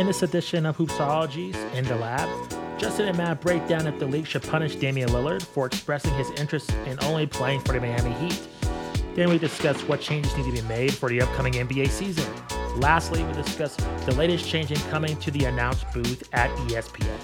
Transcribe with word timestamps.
In 0.00 0.06
this 0.06 0.22
edition 0.22 0.64
of 0.64 0.78
Hoopsology's 0.78 1.58
in 1.76 1.84
the 1.84 1.94
Lab, 1.94 2.26
Justin 2.78 3.08
and 3.08 3.18
Matt 3.18 3.42
break 3.42 3.68
down 3.68 3.86
if 3.86 3.98
the 3.98 4.06
league 4.06 4.26
should 4.26 4.42
punish 4.42 4.76
Damian 4.76 5.10
Lillard 5.10 5.42
for 5.42 5.66
expressing 5.66 6.14
his 6.14 6.30
interest 6.40 6.72
in 6.86 6.98
only 7.04 7.26
playing 7.26 7.60
for 7.60 7.74
the 7.74 7.80
Miami 7.80 8.12
Heat. 8.12 8.48
Then 9.14 9.28
we 9.28 9.36
discuss 9.36 9.78
what 9.82 10.00
changes 10.00 10.34
need 10.38 10.46
to 10.46 10.52
be 10.52 10.66
made 10.66 10.94
for 10.94 11.10
the 11.10 11.20
upcoming 11.20 11.52
NBA 11.52 11.88
season. 11.88 12.24
Lastly, 12.76 13.22
we 13.22 13.32
discuss 13.34 13.76
the 14.06 14.14
latest 14.14 14.48
change 14.48 14.70
in 14.70 14.78
coming 14.88 15.18
to 15.18 15.30
the 15.32 15.44
announced 15.44 15.84
booth 15.92 16.26
at 16.32 16.48
ESPN. 16.60 17.18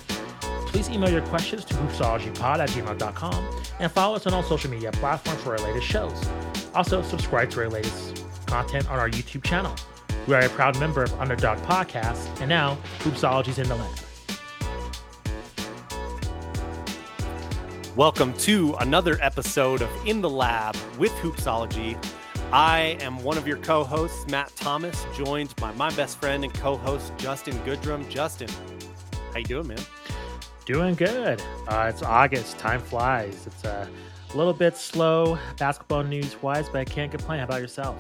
Please 0.66 0.90
email 0.90 1.08
your 1.08 1.22
questions 1.22 1.64
to 1.64 1.74
hoopsologypod 1.76 2.58
at 2.58 2.68
gmail.com 2.68 3.60
and 3.80 3.90
follow 3.90 4.16
us 4.16 4.26
on 4.26 4.34
all 4.34 4.42
social 4.42 4.70
media 4.70 4.92
platforms 4.92 5.40
for 5.40 5.52
our 5.52 5.58
latest 5.60 5.86
shows. 5.86 6.28
Also, 6.74 7.00
subscribe 7.00 7.48
to 7.52 7.60
our 7.60 7.70
latest 7.70 8.22
content 8.44 8.86
on 8.90 8.98
our 8.98 9.08
YouTube 9.08 9.44
channel. 9.44 9.74
We 10.26 10.34
are 10.34 10.40
a 10.40 10.48
proud 10.48 10.76
member 10.80 11.04
of 11.04 11.20
Underdog 11.20 11.58
Podcast, 11.58 12.40
and 12.40 12.48
now 12.48 12.76
Hoopsology's 12.98 13.60
in 13.60 13.68
the 13.68 13.76
lab. 13.76 13.96
Welcome 17.94 18.32
to 18.38 18.74
another 18.80 19.18
episode 19.22 19.82
of 19.82 19.88
In 20.04 20.20
the 20.20 20.28
Lab 20.28 20.74
with 20.98 21.12
Hoopsology. 21.12 21.96
I 22.50 22.98
am 23.02 23.22
one 23.22 23.38
of 23.38 23.46
your 23.46 23.58
co-hosts, 23.58 24.26
Matt 24.26 24.50
Thomas, 24.56 25.06
joined 25.14 25.54
by 25.56 25.70
my 25.74 25.94
best 25.94 26.18
friend 26.18 26.42
and 26.42 26.52
co-host 26.54 27.12
Justin 27.18 27.54
Goodrum. 27.58 28.08
Justin, 28.08 28.48
how 29.32 29.38
you 29.38 29.44
doing, 29.44 29.68
man? 29.68 29.78
Doing 30.64 30.96
good. 30.96 31.40
Uh, 31.68 31.86
it's 31.88 32.02
August. 32.02 32.58
Time 32.58 32.80
flies. 32.80 33.46
It's 33.46 33.62
a 33.62 33.88
little 34.34 34.52
bit 34.52 34.76
slow 34.76 35.38
basketball 35.56 36.02
news 36.02 36.42
wise, 36.42 36.68
but 36.68 36.78
I 36.80 36.84
can't 36.84 37.12
complain. 37.12 37.38
How 37.38 37.44
about 37.44 37.60
yourself? 37.60 37.96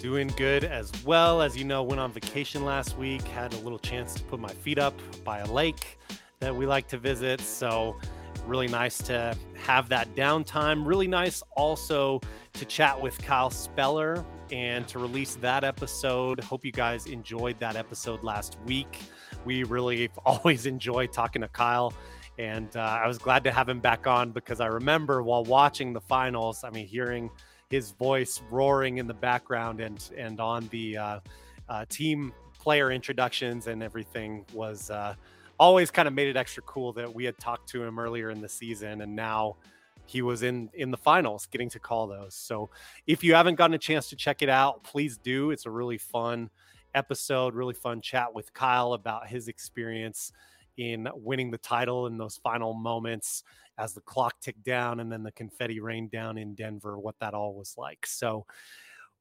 Doing 0.00 0.28
good 0.28 0.64
as 0.64 0.90
well. 1.04 1.42
As 1.42 1.58
you 1.58 1.64
know, 1.64 1.82
went 1.82 2.00
on 2.00 2.10
vacation 2.10 2.64
last 2.64 2.96
week, 2.96 3.20
had 3.22 3.52
a 3.52 3.58
little 3.58 3.78
chance 3.78 4.14
to 4.14 4.22
put 4.22 4.40
my 4.40 4.48
feet 4.48 4.78
up 4.78 4.98
by 5.24 5.40
a 5.40 5.52
lake 5.52 5.98
that 6.38 6.56
we 6.56 6.64
like 6.64 6.88
to 6.88 6.96
visit. 6.96 7.38
So, 7.42 7.98
really 8.46 8.66
nice 8.66 8.96
to 8.98 9.36
have 9.62 9.90
that 9.90 10.14
downtime. 10.14 10.86
Really 10.86 11.06
nice 11.06 11.42
also 11.54 12.18
to 12.54 12.64
chat 12.64 12.98
with 12.98 13.20
Kyle 13.22 13.50
Speller 13.50 14.24
and 14.50 14.88
to 14.88 14.98
release 14.98 15.34
that 15.36 15.64
episode. 15.64 16.40
Hope 16.40 16.64
you 16.64 16.72
guys 16.72 17.04
enjoyed 17.06 17.58
that 17.60 17.76
episode 17.76 18.24
last 18.24 18.56
week. 18.64 19.00
We 19.44 19.64
really 19.64 20.10
always 20.24 20.64
enjoy 20.64 21.08
talking 21.08 21.42
to 21.42 21.48
Kyle. 21.48 21.92
And 22.38 22.74
uh, 22.74 22.80
I 22.80 23.06
was 23.06 23.18
glad 23.18 23.44
to 23.44 23.52
have 23.52 23.68
him 23.68 23.80
back 23.80 24.06
on 24.06 24.30
because 24.30 24.60
I 24.60 24.66
remember 24.66 25.22
while 25.22 25.44
watching 25.44 25.92
the 25.92 26.00
finals, 26.00 26.64
I 26.64 26.70
mean, 26.70 26.86
hearing 26.86 27.30
his 27.70 27.92
voice 27.92 28.42
roaring 28.50 28.98
in 28.98 29.06
the 29.06 29.14
background 29.14 29.80
and 29.80 30.10
and 30.16 30.40
on 30.40 30.68
the 30.68 30.96
uh, 30.96 31.20
uh, 31.68 31.84
team 31.88 32.32
player 32.58 32.90
introductions 32.90 33.68
and 33.68 33.82
everything 33.82 34.44
was 34.52 34.90
uh, 34.90 35.14
always 35.58 35.90
kind 35.90 36.08
of 36.08 36.12
made 36.12 36.28
it 36.28 36.36
extra 36.36 36.62
cool 36.64 36.92
that 36.92 37.12
we 37.12 37.24
had 37.24 37.38
talked 37.38 37.68
to 37.68 37.82
him 37.82 37.98
earlier 37.98 38.30
in 38.30 38.40
the 38.40 38.48
season 38.48 39.00
and 39.00 39.14
now 39.14 39.56
he 40.04 40.20
was 40.20 40.42
in 40.42 40.68
in 40.74 40.90
the 40.90 40.96
finals 40.96 41.46
getting 41.46 41.70
to 41.70 41.78
call 41.78 42.08
those. 42.08 42.34
So 42.34 42.70
if 43.06 43.22
you 43.22 43.34
haven't 43.34 43.54
gotten 43.54 43.74
a 43.74 43.78
chance 43.78 44.08
to 44.10 44.16
check 44.16 44.42
it 44.42 44.48
out 44.48 44.82
please 44.82 45.16
do. 45.16 45.52
It's 45.52 45.66
a 45.66 45.70
really 45.70 45.98
fun 45.98 46.50
episode 46.92 47.54
really 47.54 47.74
fun 47.74 48.00
chat 48.00 48.34
with 48.34 48.52
kyle 48.52 48.94
about 48.94 49.28
his 49.28 49.46
experience 49.46 50.32
in 50.76 51.08
winning 51.14 51.52
the 51.52 51.58
title 51.58 52.08
in 52.08 52.18
those 52.18 52.36
final 52.42 52.74
moments 52.74 53.44
as 53.80 53.94
the 53.94 54.00
clock 54.02 54.34
ticked 54.40 54.62
down 54.62 55.00
and 55.00 55.10
then 55.10 55.22
the 55.22 55.32
confetti 55.32 55.80
rained 55.80 56.10
down 56.10 56.36
in 56.36 56.54
Denver, 56.54 56.98
what 56.98 57.18
that 57.20 57.34
all 57.34 57.54
was 57.54 57.74
like. 57.76 58.06
So, 58.06 58.46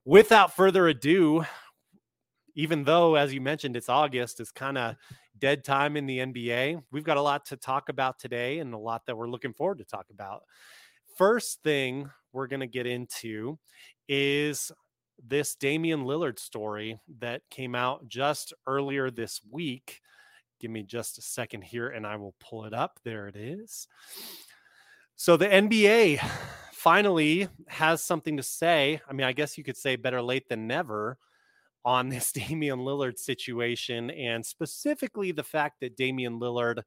without 0.05 0.55
further 0.55 0.87
ado, 0.87 1.45
even 2.55 2.83
though, 2.83 3.15
as 3.15 3.33
you 3.33 3.39
mentioned, 3.39 3.77
it's 3.77 3.89
August, 3.89 4.39
it's 4.39 4.51
kind 4.51 4.77
of 4.77 4.95
dead 5.37 5.63
time 5.63 5.95
in 5.95 6.05
the 6.05 6.19
NBA. 6.19 6.83
We've 6.91 7.03
got 7.03 7.17
a 7.17 7.21
lot 7.21 7.45
to 7.47 7.57
talk 7.57 7.89
about 7.89 8.19
today 8.19 8.59
and 8.59 8.73
a 8.73 8.77
lot 8.77 9.05
that 9.05 9.15
we're 9.15 9.29
looking 9.29 9.53
forward 9.53 9.77
to 9.77 9.85
talk 9.85 10.07
about. 10.11 10.43
First 11.17 11.63
thing 11.63 12.09
we're 12.33 12.47
going 12.47 12.59
to 12.59 12.67
get 12.67 12.85
into 12.85 13.57
is 14.07 14.71
this 15.25 15.55
Damian 15.55 16.03
Lillard 16.03 16.39
story 16.39 16.99
that 17.19 17.41
came 17.49 17.75
out 17.75 18.07
just 18.07 18.53
earlier 18.67 19.09
this 19.11 19.41
week. 19.49 20.01
Give 20.59 20.71
me 20.71 20.83
just 20.83 21.17
a 21.17 21.21
second 21.21 21.63
here 21.63 21.89
and 21.89 22.05
I 22.05 22.17
will 22.17 22.35
pull 22.39 22.65
it 22.65 22.73
up. 22.73 22.99
There 23.03 23.27
it 23.27 23.35
is. 23.35 23.87
So 25.19 25.35
the 25.35 25.47
NBA 25.49 26.17
finally 26.71 27.49
has 27.67 28.01
something 28.01 28.37
to 28.37 28.43
say. 28.43 29.01
I 29.05 29.11
mean, 29.11 29.27
I 29.27 29.33
guess 29.33 29.57
you 29.57 29.65
could 29.65 29.75
say 29.75 29.97
better 29.97 30.21
late 30.21 30.47
than 30.47 30.65
never 30.65 31.17
on 31.83 32.07
this 32.07 32.31
Damian 32.31 32.79
Lillard 32.79 33.19
situation, 33.19 34.11
and 34.11 34.45
specifically 34.45 35.33
the 35.33 35.43
fact 35.43 35.81
that 35.81 35.97
Damian 35.97 36.39
Lillard 36.39 36.83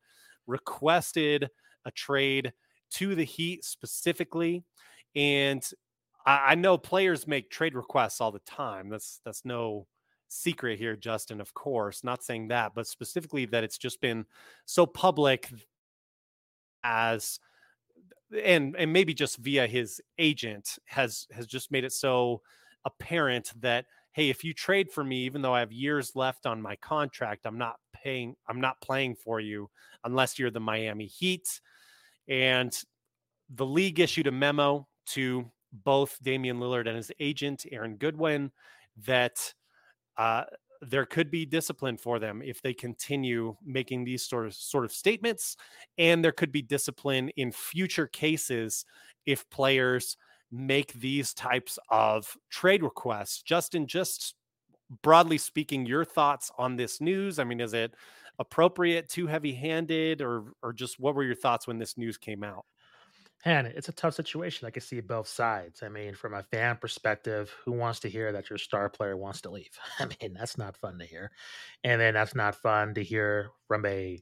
requested 0.47 1.50
a 1.84 1.91
trade 1.91 2.54
to 2.92 3.15
the 3.15 3.22
Heat 3.22 3.66
specifically. 3.66 4.65
And 5.15 5.62
I, 6.25 6.54
know 6.54 6.78
players 6.78 7.26
make 7.26 7.50
trade 7.50 7.75
requests 7.75 8.22
all 8.22 8.32
the 8.32 8.38
time. 8.38 8.88
That's 8.88 9.21
that's 9.26 9.44
no 9.44 9.87
secret 10.28 10.78
here, 10.78 10.97
Justin, 10.97 11.38
of 11.38 11.53
course. 11.53 12.03
Not 12.03 12.25
saying 12.25 12.48
that, 12.48 12.72
but 12.75 12.87
specifically 12.87 13.44
that 13.44 13.62
it's 13.62 13.76
just 13.76 14.00
been 14.00 14.25
so 14.65 14.87
public 14.87 15.50
as 16.82 17.38
and 18.43 18.76
and 18.76 18.93
maybe 18.93 19.15
just 19.15 19.38
via 19.38 19.66
his 19.66 20.00
agent 20.19 20.78
has 20.84 21.26
has 21.31 21.47
just 21.47 21.70
made 21.70 21.84
it 21.84 21.93
so 21.93 22.41
apparent 22.84 23.53
that 23.60 23.87
hey 24.12 24.31
if 24.31 24.43
you 24.44 24.53
trade 24.53 24.91
for 24.91 25.04
me 25.04 25.25
even 25.25 25.43
though 25.43 25.54
i 25.54 25.60
have 25.60 25.72
years 25.72 26.12
left 26.15 26.47
on 26.47 26.60
my 26.60 26.76
contract 26.76 27.47
i'm 27.47 27.59
not 27.59 27.76
paying 27.92 28.34
i'm 28.48 28.60
not 28.60 28.81
playing 28.81 29.15
for 29.15 29.41
you 29.41 29.69
unless 30.04 30.38
you're 30.38 30.50
the 30.50 30.60
miami 30.60 31.06
heat. 31.06 31.60
And 32.28 32.76
the 33.53 33.66
league 33.66 34.00
issued 34.00 34.26
a 34.26 34.32
memo 34.32 34.87
to 35.06 35.50
both 35.72 36.19
damian 36.22 36.59
lillard 36.59 36.87
and 36.87 36.97
his 36.97 37.10
agent 37.19 37.66
aaron 37.71 37.97
goodwin 37.97 38.50
that 39.06 39.54
uh, 40.19 40.44
there 40.82 41.06
could 41.06 41.31
be 41.31 41.47
discipline 41.47 41.97
for 41.97 42.19
them 42.19 42.43
if 42.44 42.60
they 42.60 42.75
continue 42.75 43.56
making 43.65 44.04
these 44.04 44.25
sort 44.25 44.47
of 44.47 44.54
sort 44.54 44.84
of 44.84 44.93
statements 44.93 45.56
and 45.97 46.25
there 46.25 46.32
could 46.32 46.50
be 46.50 46.60
discipline 46.60 47.28
in 47.37 47.53
future 47.53 48.09
cases 48.09 48.84
if 49.25 49.48
players 49.48 50.16
make 50.50 50.92
these 50.94 51.32
types 51.32 51.78
of 51.88 52.37
trade 52.50 52.82
requests. 52.82 53.42
Justin 53.42 53.87
just 53.87 54.34
broadly 55.03 55.38
speaking 55.38 55.87
your 55.87 56.04
thoughts 56.04 56.50
on 56.59 56.76
this 56.76 57.00
news? 57.00 57.38
I 57.38 57.44
mean 57.44 57.60
is 57.60 57.75
it 57.75 57.94
appropriate 58.38 59.09
too 59.09 59.28
heavy 59.28 59.54
handed 59.54 60.21
or 60.21 60.53
or 60.62 60.72
just 60.72 60.98
what 60.98 61.15
were 61.15 61.22
your 61.22 61.34
thoughts 61.37 61.66
when 61.66 61.78
this 61.78 61.97
news 61.97 62.19
came 62.19 62.42
out 62.42 62.65
and 63.44 63.66
it's 63.66 63.88
a 63.88 63.92
tough 63.92 64.14
situation. 64.14 64.66
I 64.66 64.70
can 64.70 64.82
see 64.82 65.00
both 65.00 65.26
sides. 65.26 65.82
I 65.82 65.88
mean, 65.88 66.14
from 66.14 66.34
a 66.34 66.42
fan 66.44 66.76
perspective, 66.76 67.53
who 67.64 67.72
wants 67.72 67.98
to 68.00 68.08
hear 68.08 68.32
that 68.32 68.48
your 68.48 68.58
star 68.58 68.88
player 68.88 69.16
wants 69.16 69.41
to 69.42 69.50
leave? 69.50 69.70
I 69.98 70.06
mean, 70.06 70.34
that's 70.34 70.56
not 70.58 70.76
fun 70.76 70.98
to 70.98 71.04
hear. 71.04 71.30
And 71.82 72.00
then 72.00 72.14
that's 72.14 72.34
not 72.34 72.54
fun 72.54 72.94
to 72.94 73.03
hear 73.03 73.50
from 73.66 73.84
a 73.86 74.20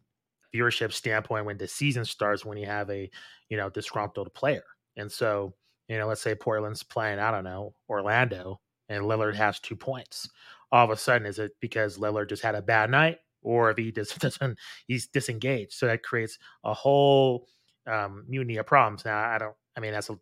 viewership 0.55 0.93
standpoint 0.93 1.45
when 1.47 1.59
the 1.59 1.69
season 1.69 2.05
starts 2.05 2.45
when 2.45 2.59
you 2.59 2.67
have 2.67 2.91
a, 2.91 3.11
you 3.49 3.57
know, 3.57 3.71
disgruntled 3.71 4.33
player. 4.35 4.65
And 4.97 5.11
so, 5.11 5.55
you 5.89 5.99
know, 5.99 6.07
let's 6.07 6.23
say 6.23 6.35
Portland's 6.35 6.83
playing, 6.83 7.19
I 7.19 7.31
don't 7.31 7.45
know, 7.45 7.75
Orlando, 7.89 8.61
and 8.89 9.05
Lillard 9.05 9.35
has 9.35 9.61
two 9.61 9.77
points. 9.77 10.29
All 10.73 10.85
of 10.85 10.91
a 10.91 10.97
sudden, 10.97 11.27
is 11.27 11.39
it 11.39 11.53
because 11.61 11.99
Lillard 11.99 12.29
just 12.29 12.43
had 12.43 12.55
a 12.55 12.63
bad 12.63 12.91
night, 12.91 13.19
or 13.43 13.71
if 13.71 13.77
he 13.79 13.93
just 13.93 14.19
doesn't, 14.21 14.59
he's 14.87 15.09
disengaged? 15.09 15.73
So 15.73 15.87
that 15.87 16.03
creates 16.03 16.39
a 16.65 16.73
whole 16.75 17.47
um, 17.87 18.25
mutiny 18.29 18.57
of 18.57 18.67
problems. 18.67 19.05
Now, 19.05 19.19
I 19.19 19.39
don't. 19.39 19.55
I 19.77 19.81
mean, 19.81 19.93
that's 19.93 20.11
a 20.11 20.19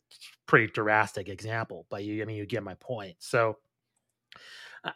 pretty 0.46 0.66
drastic 0.72 1.28
example, 1.28 1.86
but 1.91 2.04
you. 2.04 2.22
I 2.22 2.24
mean, 2.24 2.36
you 2.36 2.46
get 2.46 2.62
my 2.62 2.74
point. 2.74 3.16
So. 3.19 3.58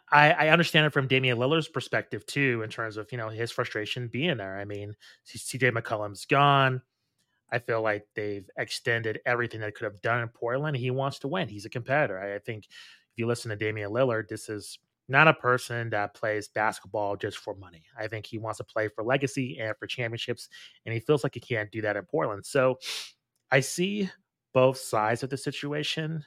I, 0.09 0.31
I 0.31 0.47
understand 0.47 0.85
it 0.85 0.93
from 0.93 1.07
Damian 1.07 1.37
Lillard's 1.37 1.67
perspective 1.67 2.25
too, 2.25 2.61
in 2.63 2.69
terms 2.69 2.95
of 2.95 3.11
you 3.11 3.17
know 3.17 3.27
his 3.27 3.51
frustration 3.51 4.07
being 4.07 4.37
there. 4.37 4.57
I 4.57 4.63
mean, 4.63 4.95
CJ 5.27 5.77
McCollum's 5.77 6.23
gone. 6.23 6.81
I 7.51 7.59
feel 7.59 7.83
like 7.83 8.07
they've 8.15 8.49
extended 8.57 9.19
everything 9.27 9.59
that 9.61 9.75
could 9.75 9.83
have 9.83 10.01
done 10.01 10.21
in 10.21 10.29
Portland. 10.29 10.75
He 10.75 10.89
wants 10.89 11.19
to 11.19 11.27
win. 11.27 11.49
He's 11.49 11.65
a 11.65 11.69
competitor. 11.69 12.19
I, 12.19 12.35
I 12.35 12.39
think 12.39 12.65
if 12.65 13.17
you 13.17 13.27
listen 13.27 13.49
to 13.49 13.55
Damian 13.55 13.91
Lillard, 13.91 14.27
this 14.27 14.49
is 14.49 14.79
not 15.07 15.27
a 15.27 15.33
person 15.33 15.89
that 15.89 16.13
plays 16.13 16.47
basketball 16.47 17.15
just 17.15 17.37
for 17.37 17.55
money. 17.55 17.83
I 17.97 18.07
think 18.07 18.25
he 18.25 18.37
wants 18.37 18.57
to 18.57 18.63
play 18.63 18.87
for 18.87 19.03
legacy 19.03 19.59
and 19.59 19.75
for 19.77 19.87
championships, 19.87 20.47
and 20.85 20.93
he 20.93 20.99
feels 20.99 21.23
like 21.23 21.33
he 21.33 21.39
can't 21.39 21.71
do 21.71 21.81
that 21.81 21.97
in 21.97 22.03
Portland. 22.03 22.45
So 22.45 22.79
I 23.51 23.59
see 23.59 24.09
both 24.53 24.77
sides 24.77 25.23
of 25.23 25.29
the 25.29 25.37
situation. 25.37 26.23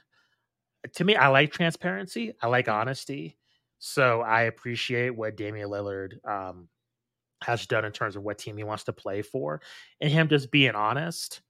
To 0.93 1.03
me, 1.03 1.15
I 1.15 1.27
like 1.27 1.51
transparency, 1.51 2.33
I 2.41 2.47
like 2.47 2.67
honesty. 2.67 3.37
So 3.79 4.21
I 4.21 4.43
appreciate 4.43 5.15
what 5.15 5.37
Damian 5.37 5.69
Lillard 5.69 6.25
um, 6.27 6.69
has 7.43 7.67
done 7.67 7.85
in 7.85 7.91
terms 7.91 8.15
of 8.15 8.23
what 8.23 8.37
team 8.37 8.57
he 8.57 8.63
wants 8.63 8.83
to 8.85 8.93
play 8.93 9.21
for, 9.21 9.61
and 10.01 10.11
him 10.11 10.27
just 10.27 10.51
being 10.51 10.75
honest 10.75 11.41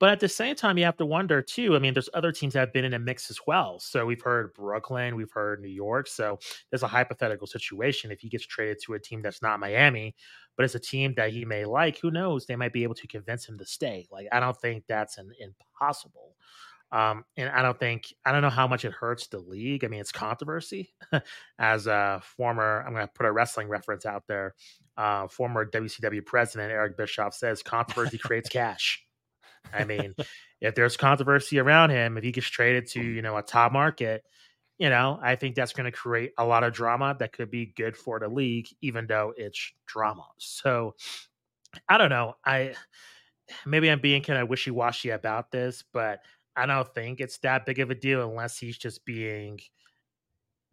But 0.00 0.10
at 0.10 0.20
the 0.20 0.28
same 0.28 0.56
time, 0.56 0.76
you 0.76 0.84
have 0.84 0.96
to 0.96 1.06
wonder 1.06 1.40
too. 1.40 1.76
I 1.76 1.78
mean, 1.78 1.94
there's 1.94 2.08
other 2.14 2.32
teams 2.32 2.54
that 2.54 2.60
have 2.60 2.72
been 2.72 2.84
in 2.84 2.94
a 2.94 2.98
mix 2.98 3.30
as 3.30 3.38
well. 3.46 3.78
So 3.78 4.04
we've 4.04 4.20
heard 4.20 4.52
Brooklyn, 4.54 5.16
we've 5.16 5.30
heard 5.30 5.60
New 5.60 5.68
York. 5.68 6.08
So 6.08 6.38
there's 6.70 6.82
a 6.82 6.88
hypothetical 6.88 7.46
situation. 7.46 8.10
If 8.10 8.20
he 8.20 8.28
gets 8.28 8.46
traded 8.46 8.78
to 8.84 8.94
a 8.94 8.98
team 8.98 9.22
that's 9.22 9.40
not 9.40 9.60
Miami, 9.60 10.14
but 10.56 10.64
it's 10.64 10.74
a 10.74 10.80
team 10.80 11.14
that 11.16 11.32
he 11.32 11.44
may 11.44 11.64
like, 11.64 11.98
who 11.98 12.10
knows? 12.10 12.46
They 12.46 12.56
might 12.56 12.72
be 12.72 12.82
able 12.82 12.94
to 12.96 13.06
convince 13.06 13.48
him 13.48 13.56
to 13.58 13.66
stay. 13.66 14.06
Like, 14.10 14.26
I 14.32 14.40
don't 14.40 14.60
think 14.60 14.84
that's 14.88 15.18
an 15.18 15.30
impossible. 15.38 16.34
Um, 16.92 17.24
and 17.36 17.48
I 17.48 17.60
don't 17.62 17.78
think 17.78 18.14
I 18.24 18.30
don't 18.30 18.42
know 18.42 18.50
how 18.50 18.68
much 18.68 18.84
it 18.84 18.92
hurts 18.92 19.26
the 19.26 19.40
league. 19.40 19.84
I 19.84 19.88
mean, 19.88 20.00
it's 20.00 20.12
controversy. 20.12 20.92
As 21.58 21.86
a 21.88 22.20
former, 22.22 22.84
I'm 22.86 22.92
going 22.92 23.06
to 23.06 23.12
put 23.12 23.26
a 23.26 23.32
wrestling 23.32 23.68
reference 23.68 24.06
out 24.06 24.24
there. 24.28 24.54
Uh, 24.96 25.26
former 25.26 25.68
WCW 25.68 26.24
president 26.24 26.70
Eric 26.70 26.96
Bischoff 26.96 27.34
says 27.34 27.62
controversy 27.64 28.18
creates 28.18 28.48
cash. 28.48 29.04
I 29.72 29.84
mean, 29.84 30.14
if 30.60 30.74
there's 30.74 30.96
controversy 30.96 31.58
around 31.58 31.90
him, 31.90 32.16
if 32.16 32.24
he 32.24 32.32
gets 32.32 32.48
traded 32.48 32.86
to, 32.88 33.00
mm. 33.00 33.14
you 33.14 33.22
know, 33.22 33.36
a 33.36 33.42
top 33.42 33.72
market, 33.72 34.24
you 34.78 34.88
know, 34.88 35.18
I 35.22 35.36
think 35.36 35.54
that's 35.54 35.72
going 35.72 35.90
to 35.90 35.96
create 35.96 36.32
a 36.36 36.44
lot 36.44 36.64
of 36.64 36.72
drama 36.72 37.16
that 37.18 37.32
could 37.32 37.50
be 37.50 37.66
good 37.66 37.96
for 37.96 38.18
the 38.18 38.28
league, 38.28 38.66
even 38.82 39.06
though 39.06 39.32
it's 39.36 39.72
drama. 39.86 40.26
So 40.38 40.94
I 41.88 41.98
don't 41.98 42.10
know. 42.10 42.34
I 42.44 42.74
maybe 43.66 43.90
I'm 43.90 44.00
being 44.00 44.22
kind 44.22 44.40
of 44.40 44.48
wishy 44.48 44.70
washy 44.70 45.10
about 45.10 45.50
this, 45.50 45.84
but 45.92 46.20
I 46.56 46.66
don't 46.66 46.92
think 46.94 47.20
it's 47.20 47.38
that 47.38 47.66
big 47.66 47.78
of 47.80 47.90
a 47.90 47.94
deal 47.94 48.28
unless 48.28 48.58
he's 48.58 48.78
just 48.78 49.04
being 49.04 49.60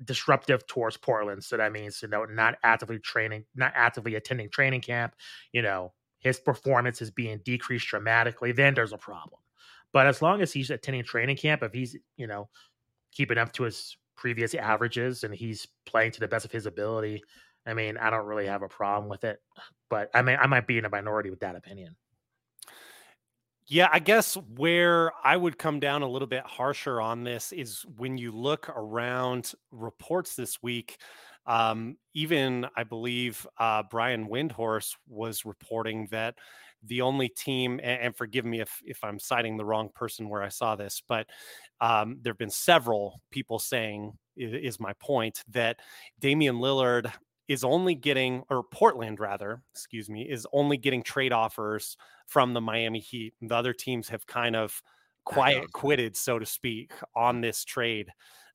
disruptive 0.03 0.65
towards 0.67 0.97
Portland. 0.97 1.43
So 1.43 1.57
that 1.57 1.71
means, 1.71 2.01
you 2.01 2.07
know, 2.07 2.25
not 2.25 2.57
actively 2.63 2.99
training, 2.99 3.45
not 3.55 3.73
actively 3.75 4.15
attending 4.15 4.49
training 4.49 4.81
camp, 4.81 5.15
you 5.51 5.61
know, 5.61 5.93
his 6.21 6.39
performance 6.39 7.01
is 7.01 7.11
being 7.11 7.41
decreased 7.43 7.87
dramatically, 7.87 8.51
then 8.51 8.73
there's 8.73 8.93
a 8.93 8.97
problem. 8.97 9.41
But 9.91 10.07
as 10.07 10.21
long 10.21 10.41
as 10.41 10.53
he's 10.53 10.69
attending 10.69 11.03
training 11.03 11.35
camp, 11.35 11.63
if 11.63 11.73
he's, 11.73 11.97
you 12.15 12.27
know, 12.27 12.47
keeping 13.11 13.37
up 13.37 13.51
to 13.53 13.63
his 13.63 13.97
previous 14.15 14.53
averages 14.53 15.23
and 15.23 15.33
he's 15.33 15.67
playing 15.85 16.11
to 16.11 16.19
the 16.19 16.27
best 16.27 16.45
of 16.45 16.51
his 16.51 16.65
ability, 16.67 17.21
I 17.65 17.73
mean, 17.73 17.97
I 17.97 18.09
don't 18.09 18.25
really 18.25 18.45
have 18.45 18.61
a 18.61 18.69
problem 18.69 19.09
with 19.09 19.23
it. 19.23 19.41
But 19.89 20.09
I 20.13 20.21
mean, 20.21 20.37
I 20.39 20.47
might 20.47 20.67
be 20.67 20.77
in 20.77 20.85
a 20.85 20.89
minority 20.89 21.29
with 21.29 21.41
that 21.41 21.55
opinion. 21.55 21.95
Yeah, 23.67 23.89
I 23.91 23.99
guess 23.99 24.35
where 24.35 25.11
I 25.23 25.37
would 25.37 25.57
come 25.57 25.79
down 25.79 26.01
a 26.01 26.07
little 26.07 26.27
bit 26.27 26.43
harsher 26.45 26.99
on 26.99 27.23
this 27.23 27.51
is 27.51 27.85
when 27.97 28.17
you 28.17 28.31
look 28.31 28.69
around 28.69 29.53
reports 29.71 30.35
this 30.35 30.61
week 30.61 30.97
um, 31.45 31.97
even 32.13 32.67
I 32.75 32.83
believe 32.83 33.45
uh, 33.57 33.83
Brian 33.89 34.27
Windhorst 34.27 34.95
was 35.07 35.45
reporting 35.45 36.07
that 36.11 36.35
the 36.83 37.01
only 37.01 37.29
team, 37.29 37.79
and, 37.83 38.01
and, 38.01 38.15
forgive 38.15 38.43
me 38.43 38.59
if 38.59 38.81
if 38.83 39.03
I'm 39.03 39.19
citing 39.19 39.55
the 39.55 39.65
wrong 39.65 39.89
person 39.93 40.29
where 40.29 40.41
I 40.41 40.49
saw 40.49 40.75
this, 40.75 41.01
but 41.07 41.27
um, 41.79 42.17
there 42.21 42.31
have 42.31 42.39
been 42.39 42.49
several 42.49 43.21
people 43.29 43.59
saying 43.59 44.13
is, 44.35 44.53
is 44.53 44.79
my 44.79 44.93
point 44.93 45.43
that 45.49 45.79
Damian 46.19 46.55
Lillard 46.55 47.11
is 47.47 47.63
only 47.63 47.95
getting, 47.95 48.43
or 48.49 48.63
Portland 48.63 49.19
rather, 49.19 49.61
excuse 49.73 50.09
me, 50.09 50.23
is 50.23 50.47
only 50.53 50.77
getting 50.77 51.03
trade 51.03 51.33
offers 51.33 51.97
from 52.27 52.53
the 52.53 52.61
Miami 52.61 52.99
Heat. 52.99 53.33
The 53.41 53.55
other 53.55 53.73
teams 53.73 54.09
have 54.09 54.25
kind 54.25 54.55
of 54.55 54.81
quiet 55.25 55.71
quitted, 55.73 56.15
so 56.15 56.39
to 56.39 56.45
speak, 56.45 56.93
on 57.15 57.41
this 57.41 57.65
trade. 57.65 58.09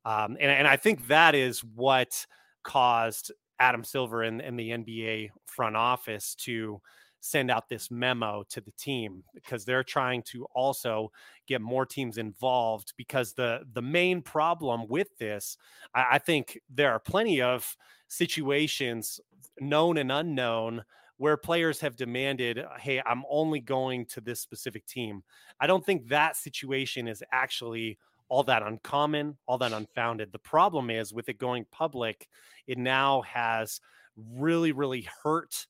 Um, 0.04 0.36
and, 0.40 0.50
and 0.50 0.66
I 0.66 0.76
think 0.76 1.08
that 1.08 1.34
is 1.34 1.60
what 1.60 2.26
caused 2.66 3.32
Adam 3.58 3.84
Silver 3.84 4.24
and, 4.24 4.42
and 4.42 4.58
the 4.58 4.70
NBA 4.70 5.30
front 5.46 5.76
office 5.76 6.34
to 6.34 6.80
send 7.20 7.50
out 7.50 7.68
this 7.68 7.90
memo 7.90 8.44
to 8.50 8.60
the 8.60 8.72
team 8.72 9.22
because 9.34 9.64
they're 9.64 9.82
trying 9.82 10.22
to 10.22 10.46
also 10.54 11.10
get 11.46 11.60
more 11.60 11.86
teams 11.86 12.18
involved 12.18 12.92
because 12.96 13.32
the 13.32 13.60
the 13.72 13.82
main 13.82 14.20
problem 14.20 14.86
with 14.88 15.08
this 15.18 15.56
I, 15.94 16.06
I, 16.12 16.18
think 16.18 16.60
there 16.72 16.92
are 16.92 17.00
plenty 17.00 17.40
of 17.40 17.76
situations 18.08 19.18
known 19.58 19.96
and 19.96 20.12
unknown 20.12 20.84
where 21.16 21.36
players 21.36 21.80
have 21.80 21.96
demanded 21.96 22.62
hey 22.78 23.02
i'm 23.06 23.24
only 23.28 23.60
going 23.60 24.04
to 24.06 24.20
this 24.20 24.40
specific 24.40 24.86
team. 24.86 25.24
I 25.58 25.66
don't 25.66 25.84
think 25.84 26.08
that 26.08 26.36
situation 26.36 27.08
is 27.08 27.24
actually 27.32 27.98
all 28.28 28.42
that 28.44 28.62
uncommon, 28.62 29.36
all 29.46 29.58
that 29.58 29.72
unfounded. 29.72 30.32
The 30.32 30.38
problem 30.38 30.90
is 30.90 31.12
with 31.12 31.28
it 31.28 31.38
going 31.38 31.66
public, 31.70 32.28
it 32.66 32.78
now 32.78 33.22
has 33.22 33.80
really, 34.16 34.72
really 34.72 35.06
hurt 35.22 35.66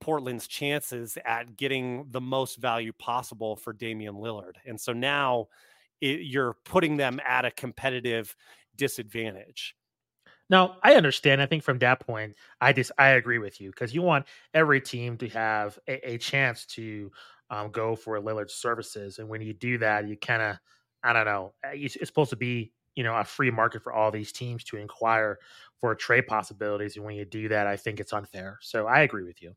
Portland's 0.00 0.46
chances 0.46 1.18
at 1.24 1.56
getting 1.56 2.06
the 2.10 2.20
most 2.20 2.56
value 2.58 2.92
possible 2.92 3.56
for 3.56 3.72
Damian 3.72 4.14
Lillard. 4.14 4.54
And 4.66 4.80
so 4.80 4.92
now 4.92 5.48
it, 6.00 6.20
you're 6.20 6.56
putting 6.64 6.96
them 6.96 7.20
at 7.26 7.44
a 7.44 7.50
competitive 7.50 8.36
disadvantage. 8.76 9.74
Now, 10.50 10.76
I 10.82 10.94
understand. 10.94 11.42
I 11.42 11.46
think 11.46 11.62
from 11.62 11.78
that 11.80 12.00
point, 12.00 12.34
I 12.60 12.72
just 12.72 12.92
I 12.96 13.10
agree 13.10 13.38
with 13.38 13.60
you 13.60 13.70
because 13.70 13.94
you 13.94 14.00
want 14.00 14.26
every 14.54 14.80
team 14.80 15.18
to 15.18 15.28
have 15.30 15.78
a, 15.86 16.12
a 16.12 16.18
chance 16.18 16.64
to 16.66 17.10
um, 17.50 17.70
go 17.70 17.94
for 17.94 18.18
Lillard's 18.18 18.54
services, 18.54 19.18
and 19.18 19.28
when 19.28 19.42
you 19.42 19.52
do 19.52 19.76
that, 19.78 20.08
you 20.08 20.16
kind 20.16 20.42
of 20.42 20.56
I 21.02 21.12
don't 21.12 21.26
know. 21.26 21.54
Uh, 21.64 21.70
it's, 21.72 21.96
it's 21.96 22.08
supposed 22.08 22.30
to 22.30 22.36
be 22.36 22.72
you 22.94 23.04
know 23.04 23.14
a 23.16 23.24
free 23.24 23.50
market 23.50 23.82
for 23.82 23.92
all 23.92 24.10
these 24.10 24.32
teams 24.32 24.64
to 24.64 24.76
inquire 24.76 25.38
for 25.80 25.94
trade 25.94 26.26
possibilities, 26.26 26.96
and 26.96 27.04
when 27.04 27.14
you 27.16 27.24
do 27.24 27.48
that, 27.48 27.66
I 27.66 27.76
think 27.76 28.00
it's 28.00 28.12
unfair. 28.12 28.58
So 28.62 28.86
I 28.86 29.00
agree 29.00 29.24
with 29.24 29.42
you. 29.42 29.54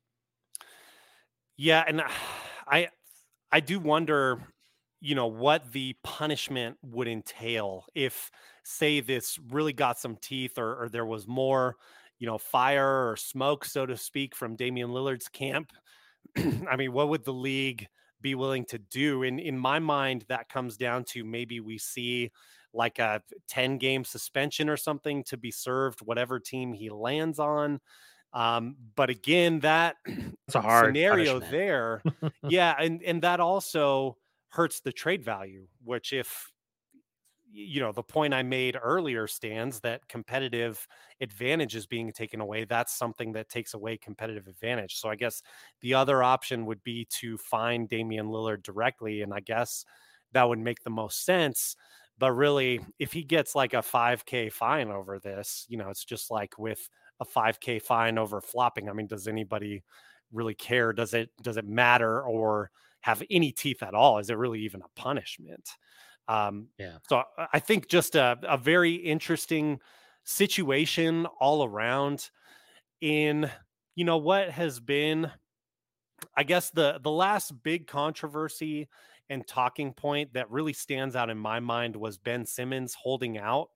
Yeah, 1.58 1.84
and 1.88 2.02
I 2.68 2.90
I 3.52 3.62
do 3.62 3.80
wonder, 3.80 4.42
you 5.02 5.16
know, 5.16 5.28
what 5.28 5.72
the 5.74 5.96
punishment 6.04 6.78
would 6.84 7.08
entail 7.08 7.86
if, 7.96 8.32
say, 8.64 9.02
this 9.02 9.40
really 9.52 9.74
got 9.74 10.00
some 10.00 10.18
teeth, 10.18 10.58
or, 10.60 10.84
or 10.84 10.90
there 10.90 11.06
was 11.06 11.28
more, 11.28 11.78
you 12.20 12.28
know, 12.28 12.38
fire 12.40 13.10
or 13.12 13.18
smoke, 13.18 13.66
so 13.66 13.86
to 13.86 13.98
speak, 13.98 14.36
from 14.36 14.56
Damian 14.56 14.92
Lillard's 14.92 15.30
camp. 15.30 15.74
I 16.38 16.78
mean, 16.78 16.94
what 16.94 17.10
would 17.10 17.26
the 17.26 17.34
league? 17.34 17.88
Be 18.22 18.36
willing 18.36 18.66
to 18.66 18.78
do. 18.78 19.24
And 19.24 19.40
in 19.40 19.58
my 19.58 19.80
mind, 19.80 20.26
that 20.30 20.50
comes 20.50 20.78
down 20.78 21.04
to 21.06 21.24
maybe 21.24 21.60
we 21.60 21.78
see 21.78 22.32
like 22.74 23.00
a 23.00 23.22
10 23.50 23.78
game 23.78 24.04
suspension 24.04 24.70
or 24.70 24.78
something 24.78 25.24
to 25.26 25.38
be 25.38 25.52
served 25.52 26.02
whatever 26.02 26.40
team 26.40 26.74
he 26.74 26.90
lands 26.90 27.40
on. 27.40 27.80
Um, 28.34 28.76
but 28.96 29.10
again, 29.10 29.60
that 29.62 29.96
it's 30.06 30.56
a 30.56 30.62
hard 30.62 30.96
scenario 30.96 31.40
punishment. 31.40 31.52
there. 31.52 32.02
yeah. 32.50 32.76
And, 32.78 33.02
and 33.04 33.22
that 33.24 33.40
also 33.40 34.18
hurts 34.50 34.82
the 34.82 34.92
trade 34.92 35.24
value, 35.24 35.68
which 35.84 36.14
if 36.14 36.51
you 37.54 37.82
know 37.82 37.92
the 37.92 38.04
point 38.04 38.34
i 38.34 38.42
made 38.44 38.78
earlier 38.82 39.28
stands 39.28 39.80
that 39.82 40.08
competitive 40.08 40.88
advantage 41.22 41.76
is 41.76 41.86
being 41.86 42.12
taken 42.12 42.40
away. 42.42 42.66
That's 42.66 42.94
something 42.94 43.34
that 43.34 43.50
takes 43.50 43.74
away 43.74 43.98
competitive 43.98 44.48
advantage. 44.48 44.96
So 44.98 45.10
i 45.10 45.16
guess 45.16 45.42
the 45.82 45.94
other 45.94 46.24
option 46.24 46.66
would 46.66 46.84
be 46.84 47.06
to 47.20 47.38
find 47.38 47.90
damian 47.90 48.28
lillard 48.28 48.64
directly 48.64 49.22
and 49.22 49.34
i 49.34 49.40
guess 49.40 49.86
that 50.34 50.48
would 50.48 50.60
make 50.60 50.84
the 50.84 50.90
most 50.90 51.26
sense. 51.26 51.76
But 52.18 52.32
really 52.34 52.80
if 53.00 53.12
he 53.14 53.24
gets 53.24 53.56
like 53.56 53.74
a 53.74 53.82
5k 53.82 54.50
fine 54.50 54.90
over 54.90 55.20
this 55.20 55.66
you 55.70 55.78
know 55.78 55.90
it's 55.90 56.06
just 56.06 56.32
like 56.32 56.58
with 56.60 56.88
a 57.20 57.26
5k 57.26 57.80
fine 57.80 58.18
over 58.18 58.42
flopping 58.42 58.90
i 58.90 58.94
mean 58.94 59.08
does 59.08 59.28
anybody 59.28 59.84
really 60.32 60.54
care? 60.56 60.94
Does 60.94 61.14
it 61.14 61.30
does 61.42 61.58
it 61.58 61.66
matter 61.68 62.22
or 62.24 62.72
have 63.02 63.24
any 63.30 63.52
teeth 63.52 63.84
at 63.84 63.94
all? 63.94 64.20
Is 64.20 64.30
it 64.30 64.38
really 64.38 64.62
even 64.62 64.82
a 64.82 65.00
punishment 65.00 65.70
um, 66.28 66.68
yeah. 66.78 66.98
So 67.10 67.24
I 67.52 67.60
think 67.60 67.88
just 67.88 68.16
a, 68.16 68.38
a 68.44 68.58
very 68.58 68.94
interesting 68.94 69.80
situation 70.24 71.26
all 71.40 71.64
around 71.64 72.30
in 73.02 73.50
you 73.96 74.06
know 74.06 74.18
what 74.18 74.52
has 74.52 74.80
been 74.80 75.30
i 76.38 76.44
guess 76.44 76.70
the 76.70 77.00
the 77.04 77.12
last 77.12 77.52
big 77.64 77.88
controversy 77.88 78.88
and 79.30 79.48
talking 79.48 79.94
point 79.94 80.32
that 80.34 80.50
really 80.52 80.74
stands 80.74 81.16
out 81.16 81.30
in 81.30 81.38
my 81.38 81.60
mind 81.60 81.96
was 81.96 82.18
ben 82.18 82.46
simmons 82.46 82.94
holding 82.94 83.38
out 83.38 83.70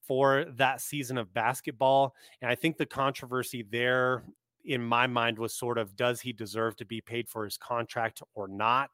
for 0.00 0.46
that 0.56 0.80
season 0.80 1.16
of 1.16 1.32
basketball 1.32 2.14
and 2.42 2.50
i 2.50 2.54
think 2.54 2.76
the 2.76 2.86
controversy 2.86 3.64
there 3.70 4.24
in 4.64 4.82
my 4.82 5.06
mind 5.06 5.38
was 5.38 5.54
sort 5.54 5.78
of 5.78 5.94
does 5.94 6.20
he 6.20 6.32
deserve 6.32 6.74
to 6.74 6.84
be 6.84 7.00
paid 7.00 7.28
for 7.28 7.44
his 7.44 7.56
contract 7.56 8.20
or 8.34 8.48
not 8.48 8.90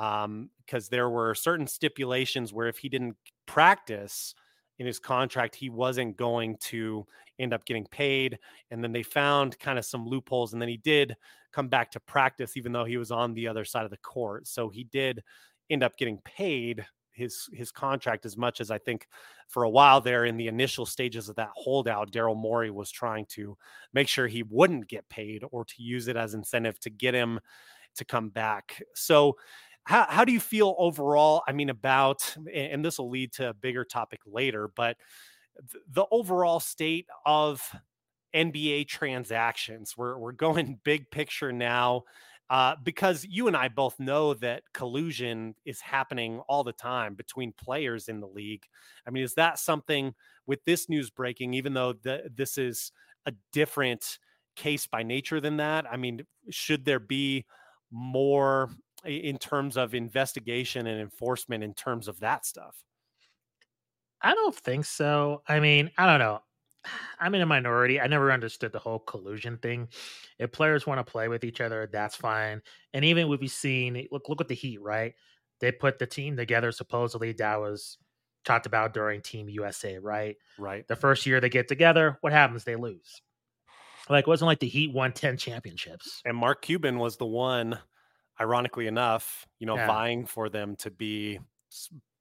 because 0.00 0.24
um, 0.24 0.90
there 0.90 1.10
were 1.10 1.34
certain 1.34 1.66
stipulations 1.66 2.54
where 2.54 2.68
if 2.68 2.78
he 2.78 2.88
didn't 2.88 3.16
practice 3.44 4.34
in 4.78 4.86
his 4.86 4.98
contract, 4.98 5.54
he 5.54 5.68
wasn't 5.68 6.16
going 6.16 6.56
to 6.58 7.06
end 7.38 7.52
up 7.52 7.66
getting 7.66 7.84
paid. 7.86 8.38
And 8.70 8.82
then 8.82 8.92
they 8.92 9.02
found 9.02 9.58
kind 9.58 9.78
of 9.78 9.84
some 9.84 10.06
loopholes, 10.06 10.54
and 10.54 10.62
then 10.62 10.70
he 10.70 10.78
did 10.78 11.14
come 11.52 11.68
back 11.68 11.90
to 11.90 12.00
practice, 12.00 12.56
even 12.56 12.72
though 12.72 12.86
he 12.86 12.96
was 12.96 13.10
on 13.10 13.34
the 13.34 13.46
other 13.46 13.64
side 13.66 13.84
of 13.84 13.90
the 13.90 13.98
court. 13.98 14.46
So 14.46 14.70
he 14.70 14.84
did 14.84 15.22
end 15.68 15.82
up 15.82 15.98
getting 15.98 16.18
paid 16.24 16.86
his 17.12 17.50
his 17.52 17.70
contract 17.70 18.24
as 18.24 18.38
much 18.38 18.60
as 18.62 18.70
I 18.70 18.78
think 18.78 19.06
for 19.48 19.64
a 19.64 19.70
while 19.70 20.00
there 20.00 20.24
in 20.24 20.38
the 20.38 20.46
initial 20.46 20.86
stages 20.86 21.28
of 21.28 21.36
that 21.36 21.50
holdout, 21.54 22.10
Daryl 22.10 22.36
Morey 22.36 22.70
was 22.70 22.90
trying 22.90 23.26
to 23.30 23.58
make 23.92 24.08
sure 24.08 24.26
he 24.26 24.44
wouldn't 24.44 24.88
get 24.88 25.06
paid 25.10 25.42
or 25.50 25.64
to 25.66 25.82
use 25.82 26.08
it 26.08 26.16
as 26.16 26.32
incentive 26.32 26.78
to 26.80 26.88
get 26.88 27.12
him 27.12 27.38
to 27.96 28.04
come 28.04 28.30
back. 28.30 28.82
So 28.94 29.36
how, 29.84 30.06
how 30.08 30.24
do 30.24 30.32
you 30.32 30.40
feel 30.40 30.74
overall? 30.78 31.42
I 31.48 31.52
mean, 31.52 31.70
about, 31.70 32.36
and 32.52 32.84
this 32.84 32.98
will 32.98 33.10
lead 33.10 33.32
to 33.34 33.50
a 33.50 33.54
bigger 33.54 33.84
topic 33.84 34.20
later, 34.26 34.70
but 34.74 34.96
the 35.90 36.06
overall 36.10 36.60
state 36.60 37.06
of 37.26 37.62
NBA 38.34 38.88
transactions. 38.88 39.94
We're, 39.96 40.18
we're 40.18 40.32
going 40.32 40.78
big 40.84 41.10
picture 41.10 41.52
now 41.52 42.04
uh, 42.48 42.74
because 42.82 43.24
you 43.28 43.46
and 43.46 43.56
I 43.56 43.68
both 43.68 43.98
know 44.00 44.34
that 44.34 44.62
collusion 44.74 45.54
is 45.64 45.80
happening 45.80 46.40
all 46.48 46.64
the 46.64 46.72
time 46.72 47.14
between 47.14 47.52
players 47.52 48.08
in 48.08 48.20
the 48.20 48.26
league. 48.26 48.64
I 49.06 49.10
mean, 49.10 49.22
is 49.22 49.34
that 49.34 49.58
something 49.58 50.14
with 50.46 50.64
this 50.64 50.88
news 50.88 51.10
breaking, 51.10 51.54
even 51.54 51.74
though 51.74 51.92
the, 51.92 52.28
this 52.34 52.58
is 52.58 52.92
a 53.26 53.32
different 53.52 54.18
case 54.56 54.86
by 54.86 55.04
nature 55.04 55.40
than 55.40 55.58
that? 55.58 55.86
I 55.90 55.96
mean, 55.96 56.22
should 56.50 56.84
there 56.84 56.98
be 56.98 57.46
more 57.92 58.70
in 59.04 59.38
terms 59.38 59.76
of 59.76 59.94
investigation 59.94 60.86
and 60.86 61.00
enforcement 61.00 61.64
in 61.64 61.74
terms 61.74 62.08
of 62.08 62.20
that 62.20 62.44
stuff? 62.46 62.84
I 64.22 64.34
don't 64.34 64.54
think 64.54 64.84
so. 64.84 65.42
I 65.48 65.60
mean, 65.60 65.90
I 65.96 66.06
don't 66.06 66.18
know. 66.18 66.40
I'm 67.18 67.34
in 67.34 67.42
a 67.42 67.46
minority. 67.46 68.00
I 68.00 68.06
never 68.06 68.32
understood 68.32 68.72
the 68.72 68.78
whole 68.78 68.98
collusion 68.98 69.58
thing. 69.58 69.88
If 70.38 70.52
players 70.52 70.86
want 70.86 71.04
to 71.04 71.10
play 71.10 71.28
with 71.28 71.44
each 71.44 71.60
other, 71.60 71.88
that's 71.92 72.16
fine. 72.16 72.62
And 72.94 73.04
even 73.04 73.28
we've 73.28 73.50
seen 73.50 74.06
look 74.10 74.28
look 74.28 74.40
at 74.40 74.48
the 74.48 74.54
Heat, 74.54 74.80
right? 74.80 75.14
They 75.60 75.72
put 75.72 75.98
the 75.98 76.06
team 76.06 76.36
together. 76.36 76.72
Supposedly 76.72 77.32
that 77.34 77.60
was 77.60 77.98
talked 78.44 78.66
about 78.66 78.94
during 78.94 79.20
Team 79.20 79.48
USA, 79.48 79.98
right? 79.98 80.36
Right. 80.58 80.86
The 80.88 80.96
first 80.96 81.26
year 81.26 81.40
they 81.40 81.50
get 81.50 81.68
together, 81.68 82.16
what 82.22 82.32
happens? 82.32 82.64
They 82.64 82.76
lose. 82.76 83.20
Like 84.08 84.22
it 84.22 84.28
wasn't 84.28 84.46
like 84.46 84.60
the 84.60 84.68
Heat 84.68 84.92
won 84.92 85.12
10 85.12 85.36
championships. 85.36 86.22
And 86.24 86.36
Mark 86.36 86.62
Cuban 86.62 86.98
was 86.98 87.16
the 87.16 87.26
one, 87.26 87.78
ironically 88.40 88.86
enough, 88.86 89.46
you 89.58 89.66
know, 89.66 89.76
yeah. 89.76 89.86
vying 89.86 90.26
for 90.26 90.48
them 90.48 90.76
to 90.76 90.90
be 90.90 91.40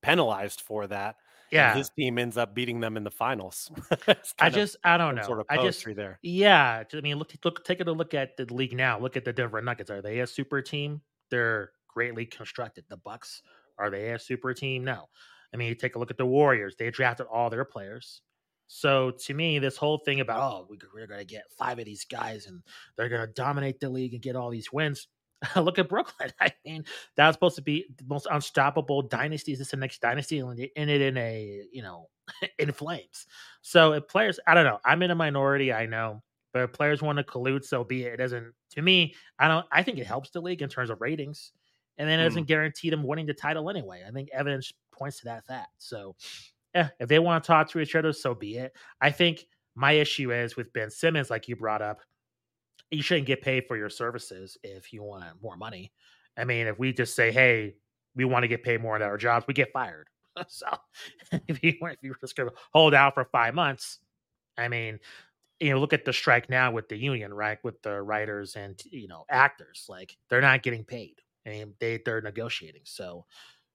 penalized 0.01 0.61
for 0.61 0.88
that 0.88 1.15
yeah, 1.51 1.75
his 1.75 1.89
team 1.89 2.17
ends 2.17 2.38
up 2.38 2.53
beating 2.53 2.79
them 2.79 2.97
in 2.97 3.03
the 3.03 3.11
finals. 3.11 3.71
I 4.39 4.49
just, 4.49 4.77
I 4.83 4.97
don't 4.97 5.15
know. 5.15 5.23
Sort 5.23 5.39
of 5.39 5.45
I 5.49 5.57
just, 5.57 5.83
there. 5.95 6.19
Yeah, 6.21 6.83
I 6.93 7.01
mean, 7.01 7.17
look, 7.17 7.31
look, 7.43 7.63
take 7.63 7.81
a 7.81 7.83
look 7.83 8.13
at 8.13 8.38
the 8.38 8.45
league 8.53 8.75
now. 8.75 8.99
Look 8.99 9.17
at 9.17 9.25
the 9.25 9.33
Denver 9.33 9.61
Nuggets. 9.61 9.89
Are 9.89 10.01
they 10.01 10.19
a 10.19 10.27
super 10.27 10.61
team? 10.61 11.01
They're 11.31 11.71
greatly 11.88 12.25
constructed. 12.25 12.85
The 12.89 12.97
Bucks 12.97 13.41
are 13.77 13.89
they 13.89 14.11
a 14.11 14.19
super 14.19 14.53
team? 14.53 14.83
No. 14.83 15.05
I 15.53 15.57
mean, 15.57 15.69
you 15.69 15.75
take 15.75 15.95
a 15.95 15.99
look 15.99 16.11
at 16.11 16.17
the 16.17 16.25
Warriors. 16.25 16.75
They 16.77 16.91
drafted 16.91 17.27
all 17.31 17.49
their 17.49 17.65
players. 17.65 18.21
So 18.67 19.11
to 19.25 19.33
me, 19.33 19.57
this 19.57 19.77
whole 19.77 19.97
thing 20.05 20.19
about 20.19 20.39
oh, 20.39 20.67
we're 20.69 21.07
going 21.07 21.19
to 21.19 21.25
get 21.25 21.43
five 21.57 21.79
of 21.79 21.85
these 21.85 22.05
guys 22.05 22.45
and 22.45 22.61
they're 22.95 23.09
going 23.09 23.25
to 23.25 23.33
dominate 23.33 23.79
the 23.79 23.89
league 23.89 24.13
and 24.13 24.21
get 24.21 24.35
all 24.35 24.51
these 24.51 24.71
wins. 24.71 25.07
look 25.55 25.79
at 25.79 25.89
Brooklyn. 25.89 26.31
I 26.41 26.53
mean, 26.65 26.86
that 27.15 27.27
was 27.27 27.36
supposed 27.36 27.55
to 27.55 27.62
be 27.62 27.86
the 27.98 28.05
most 28.08 28.27
unstoppable 28.29 29.01
dynasty. 29.01 29.53
Is 29.53 29.60
this 29.60 29.72
the 29.72 29.77
next 29.77 30.01
dynasty? 30.01 30.39
And 30.39 30.60
it 30.60 30.72
ended 30.75 31.01
in 31.01 31.17
a, 31.17 31.63
you 31.72 31.81
know, 31.81 32.08
in 32.60 32.72
flames. 32.72 33.25
So 33.62 33.93
if 33.93 34.08
players, 34.08 34.39
I 34.48 34.53
don't 34.53 34.65
know. 34.65 34.79
I'm 34.86 35.01
in 35.01 35.12
a 35.12 35.15
minority, 35.15 35.74
I 35.74 35.86
know, 35.86 36.22
but 36.53 36.63
if 36.63 36.74
players 36.74 37.01
want 37.01 37.17
to 37.17 37.24
collude, 37.24 37.65
so 37.65 37.84
be 37.84 38.03
it. 38.03 38.13
It 38.13 38.17
doesn't, 38.17 38.53
to 38.72 38.81
me, 38.81 39.15
I 39.38 39.48
don't, 39.48 39.65
I 39.72 39.84
think 39.84 39.98
it 39.98 40.08
helps 40.08 40.29
the 40.31 40.41
league 40.41 40.62
in 40.62 40.69
terms 40.69 40.89
of 40.89 41.01
ratings. 41.01 41.51
And 41.98 42.08
then 42.08 42.19
it 42.19 42.24
doesn't 42.24 42.46
mm. 42.46 42.48
guarantee 42.48 42.89
them 42.89 43.03
winning 43.03 43.25
the 43.25 43.34
title 43.34 43.69
anyway. 43.69 44.03
I 44.08 44.12
think 44.12 44.29
evidence 44.31 44.72
points 44.91 45.19
to 45.19 45.25
that 45.25 45.46
fact. 45.46 45.72
So, 45.79 46.15
yeah, 46.74 46.89
if 47.00 47.10
they 47.10 47.19
want 47.19 47.43
to 47.43 47.48
talk 47.48 47.69
to 47.72 47.79
each 47.79 47.96
other, 47.96 48.13
so 48.13 48.34
be 48.34 48.58
it. 48.58 48.72
I 49.01 49.12
think 49.12 49.46
my 49.75 49.93
issue 49.93 50.31
is 50.31 50.55
with 50.55 50.72
Ben 50.72 50.89
Simmons, 50.89 51.29
like 51.29 51.50
you 51.50 51.58
brought 51.58 51.81
up 51.81 52.00
you 52.91 53.01
shouldn't 53.01 53.27
get 53.27 53.41
paid 53.41 53.65
for 53.67 53.77
your 53.77 53.89
services 53.89 54.58
if 54.63 54.91
you 54.93 55.03
want 55.03 55.25
more 55.41 55.58
money. 55.58 55.91
I 56.38 56.46
mean, 56.46 56.67
if 56.67 56.79
we 56.79 56.93
just 56.93 57.15
say, 57.15 57.31
"Hey, 57.31 57.75
we 58.15 58.25
want 58.25 58.43
to 58.43 58.48
get 58.48 58.63
paid 58.63 58.81
more 58.81 58.96
at 58.96 59.01
our 59.01 59.17
jobs," 59.17 59.46
we 59.48 59.53
get 59.53 59.72
fired. 59.74 60.08
so 60.48 60.67
if 61.48 61.63
you 61.63 61.74
if 61.81 61.98
you're 62.01 62.15
just 62.22 62.36
to 62.38 62.51
hold 62.74 62.93
out 62.93 63.13
for 63.15 63.25
five 63.25 63.53
months, 63.53 64.00
I 64.58 64.67
mean, 64.67 65.00
you 65.60 65.72
know, 65.72 65.79
look 65.79 65.93
at 65.93 66.05
the 66.05 66.13
strike 66.13 66.50
now 66.50 66.72
with 66.72 66.89
the 66.89 66.98
union, 66.98 67.34
right? 67.34 67.60
With 67.63 67.81
the 67.84 68.01
writers 68.01 68.55
and 68.55 68.81
you 68.91 69.08
know 69.08 69.25
actors, 69.29 69.86
like 69.89 70.17
they're 70.29 70.41
not 70.41 70.63
getting 70.63 70.86
paid. 70.86 71.15
I 71.46 71.50
mean, 71.51 71.74
they 71.79 72.00
they're 72.05 72.22
negotiating. 72.22 72.84
So 72.86 73.25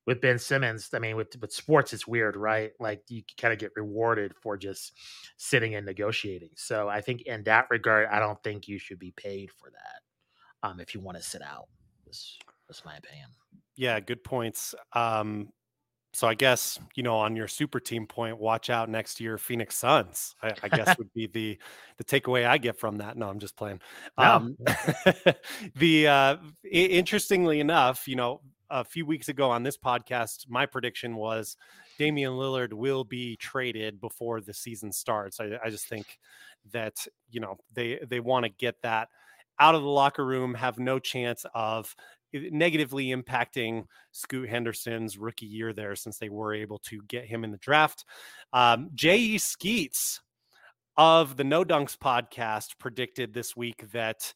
with 0.06 0.20
Ben 0.20 0.38
Simmons, 0.38 0.90
I 0.92 0.99
mean, 0.99 1.16
with 1.16 1.37
with 1.40 1.52
sports, 1.52 1.92
it's 1.92 2.06
weird, 2.06 2.37
right? 2.37 2.73
Like 2.78 3.02
you 3.08 3.23
kind 3.40 3.52
of 3.52 3.58
get 3.58 3.73
rewarded 3.76 4.34
for 4.37 4.56
just 4.56 4.92
sitting 5.37 5.75
and 5.75 5.87
negotiating. 5.87 6.50
So 6.56 6.88
I 6.88 7.00
think 7.00 7.23
in 7.23 7.44
that 7.44 7.66
regard, 7.70 8.08
I 8.11 8.18
don't 8.18 8.42
think 8.42 8.68
you 8.68 8.78
should 8.78 8.99
be 8.99 9.12
paid 9.12 9.50
for 9.50 9.70
that 9.70 10.68
um, 10.68 10.80
if 10.80 10.94
you 10.94 11.00
want 11.00 11.16
to 11.16 11.23
sit 11.23 11.42
out. 11.42 11.68
That's, 12.04 12.38
that's 12.68 12.84
my 12.84 12.96
opinion. 12.96 13.28
Yeah, 13.76 13.99
good 14.00 14.23
points. 14.23 14.75
Um, 14.92 15.49
so 16.14 16.28
I 16.28 16.34
guess 16.34 16.78
you 16.94 17.02
know 17.02 17.16
on 17.16 17.34
your 17.34 17.49
super 17.49 17.80
team 17.80 18.06
point, 18.06 18.38
watch 18.38 18.70
out 18.70 18.88
next 18.88 19.20
year, 19.20 19.37
Phoenix 19.37 19.76
Suns. 19.76 20.37
I, 20.42 20.52
I 20.62 20.68
guess 20.68 20.96
would 20.99 21.12
be 21.12 21.26
the 21.26 21.58
the 21.96 22.04
takeaway 22.04 22.46
I 22.46 22.58
get 22.58 22.78
from 22.78 22.99
that. 22.99 23.16
No, 23.16 23.28
I'm 23.28 23.40
just 23.40 23.56
playing. 23.56 23.80
No. 24.18 24.25
Um, 24.25 24.56
the 25.76 26.06
uh, 26.06 26.37
interestingly 26.70 27.58
enough, 27.58 28.06
you 28.06 28.14
know, 28.14 28.42
a 28.71 28.85
few 28.85 29.06
weeks 29.06 29.28
ago 29.28 29.50
on 29.50 29.62
this 29.62 29.76
podcast, 29.76 30.49
my 30.49 30.66
prediction 30.66 31.16
was 31.16 31.56
Damian 31.99 32.33
Lillard 32.33 32.73
will 32.73 33.04
be 33.04 33.37
traded 33.37 34.00
before 34.00 34.40
the 34.40 34.54
season 34.54 34.92
starts. 34.92 35.40
I, 35.40 35.59
I 35.64 35.71
just 35.71 35.87
think 35.87 36.18
that 36.73 37.06
you 37.30 37.40
know 37.40 37.56
they 37.73 38.00
they 38.09 38.21
want 38.21 38.44
to 38.44 38.50
get 38.50 38.76
that 38.83 39.09
out 39.59 39.75
of 39.75 39.83
the 39.83 39.88
locker 39.88 40.25
room, 40.25 40.54
have 40.54 40.78
no 40.78 40.99
chance 40.99 41.44
of 41.54 41.94
negatively 42.33 43.14
impacting 43.14 43.85
Scoot 44.12 44.49
Henderson's 44.49 45.16
rookie 45.16 45.47
year 45.47 45.73
there, 45.73 45.94
since 45.94 46.18
they 46.18 46.28
were 46.28 46.54
able 46.54 46.78
to 46.80 47.00
get 47.09 47.26
him 47.26 47.44
in 47.44 47.52
the 47.52 47.59
draft. 47.59 48.04
Um, 48.52 48.90
J.E. 48.94 49.38
Skeets 49.38 50.21
of 50.97 51.37
the 51.37 51.44
No 51.44 51.64
Dunks 51.64 51.97
podcast 51.97 52.78
predicted 52.78 53.33
this 53.33 53.56
week 53.56 53.85
that 53.92 54.35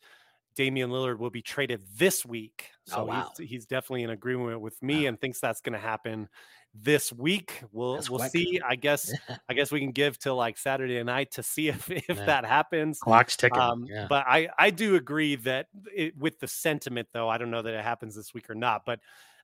Damian 0.59 0.91
Lillard 0.91 1.19
will 1.19 1.31
be 1.31 1.41
traded 1.41 1.83
this 1.97 2.27
week. 2.27 2.71
Oh, 2.91 2.93
so 2.93 2.97
oh, 2.97 3.05
wow. 3.05 3.31
he's, 3.39 3.49
he's, 3.49 3.67
definitely 3.67 4.03
in 4.03 4.11
agreement 4.11 4.61
with 4.61 4.83
me 4.83 5.05
wow. 5.05 5.11
and 5.11 5.21
thinks 5.21 5.39
that's 5.39 5.61
going 5.61 5.75
to 5.75 5.79
happen 5.79 6.29
this 6.75 7.13
week. 7.13 7.63
We'll 7.71 7.95
that's 7.95 8.11
we'll 8.11 8.19
quick. 8.19 8.33
see. 8.33 8.61
I 8.69 8.75
guess 8.75 9.13
I 9.49 9.55
guess 9.55 9.71
we 9.71 9.79
can 9.79 9.93
give 9.93 10.19
till 10.19 10.35
like 10.35 10.59
Saturday 10.59 11.01
night 11.05 11.31
to 11.33 11.45
see 11.45 11.69
if 11.69 11.89
if 11.89 12.09
yeah. 12.09 12.25
that 12.25 12.45
happens. 12.45 12.99
Clock's 12.99 13.37
ticking. 13.37 13.57
Um, 13.57 13.87
yeah. 13.89 14.07
But 14.09 14.27
I 14.27 14.49
I 14.59 14.71
do 14.71 14.97
agree 14.97 15.37
that 15.37 15.69
it, 15.95 16.19
with 16.19 16.41
the 16.41 16.49
sentiment 16.49 17.07
though, 17.13 17.29
I 17.29 17.39
don't 17.39 17.53
know 17.53 17.63
that 17.63 17.75
it 17.75 17.85
happens 17.85 18.17
this 18.17 18.35
week 18.35 18.51
or 18.51 18.57
not, 18.57 18.83
but 18.85 18.99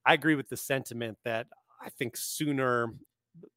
I 0.04 0.14
agree 0.14 0.34
with 0.34 0.48
the 0.48 0.56
sentiment 0.56 1.16
that 1.24 1.46
I 1.80 1.90
think 1.90 2.16
sooner 2.16 2.92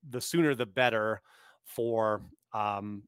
the 0.08 0.22
sooner 0.22 0.54
the 0.54 0.68
better 0.68 1.24
for 1.66 2.22
um 2.54 3.02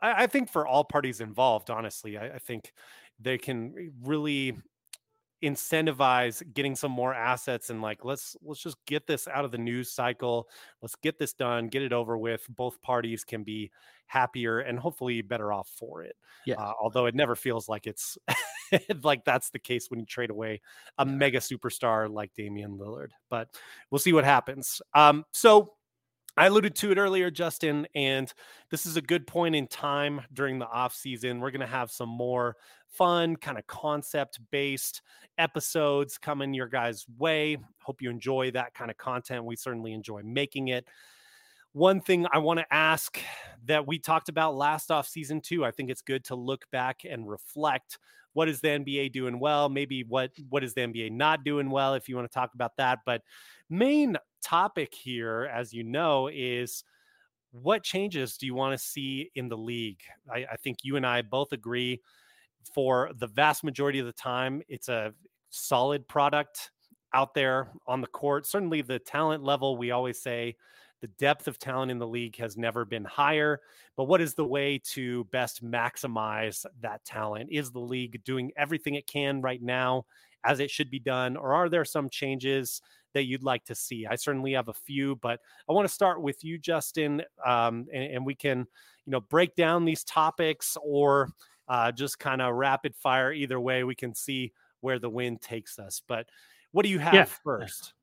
I, 0.00 0.24
I 0.24 0.26
think 0.28 0.48
for 0.48 0.66
all 0.66 0.84
parties 0.84 1.20
involved, 1.20 1.70
honestly. 1.70 2.18
I, 2.18 2.34
I 2.34 2.38
think 2.38 2.72
they 3.20 3.38
can 3.38 3.92
really 4.02 4.54
incentivize 5.42 6.42
getting 6.52 6.74
some 6.74 6.90
more 6.90 7.14
assets 7.14 7.70
and 7.70 7.80
like 7.80 8.04
let's 8.04 8.36
let's 8.42 8.60
just 8.60 8.76
get 8.86 9.06
this 9.06 9.28
out 9.28 9.44
of 9.44 9.52
the 9.52 9.58
news 9.58 9.92
cycle. 9.92 10.48
Let's 10.82 10.96
get 10.96 11.18
this 11.18 11.32
done 11.32 11.68
get 11.68 11.82
it 11.82 11.92
over 11.92 12.18
with. 12.18 12.44
Both 12.48 12.82
parties 12.82 13.24
can 13.24 13.44
be 13.44 13.70
happier 14.06 14.60
and 14.60 14.78
hopefully 14.78 15.22
better 15.22 15.52
off 15.52 15.68
for 15.68 16.02
it. 16.02 16.16
Yeah. 16.44 16.56
Uh, 16.56 16.72
although 16.80 17.06
it 17.06 17.14
never 17.14 17.36
feels 17.36 17.68
like 17.68 17.86
it's 17.86 18.18
like 19.02 19.24
that's 19.24 19.50
the 19.50 19.58
case 19.58 19.90
when 19.90 20.00
you 20.00 20.06
trade 20.06 20.30
away 20.30 20.60
a 20.98 21.06
mega 21.06 21.38
superstar 21.38 22.10
like 22.12 22.32
Damian 22.34 22.76
Lillard 22.76 23.10
but 23.30 23.48
we'll 23.90 24.00
see 24.00 24.12
what 24.12 24.24
happens. 24.24 24.82
Um 24.94 25.24
so 25.32 25.74
I 26.38 26.46
alluded 26.46 26.76
to 26.76 26.92
it 26.92 26.98
earlier, 26.98 27.32
Justin, 27.32 27.88
and 27.96 28.32
this 28.70 28.86
is 28.86 28.96
a 28.96 29.02
good 29.02 29.26
point 29.26 29.56
in 29.56 29.66
time 29.66 30.20
during 30.32 30.60
the 30.60 30.68
off 30.68 30.94
season. 30.94 31.40
We're 31.40 31.50
going 31.50 31.62
to 31.62 31.66
have 31.66 31.90
some 31.90 32.08
more 32.08 32.54
fun, 32.86 33.34
kind 33.34 33.58
of 33.58 33.66
concept 33.66 34.38
based 34.52 35.02
episodes 35.36 36.16
coming 36.16 36.54
your 36.54 36.68
guys' 36.68 37.04
way. 37.18 37.56
Hope 37.82 38.00
you 38.00 38.08
enjoy 38.08 38.52
that 38.52 38.72
kind 38.72 38.88
of 38.88 38.96
content. 38.96 39.46
We 39.46 39.56
certainly 39.56 39.92
enjoy 39.92 40.22
making 40.22 40.68
it. 40.68 40.86
One 41.72 42.00
thing 42.00 42.26
I 42.32 42.38
want 42.38 42.60
to 42.60 42.66
ask 42.72 43.18
that 43.66 43.86
we 43.86 43.98
talked 43.98 44.28
about 44.28 44.56
last 44.56 44.90
off 44.90 45.06
season 45.06 45.40
too, 45.40 45.64
I 45.64 45.70
think 45.70 45.90
it's 45.90 46.02
good 46.02 46.24
to 46.26 46.34
look 46.34 46.64
back 46.70 47.00
and 47.08 47.28
reflect. 47.28 47.98
What 48.32 48.48
is 48.48 48.60
the 48.60 48.68
NBA 48.68 49.12
doing 49.12 49.38
well? 49.38 49.68
Maybe 49.68 50.04
what 50.04 50.30
what 50.48 50.64
is 50.64 50.74
the 50.74 50.82
NBA 50.82 51.12
not 51.12 51.44
doing 51.44 51.70
well? 51.70 51.94
If 51.94 52.08
you 52.08 52.16
want 52.16 52.30
to 52.30 52.34
talk 52.34 52.54
about 52.54 52.76
that, 52.76 53.00
but 53.04 53.22
main 53.68 54.16
topic 54.42 54.94
here, 54.94 55.50
as 55.52 55.72
you 55.72 55.84
know, 55.84 56.28
is 56.32 56.84
what 57.50 57.82
changes 57.82 58.36
do 58.36 58.46
you 58.46 58.54
want 58.54 58.78
to 58.78 58.84
see 58.84 59.30
in 59.34 59.48
the 59.48 59.56
league? 59.56 60.00
I, 60.32 60.46
I, 60.52 60.56
think 60.56 60.78
you 60.82 60.96
and 60.96 61.06
I 61.06 61.22
both 61.22 61.52
agree 61.52 62.02
for 62.74 63.10
the 63.16 63.26
vast 63.26 63.64
majority 63.64 63.98
of 63.98 64.06
the 64.06 64.12
time, 64.12 64.62
it's 64.68 64.88
a 64.88 65.14
solid 65.50 66.06
product 66.06 66.70
out 67.14 67.34
there 67.34 67.72
on 67.86 68.00
the 68.00 68.06
court. 68.06 68.46
Certainly, 68.46 68.82
the 68.82 68.98
talent 68.98 69.42
level, 69.42 69.76
we 69.76 69.90
always 69.90 70.20
say 70.20 70.56
the 71.00 71.08
depth 71.08 71.48
of 71.48 71.58
talent 71.58 71.90
in 71.90 71.98
the 71.98 72.06
league 72.06 72.36
has 72.36 72.56
never 72.56 72.84
been 72.84 73.04
higher. 73.04 73.60
But 73.96 74.04
what 74.04 74.20
is 74.20 74.34
the 74.34 74.46
way 74.46 74.80
to 74.92 75.24
best 75.24 75.64
maximize 75.64 76.64
that 76.80 77.04
talent? 77.04 77.50
Is 77.52 77.70
the 77.70 77.80
league 77.80 78.22
doing 78.24 78.52
everything 78.56 78.94
it 78.94 79.06
can 79.06 79.40
right 79.40 79.62
now 79.62 80.06
as 80.44 80.60
it 80.60 80.70
should 80.70 80.90
be 80.90 81.00
done, 81.00 81.36
or 81.36 81.54
are 81.54 81.68
there 81.68 81.84
some 81.84 82.08
changes 82.08 82.80
that 83.12 83.24
you'd 83.24 83.42
like 83.42 83.64
to 83.64 83.74
see? 83.74 84.06
I 84.06 84.14
certainly 84.14 84.52
have 84.52 84.68
a 84.68 84.72
few, 84.72 85.16
but 85.16 85.40
I 85.68 85.72
want 85.72 85.86
to 85.88 85.92
start 85.92 86.22
with 86.22 86.44
you, 86.44 86.58
Justin, 86.58 87.22
um, 87.44 87.86
and, 87.92 88.14
and, 88.14 88.26
we 88.26 88.34
can, 88.34 88.58
you 89.04 89.10
know, 89.10 89.20
break 89.20 89.56
down 89.56 89.84
these 89.84 90.04
topics 90.04 90.76
or 90.82 91.30
uh, 91.66 91.90
just 91.90 92.18
kind 92.18 92.40
of 92.40 92.54
rapid 92.54 92.94
fire. 92.94 93.32
Either 93.32 93.58
way, 93.58 93.84
we 93.84 93.94
can 93.94 94.14
see 94.14 94.52
where 94.80 94.98
the 94.98 95.10
wind 95.10 95.40
takes 95.40 95.78
us. 95.78 96.00
But 96.06 96.28
what 96.72 96.84
do 96.84 96.88
you 96.88 96.98
have 96.98 97.14
yeah. 97.14 97.24
first? 97.24 97.94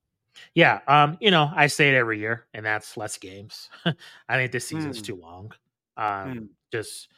Yeah, 0.54 0.80
um, 0.88 1.18
you 1.20 1.32
know, 1.32 1.52
I 1.56 1.68
say 1.68 1.90
it 1.90 1.96
every 1.96 2.20
year, 2.20 2.46
and 2.54 2.66
that's 2.66 2.98
less 2.98 3.18
games. 3.18 3.70
I 3.86 4.36
think 4.36 4.52
this 4.52 4.68
season's 4.68 5.02
mm. 5.02 5.06
too 5.06 5.16
long. 5.16 5.52
Um, 5.98 6.06
mm. 6.06 6.48
Just, 6.72 7.10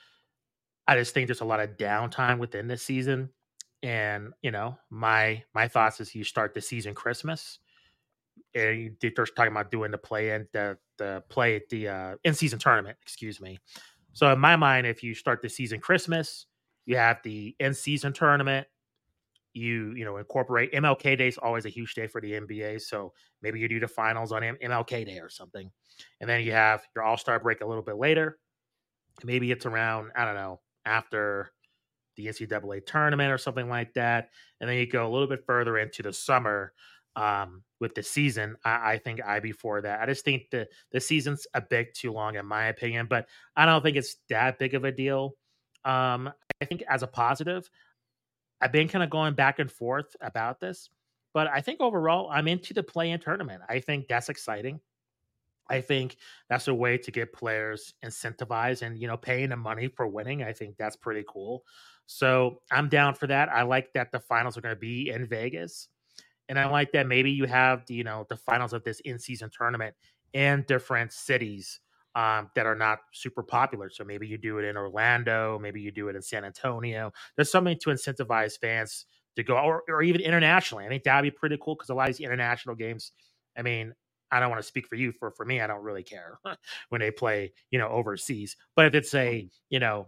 I 0.88 0.96
just 0.96 1.14
think 1.14 1.28
there's 1.28 1.42
a 1.42 1.46
lot 1.46 1.60
of 1.60 1.78
downtime 1.78 2.38
within 2.38 2.68
this 2.68 2.84
season, 2.84 3.30
and 3.84 4.34
you 4.42 4.52
know, 4.52 4.78
my 4.90 5.44
my 5.54 5.68
thoughts 5.68 6.00
is 6.00 6.14
you 6.16 6.24
start 6.24 6.54
the 6.54 6.62
season 6.62 6.94
Christmas, 6.94 7.60
and 8.54 8.96
they're 9.02 9.12
talking 9.12 9.52
about 9.52 9.72
doing 9.72 9.92
the 9.92 9.98
play 9.98 10.32
in 10.32 10.48
the 10.54 10.78
the 10.98 11.24
play 11.30 11.56
at 11.56 11.70
the 11.70 11.88
uh, 11.88 12.16
in 12.24 12.34
season 12.34 12.60
tournament. 12.60 12.98
Excuse 13.02 13.40
me. 13.40 13.58
So 14.14 14.32
in 14.32 14.40
my 14.40 14.56
mind, 14.56 14.88
if 14.88 15.04
you 15.04 15.14
start 15.14 15.42
the 15.42 15.50
season 15.50 15.80
Christmas, 15.80 16.48
you 16.86 16.98
have 16.98 17.20
the 17.24 17.56
in 17.60 17.74
season 17.74 18.14
tournament, 18.14 18.68
you 19.58 19.94
you 19.96 20.06
know 20.06 20.18
incorporate 20.18 20.72
MLK 20.74 21.18
Day 21.18 21.28
is 21.28 21.38
always 21.38 21.66
a 21.66 21.70
huge 21.70 21.94
day 21.96 22.08
for 22.08 22.22
the 22.22 22.34
NBA. 22.34 22.82
So 22.82 23.14
maybe 23.42 23.60
you 23.60 23.68
do 23.68 23.80
the 23.80 23.88
finals 23.88 24.32
on 24.32 24.42
MLK 24.42 25.06
Day 25.06 25.20
or 25.20 25.30
something, 25.30 25.70
and 26.22 26.30
then 26.30 26.44
you 26.44 26.52
have 26.52 26.84
your 26.96 27.04
All 27.04 27.18
Star 27.18 27.40
break 27.40 27.62
a 27.62 27.66
little 27.66 27.84
bit 27.84 27.98
later. 27.98 28.38
Maybe 29.24 29.52
it's 29.52 29.66
around 29.66 30.12
I 30.16 30.26
don't 30.26 30.36
know 30.36 30.62
after 30.86 31.52
the 32.16 32.28
NCAA 32.28 32.86
tournament 32.86 33.32
or 33.32 33.38
something 33.38 33.70
like 33.70 33.94
that, 33.94 34.30
and 34.62 34.70
then 34.70 34.78
you 34.78 34.88
go 34.88 35.08
a 35.08 35.12
little 35.12 35.28
bit 35.28 35.46
further 35.46 35.78
into 35.78 36.04
the 36.04 36.14
summer 36.14 36.74
um, 37.16 37.64
with 37.80 37.96
the 37.96 38.04
season. 38.04 38.56
I, 38.64 38.94
I 38.94 38.98
think 38.98 39.22
I 39.26 39.40
before 39.40 39.82
that. 39.82 40.00
I 40.00 40.06
just 40.06 40.24
think 40.24 40.50
the 40.52 40.68
the 40.92 41.00
season's 41.00 41.48
a 41.54 41.62
bit 41.62 41.94
too 41.94 42.14
long 42.14 42.36
in 42.36 42.46
my 42.46 42.68
opinion, 42.68 43.08
but 43.10 43.28
I 43.56 43.66
don't 43.66 43.82
think 43.82 43.98
it's 43.98 44.18
that 44.30 44.60
big 44.60 44.76
of 44.76 44.86
a 44.86 44.92
deal. 44.92 45.36
Um, 45.84 46.32
I 46.62 46.66
think 46.66 46.84
as 46.90 47.04
a 47.04 47.08
positive, 47.08 47.70
I've 48.62 48.72
been 48.72 48.88
kind 48.88 49.04
of 49.04 49.10
going 49.10 49.34
back 49.34 49.60
and 49.60 49.72
forth 49.72 50.16
about 50.22 50.60
this, 50.60 50.90
but 51.34 51.48
I 51.48 51.62
think 51.62 51.82
overall 51.82 52.30
I'm 52.32 52.48
into 52.48 52.74
the 52.74 52.84
play 52.84 53.12
in 53.12 53.20
tournament. 53.20 53.62
I 53.70 53.80
think 53.80 54.08
that's 54.08 54.30
exciting. 54.30 54.80
I 55.70 55.82
think 55.82 56.18
that's 56.50 56.68
a 56.68 56.74
way 56.74 56.98
to 56.98 57.12
get 57.12 57.34
players 57.34 57.94
incentivized 58.04 58.82
and 58.82 58.98
you 58.98 59.08
know 59.08 59.18
paying 59.18 59.50
them 59.50 59.60
money 59.60 59.88
for 59.88 60.08
winning. 60.08 60.44
I 60.44 60.54
think 60.54 60.78
that's 60.78 60.96
pretty 60.96 61.26
cool. 61.28 61.64
So 62.06 62.62
I'm 62.72 62.88
down 62.88 63.16
for 63.16 63.28
that. 63.28 63.50
I 63.50 63.64
like 63.64 63.92
that 63.94 64.12
the 64.12 64.20
finals 64.20 64.58
are 64.58 64.62
going 64.62 64.76
to 64.76 64.80
be 64.80 65.10
in 65.10 65.28
Vegas, 65.28 65.90
and 66.48 66.58
I 66.58 66.68
like 66.70 66.94
that 66.94 67.08
maybe 67.08 67.32
you 67.32 67.46
have 67.46 67.86
the, 67.86 67.96
you 67.96 68.04
know 68.04 68.26
the 68.30 68.38
finals 68.38 68.74
of 68.74 68.84
this 68.84 69.00
in 69.02 69.20
season 69.20 69.50
tournament 69.56 69.96
in 70.34 70.64
different 70.68 71.12
cities 71.12 71.80
um, 72.18 72.50
that 72.56 72.66
are 72.66 72.76
not 72.76 72.98
super 73.14 73.44
popular. 73.44 73.92
So 73.92 74.04
maybe 74.04 74.28
you 74.28 74.40
do 74.40 74.58
it 74.58 74.66
in 74.66 74.76
Orlando, 74.76 75.60
maybe 75.60 75.80
you 75.80 75.92
do 75.92 76.10
it 76.10 76.16
in 76.16 76.24
San 76.24 76.44
Antonio. 76.44 77.14
There's 77.36 77.52
something 77.52 77.78
to 77.82 77.92
incentivize 77.92 78.60
fans 78.60 79.06
to 79.36 79.44
go, 79.44 79.56
or, 79.56 79.84
or 79.88 80.02
even 80.02 80.22
internationally. 80.22 80.86
I 80.86 80.90
think 80.90 81.04
that'd 81.04 81.32
be 81.32 81.38
pretty 81.38 81.60
cool 81.62 81.76
because 81.76 81.90
a 81.90 81.94
lot 81.94 82.10
of 82.10 82.18
these 82.18 82.26
international 82.26 82.74
games, 82.74 83.12
I 83.56 83.62
mean, 83.62 83.94
I 84.32 84.40
don't 84.40 84.50
want 84.50 84.60
to 84.60 84.68
speak 84.68 84.88
for 84.88 84.96
you. 84.96 85.12
For 85.12 85.30
for 85.30 85.46
me, 85.46 85.62
I 85.62 85.68
don't 85.68 85.84
really 85.84 86.02
care 86.02 86.40
when 86.90 87.02
they 87.02 87.12
play, 87.12 87.54
you 87.70 87.78
know, 87.78 87.88
overseas. 87.88 88.58
But 88.76 88.88
if 88.88 88.96
it's 88.96 89.14
a, 89.14 89.48
you 89.70 89.80
know, 89.80 90.08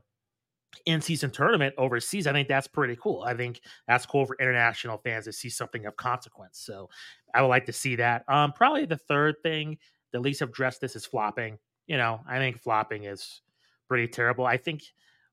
in 0.88 1.02
season 1.02 1.30
tournament 1.30 1.76
overseas, 1.78 2.26
I 2.26 2.32
think 2.34 2.48
that's 2.48 2.68
pretty 2.68 2.98
cool. 3.00 3.22
I 3.22 3.36
think 3.36 3.62
that's 3.88 4.08
cool 4.08 4.26
for 4.26 4.36
international 4.40 4.98
fans 4.98 5.26
to 5.26 5.32
see 5.32 5.50
something 5.50 5.86
of 5.86 5.96
consequence. 5.96 6.60
So 6.60 6.90
I 7.36 7.44
would 7.44 7.50
like 7.50 7.68
to 7.68 7.74
see 7.74 7.98
that. 7.98 8.24
Um, 8.28 8.52
probably 8.52 8.86
the 8.86 8.98
third 8.98 9.36
thing 9.44 9.78
the 10.12 10.20
least 10.20 10.40
have 10.40 10.50
addressed 10.50 10.82
this 10.82 10.96
is 10.96 11.06
flopping 11.06 11.60
you 11.90 11.98
know, 11.98 12.22
I 12.28 12.38
think 12.38 12.62
flopping 12.62 13.04
is 13.04 13.42
pretty 13.88 14.08
terrible. 14.08 14.46
I 14.46 14.58
think 14.58 14.84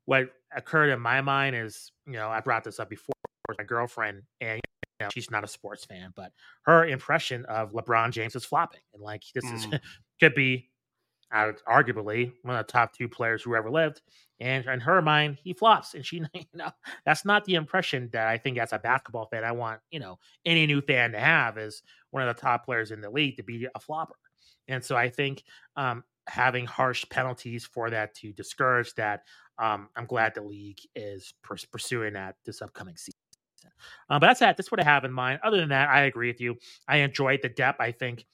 what 0.07 0.31
occurred 0.57 0.89
in 0.89 0.99
my 0.99 1.21
mind 1.21 1.55
is, 1.55 1.93
you 2.07 2.15
know, 2.15 2.29
I 2.29 2.41
brought 2.41 2.65
this 2.65 2.81
up 2.81 2.89
before 2.89 3.13
with 3.47 3.59
my 3.59 3.65
girlfriend, 3.65 4.23
and 4.41 4.57
you 4.57 5.05
know, 5.05 5.09
she's 5.13 5.31
not 5.31 5.45
a 5.45 5.49
sports 5.49 5.85
fan, 5.85 6.13
but 6.17 6.33
her 6.63 6.87
impression 6.87 7.45
of 7.45 7.73
LeBron 7.73 8.11
James 8.11 8.35
is 8.35 8.47
flopping, 8.47 8.81
and 8.95 9.03
like 9.03 9.23
this 9.35 9.45
mm. 9.45 9.55
is 9.55 9.81
could 10.21 10.35
be, 10.35 10.71
uh, 11.33 11.53
arguably 11.69 12.33
one 12.43 12.57
of 12.57 12.67
the 12.67 12.73
top 12.73 12.95
two 12.97 13.09
players 13.09 13.43
who 13.43 13.55
ever 13.55 13.71
lived. 13.71 14.01
And 14.39 14.65
in 14.65 14.81
her 14.81 15.03
mind, 15.03 15.39
he 15.43 15.53
flops, 15.53 15.95
and 15.95 16.07
she, 16.07 16.17
you 16.35 16.45
know, 16.55 16.71
that's 17.05 17.27
not 17.27 17.45
the 17.45 17.57
impression 17.57 18.09
that 18.13 18.29
I 18.29 18.39
think 18.39 18.57
as 18.57 18.73
a 18.73 18.79
basketball 18.79 19.27
fan 19.27 19.45
I 19.45 19.53
want, 19.53 19.81
you 19.91 20.01
know, 20.01 20.19
any 20.47 20.67
new 20.67 20.81
fan 20.81 21.13
to 21.13 21.19
have 21.19 21.59
is 21.59 21.83
one 22.13 22.27
of 22.27 22.35
the 22.35 22.41
top 22.41 22.65
players 22.65 22.93
in 22.93 23.03
the 23.03 23.11
league 23.11 23.37
to 23.37 23.43
be 23.43 23.69
a 23.75 23.81
flopper. 23.81 24.17
And 24.69 24.83
so 24.83 24.97
I 24.97 25.11
think 25.11 25.45
um, 25.77 26.03
having 26.29 26.67
harsh 26.67 27.05
penalties 27.11 27.65
for 27.65 27.91
that 27.91 28.15
to 28.17 28.33
discourage 28.33 28.95
that. 28.95 29.23
Um, 29.59 29.89
I'm 29.97 30.07
glad 30.07 30.35
the 30.35 30.43
league 30.43 30.81
is 30.95 31.33
pursuing 31.43 32.15
that 32.15 32.37
this 32.45 32.61
upcoming 32.61 32.97
season. 32.97 33.21
Um, 34.09 34.21
but 34.21 34.29
that's 34.29 34.41
that. 34.41 34.57
That's 34.57 34.71
what 34.71 34.81
I 34.81 34.85
have 34.85 35.05
in 35.05 35.13
mind. 35.13 35.41
Other 35.43 35.59
than 35.59 35.71
that, 35.71 35.89
I 35.89 36.03
agree 36.03 36.29
with 36.29 36.41
you. 36.41 36.57
I 36.89 36.99
enjoyed 36.99 37.41
the 37.43 37.49
depth. 37.49 37.81
I 37.81 37.93
think 37.93 38.27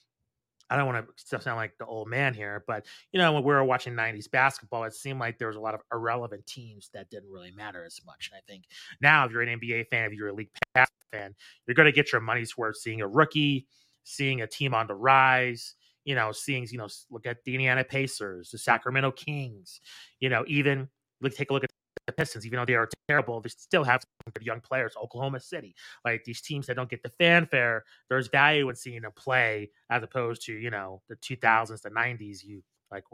I 0.72 0.76
don't 0.76 0.86
want 0.86 1.06
to 1.06 1.40
sound 1.40 1.58
like 1.58 1.76
the 1.78 1.84
old 1.84 2.08
man 2.08 2.32
here, 2.32 2.64
but 2.66 2.86
you 3.12 3.18
know, 3.18 3.34
when 3.34 3.42
we 3.42 3.52
were 3.52 3.62
watching 3.62 3.92
90s 3.92 4.30
basketball, 4.30 4.84
it 4.84 4.94
seemed 4.94 5.20
like 5.20 5.38
there 5.38 5.48
was 5.48 5.56
a 5.56 5.60
lot 5.60 5.74
of 5.74 5.82
irrelevant 5.92 6.46
teams 6.46 6.88
that 6.94 7.10
didn't 7.10 7.30
really 7.30 7.50
matter 7.50 7.84
as 7.84 8.00
much. 8.06 8.30
And 8.32 8.38
I 8.38 8.50
think 8.50 8.64
now, 9.02 9.26
if 9.26 9.32
you're 9.32 9.42
an 9.42 9.60
NBA 9.60 9.88
fan, 9.88 10.06
if 10.06 10.12
you're 10.14 10.28
a 10.28 10.32
league 10.32 10.48
pass 10.74 10.88
fan, 11.12 11.34
you're 11.66 11.74
going 11.74 11.86
to 11.86 11.92
get 11.92 12.10
your 12.10 12.22
money's 12.22 12.56
worth 12.56 12.78
seeing 12.78 13.02
a 13.02 13.06
rookie, 13.06 13.66
seeing 14.04 14.40
a 14.40 14.46
team 14.46 14.72
on 14.72 14.86
the 14.86 14.94
rise, 14.94 15.74
you 16.04 16.14
know, 16.14 16.32
seeing, 16.32 16.66
you 16.70 16.78
know, 16.78 16.88
look 17.10 17.26
at 17.26 17.44
the 17.44 17.54
Indiana 17.54 17.84
Pacers, 17.84 18.50
the 18.50 18.58
Sacramento 18.58 19.12
Kings, 19.12 19.80
you 20.20 20.28
know, 20.28 20.44
even 20.46 20.88
look, 21.20 21.34
take 21.34 21.50
a 21.50 21.52
look 21.52 21.64
at 21.64 21.70
the 22.06 22.12
Pistons, 22.12 22.46
even 22.46 22.58
though 22.58 22.64
they 22.64 22.74
are 22.74 22.88
terrible, 23.08 23.40
they 23.40 23.48
still 23.48 23.84
have 23.84 24.02
some 24.02 24.32
good 24.34 24.44
young 24.44 24.60
players. 24.60 24.94
Oklahoma 25.02 25.40
City, 25.40 25.74
like 26.04 26.24
these 26.24 26.40
teams 26.40 26.66
that 26.66 26.74
don't 26.76 26.90
get 26.90 27.02
the 27.02 27.08
fanfare, 27.10 27.84
there's 28.08 28.28
value 28.28 28.68
in 28.68 28.76
seeing 28.76 29.02
them 29.02 29.12
play 29.14 29.70
as 29.90 30.02
opposed 30.02 30.44
to, 30.46 30.52
you 30.52 30.70
know, 30.70 31.02
the 31.08 31.16
2000s, 31.16 31.82
the 31.82 31.90
90s, 31.90 32.44
you 32.44 32.62
like 32.90 33.04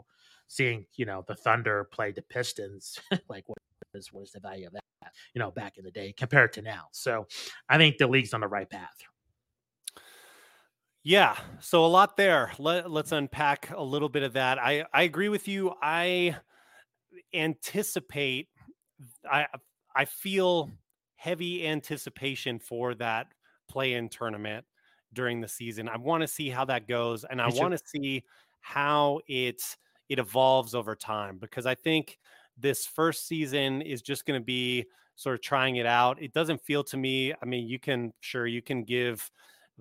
seeing, 0.47 0.85
you 0.95 1.05
know, 1.05 1.23
the 1.27 1.35
Thunder 1.35 1.85
play 1.91 2.11
the 2.11 2.21
Pistons. 2.23 2.99
like, 3.29 3.47
what 3.47 3.57
is, 3.93 4.11
what 4.11 4.23
is 4.23 4.31
the 4.31 4.39
value 4.39 4.67
of 4.67 4.73
that, 4.73 4.83
you 5.33 5.39
know, 5.39 5.51
back 5.51 5.77
in 5.77 5.85
the 5.85 5.91
day 5.91 6.13
compared 6.17 6.53
to 6.53 6.61
now? 6.61 6.87
So 6.91 7.27
I 7.69 7.77
think 7.77 7.97
the 7.97 8.07
league's 8.07 8.33
on 8.33 8.41
the 8.41 8.47
right 8.47 8.69
path. 8.69 8.95
Yeah, 11.03 11.37
so 11.61 11.85
a 11.85 11.87
lot 11.87 12.17
there. 12.17 12.51
Let, 12.59 12.91
let's 12.91 13.11
unpack 13.11 13.71
a 13.71 13.81
little 13.81 14.09
bit 14.09 14.23
of 14.23 14.33
that. 14.33 14.59
I 14.59 14.85
I 14.93 15.03
agree 15.03 15.29
with 15.29 15.47
you. 15.47 15.73
I 15.81 16.35
anticipate 17.33 18.49
I 19.29 19.47
I 19.95 20.05
feel 20.05 20.71
heavy 21.15 21.67
anticipation 21.67 22.59
for 22.59 22.95
that 22.95 23.27
play-in 23.69 24.09
tournament 24.09 24.65
during 25.13 25.41
the 25.41 25.47
season. 25.47 25.89
I 25.89 25.97
want 25.97 26.21
to 26.21 26.27
see 26.27 26.49
how 26.49 26.65
that 26.65 26.87
goes 26.87 27.23
and 27.25 27.41
I 27.41 27.49
want 27.49 27.73
to 27.73 27.79
see 27.85 28.23
how 28.61 29.21
it 29.27 29.61
it 30.09 30.19
evolves 30.19 30.75
over 30.75 30.95
time 30.95 31.37
because 31.39 31.65
I 31.65 31.75
think 31.75 32.17
this 32.57 32.85
first 32.85 33.27
season 33.27 33.81
is 33.81 34.01
just 34.01 34.25
going 34.25 34.39
to 34.39 34.45
be 34.45 34.85
sort 35.15 35.35
of 35.35 35.41
trying 35.41 35.77
it 35.77 35.85
out. 35.85 36.21
It 36.21 36.33
doesn't 36.33 36.61
feel 36.63 36.83
to 36.85 36.97
me, 36.97 37.33
I 37.41 37.45
mean, 37.45 37.67
you 37.67 37.79
can 37.79 38.13
sure 38.21 38.47
you 38.47 38.61
can 38.61 38.83
give 38.83 39.29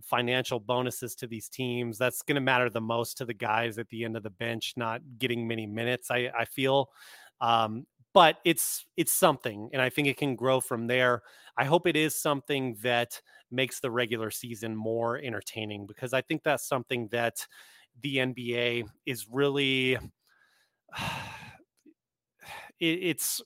financial 0.02 0.60
bonuses 0.60 1.14
to 1.16 1.26
these 1.26 1.48
teams. 1.48 1.98
That's 1.98 2.22
going 2.22 2.36
to 2.36 2.40
matter 2.40 2.70
the 2.70 2.80
most 2.80 3.18
to 3.18 3.24
the 3.24 3.34
guys 3.34 3.78
at 3.78 3.88
the 3.88 4.04
end 4.04 4.16
of 4.16 4.22
the 4.22 4.30
bench, 4.30 4.74
not 4.76 5.00
getting 5.18 5.46
many 5.46 5.66
minutes. 5.66 6.10
I, 6.10 6.30
I 6.36 6.44
feel, 6.44 6.90
um, 7.40 7.86
but 8.14 8.38
it's 8.44 8.86
it's 8.96 9.12
something, 9.12 9.70
and 9.72 9.82
I 9.82 9.90
think 9.90 10.08
it 10.08 10.16
can 10.16 10.34
grow 10.34 10.60
from 10.60 10.86
there. 10.86 11.22
I 11.56 11.64
hope 11.64 11.86
it 11.86 11.96
is 11.96 12.14
something 12.14 12.76
that 12.82 13.20
makes 13.50 13.80
the 13.80 13.90
regular 13.90 14.30
season 14.30 14.74
more 14.74 15.18
entertaining 15.18 15.86
because 15.86 16.12
I 16.12 16.20
think 16.20 16.42
that's 16.42 16.66
something 16.66 17.08
that 17.08 17.46
the 18.02 18.16
NBA 18.16 18.84
is 19.06 19.26
really. 19.30 19.98
It, 22.80 23.00
it's 23.02 23.42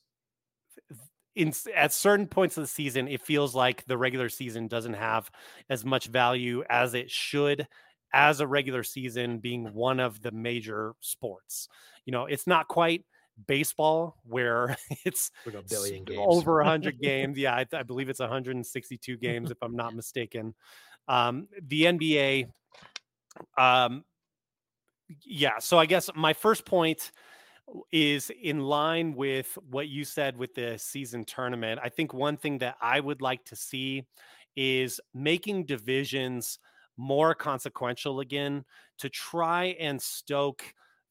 in 1.35 1.53
at 1.75 1.93
certain 1.93 2.27
points 2.27 2.57
of 2.57 2.63
the 2.63 2.69
season, 2.69 3.09
it 3.09 3.23
feels 3.23 3.55
like 3.55 3.85
the 3.87 3.97
regular 3.97 4.29
season 4.29 4.69
doesn't 4.69 4.95
have 4.95 5.31
as 5.71 5.85
much 5.85 6.07
value 6.07 6.63
as 6.69 6.95
it 6.95 7.11
should 7.11 7.67
as 8.13 8.41
a 8.41 8.47
regular 8.47 8.83
season 8.83 9.39
being 9.39 9.73
one 9.73 9.99
of 9.99 10.21
the 10.21 10.31
major 10.31 10.95
sports. 11.01 11.69
You 12.05 12.13
know, 12.13 12.27
it's 12.27 12.47
not 12.47 12.69
quite 12.69 13.05
baseball 13.47 14.17
where 14.25 14.77
it's 15.05 15.31
a 15.47 15.63
billion 15.63 16.05
games. 16.05 16.21
over 16.21 16.57
100 16.57 16.99
games. 17.03 17.39
Yeah, 17.39 17.55
I, 17.55 17.67
I, 17.73 17.83
believe 17.83 18.11
it's 18.11 18.21
162 18.21 19.17
games 19.17 19.51
if 19.51 19.57
I'm 19.63 19.75
not 19.75 19.95
mistaken. 19.95 20.55
Um, 21.09 21.49
the 21.67 21.85
NBA 21.85 22.49
um 23.59 24.05
yeah, 25.25 25.59
so 25.59 25.79
I 25.79 25.87
guess 25.87 26.11
my 26.15 26.33
first 26.33 26.65
point 26.65 27.13
is 27.91 28.31
in 28.43 28.61
line 28.61 29.15
with 29.15 29.57
what 29.71 29.89
you 29.89 30.05
said 30.05 30.37
with 30.37 30.55
the 30.55 30.77
season 30.79 31.25
tournament. 31.25 31.81
I 31.83 31.89
think 31.89 32.13
one 32.13 32.37
thing 32.37 32.59
that 32.59 32.77
I 32.81 33.01
would 33.01 33.23
like 33.23 33.45
to 33.47 33.57
see 33.57 34.05
is 34.57 35.01
making 35.15 35.65
divisions 35.67 36.59
more 36.97 37.35
consequential 37.35 38.21
again 38.21 38.65
to 38.99 39.09
try 39.09 39.77
and 39.81 40.01
stoke 40.01 40.63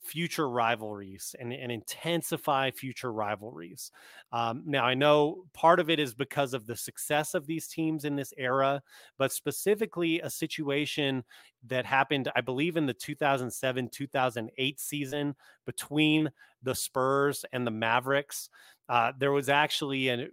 future 0.01 0.49
rivalries 0.49 1.35
and, 1.39 1.53
and 1.53 1.71
intensify 1.71 2.71
future 2.71 3.11
rivalries. 3.11 3.91
Um, 4.31 4.63
now, 4.65 4.83
I 4.83 4.95
know 4.95 5.45
part 5.53 5.79
of 5.79 5.89
it 5.89 5.99
is 5.99 6.13
because 6.13 6.53
of 6.53 6.65
the 6.65 6.75
success 6.75 7.33
of 7.33 7.45
these 7.45 7.67
teams 7.67 8.03
in 8.03 8.15
this 8.15 8.33
era, 8.37 8.81
but 9.17 9.31
specifically 9.31 10.19
a 10.21 10.29
situation 10.29 11.23
that 11.67 11.85
happened, 11.85 12.31
I 12.35 12.41
believe, 12.41 12.77
in 12.77 12.87
the 12.87 12.93
2007 12.93 13.89
2008 13.89 14.79
season 14.79 15.35
between 15.65 16.31
the 16.63 16.75
Spurs 16.75 17.45
and 17.53 17.65
the 17.65 17.71
Mavericks. 17.71 18.49
Uh, 18.89 19.11
there 19.17 19.31
was 19.31 19.49
actually 19.49 20.09
an, 20.09 20.29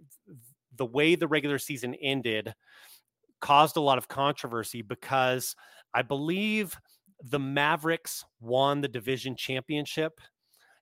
the 0.75 0.85
way 0.85 1.15
the 1.15 1.27
regular 1.27 1.59
season 1.59 1.93
ended 1.95 2.53
caused 3.39 3.77
a 3.77 3.81
lot 3.81 3.97
of 3.97 4.07
controversy 4.07 4.81
because 4.81 5.55
I 5.93 6.01
believe 6.01 6.77
the 7.23 7.39
Mavericks 7.39 8.23
won 8.39 8.81
the 8.81 8.87
division 8.87 9.35
championship. 9.35 10.19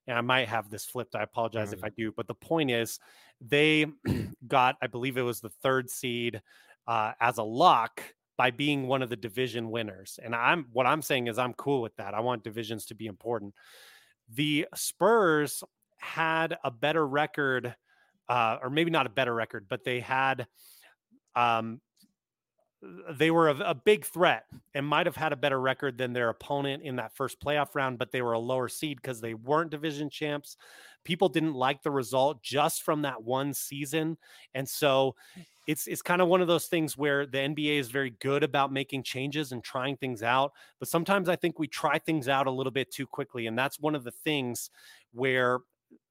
And 0.06 0.16
I 0.16 0.22
might 0.22 0.48
have 0.48 0.70
this 0.70 0.86
flipped. 0.86 1.14
I 1.14 1.22
apologize 1.22 1.68
mm-hmm. 1.68 1.78
if 1.78 1.84
I 1.84 1.90
do. 1.90 2.12
But 2.16 2.28
the 2.28 2.34
point 2.34 2.70
is, 2.70 2.98
they 3.40 3.86
got, 4.46 4.76
I 4.80 4.86
believe 4.86 5.18
it 5.18 5.22
was 5.22 5.40
the 5.40 5.50
third 5.62 5.90
seed 5.90 6.40
uh, 6.86 7.12
as 7.20 7.38
a 7.38 7.42
lock 7.42 8.02
by 8.38 8.50
being 8.50 8.86
one 8.86 9.02
of 9.02 9.10
the 9.10 9.16
division 9.16 9.70
winners. 9.70 10.18
And 10.22 10.34
I'm 10.34 10.66
what 10.72 10.86
I'm 10.86 11.02
saying 11.02 11.26
is 11.26 11.38
I'm 11.38 11.52
cool 11.54 11.82
with 11.82 11.94
that. 11.96 12.14
I 12.14 12.20
want 12.20 12.44
divisions 12.44 12.86
to 12.86 12.94
be 12.94 13.06
important. 13.06 13.52
The 14.32 14.66
Spurs 14.74 15.62
had 15.98 16.56
a 16.64 16.70
better 16.70 17.06
record, 17.06 17.74
uh, 18.28 18.58
or 18.62 18.70
maybe 18.70 18.90
not 18.90 19.06
a 19.06 19.10
better 19.10 19.34
record, 19.34 19.66
but 19.68 19.84
they 19.84 20.00
had 20.00 20.46
um, 21.34 21.80
Uh, 22.82 23.12
they 23.12 23.30
were 23.30 23.48
a, 23.48 23.56
a, 23.58 23.74
big 23.74 24.04
threat 24.04 24.44
and 24.74 24.86
might 24.86 25.06
have 25.06 25.16
had 25.16 25.32
a 25.32 25.36
better 25.36 25.60
record 25.60 25.98
than 25.98 26.12
their 26.12 26.28
opponent 26.28 26.82
in 26.82 26.96
that 26.96 27.12
first 27.12 27.40
playoff 27.40 27.74
round, 27.74 27.98
but 27.98 28.12
they 28.12 28.22
were 28.22 28.32
a 28.32 28.38
lower 28.38 28.68
seed 28.68 28.98
because 29.00 29.20
they 29.20 29.34
weren't 29.34 29.70
division 29.70 30.08
champs. 30.10 30.56
People 31.04 31.28
didn't 31.28 31.54
like 31.54 31.82
the 31.82 31.90
result 31.90 32.42
just 32.42 32.82
from 32.82 33.02
that 33.02 33.22
one 33.22 33.54
season. 33.54 34.16
And 34.54 34.68
so 34.68 35.16
it's 35.66 35.86
it's 35.86 36.02
kind 36.02 36.22
of 36.22 36.28
one 36.28 36.40
of 36.40 36.48
those 36.48 36.66
things 36.66 36.96
where 36.96 37.26
the 37.26 37.38
NBA 37.38 37.78
is 37.78 37.88
very 37.88 38.10
good 38.20 38.42
about 38.42 38.72
making 38.72 39.02
changes 39.02 39.52
and 39.52 39.62
trying 39.62 39.96
things 39.96 40.22
out, 40.22 40.52
but 40.78 40.88
sometimes 40.88 41.28
I 41.28 41.36
think 41.36 41.58
we 41.58 41.68
try 41.68 41.98
things 41.98 42.28
out 42.28 42.46
a 42.46 42.50
little 42.50 42.72
bit 42.72 42.90
too 42.90 43.06
quickly. 43.06 43.46
And 43.46 43.58
that's 43.58 43.78
one 43.78 43.94
of 43.94 44.02
the 44.02 44.10
things 44.10 44.70
where 45.12 45.58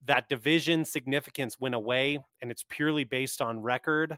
that 0.05 0.29
division 0.29 0.85
significance 0.85 1.59
went 1.59 1.75
away 1.75 2.19
and 2.41 2.51
it's 2.51 2.65
purely 2.69 3.03
based 3.03 3.41
on 3.41 3.59
record 3.59 4.17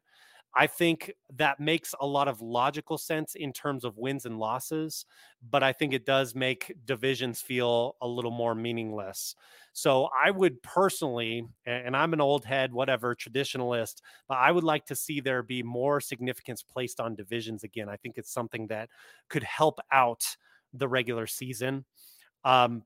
I 0.56 0.68
think 0.68 1.12
that 1.36 1.60
makes 1.60 1.94
a 2.00 2.08
lot 2.08 2.28
of 2.28 2.42
logical 2.42 2.98
sense 2.98 3.36
in 3.36 3.54
terms 3.54 3.86
of 3.86 3.98
wins 3.98 4.26
and 4.26 4.40
losses, 4.40 5.06
but 5.48 5.62
I 5.64 5.74
think 5.74 5.94
it 5.94 6.06
does 6.06 6.34
make 6.34 6.74
divisions 6.86 7.42
feel 7.42 7.96
a 8.02 8.08
little 8.08 8.32
more 8.32 8.56
meaningless. 8.56 9.36
So 9.74 10.10
I 10.20 10.32
would 10.32 10.62
personally, 10.64 11.48
and 11.66 11.96
I'm 11.96 12.14
an 12.14 12.22
old 12.22 12.46
head, 12.46 12.74
whatever, 12.74 13.16
traditionalist, 13.16 14.02
but 14.28 14.38
I 14.40 14.52
would 14.52 14.64
like 14.64 14.86
to 14.88 14.96
see 14.96 15.20
there 15.20 15.44
be 15.44 15.62
more 15.62 16.02
significance 16.02 16.64
placed 16.64 17.00
on 17.00 17.16
divisions 17.16 17.64
again. 17.64 17.88
I 17.88 17.98
think 17.98 18.18
it's 18.18 18.34
something 18.34 18.68
that 18.68 18.90
could 19.30 19.44
help 19.44 19.80
out 19.92 20.36
the 20.74 20.88
regular 20.88 21.28
season. 21.28 21.86
Um, 22.44 22.84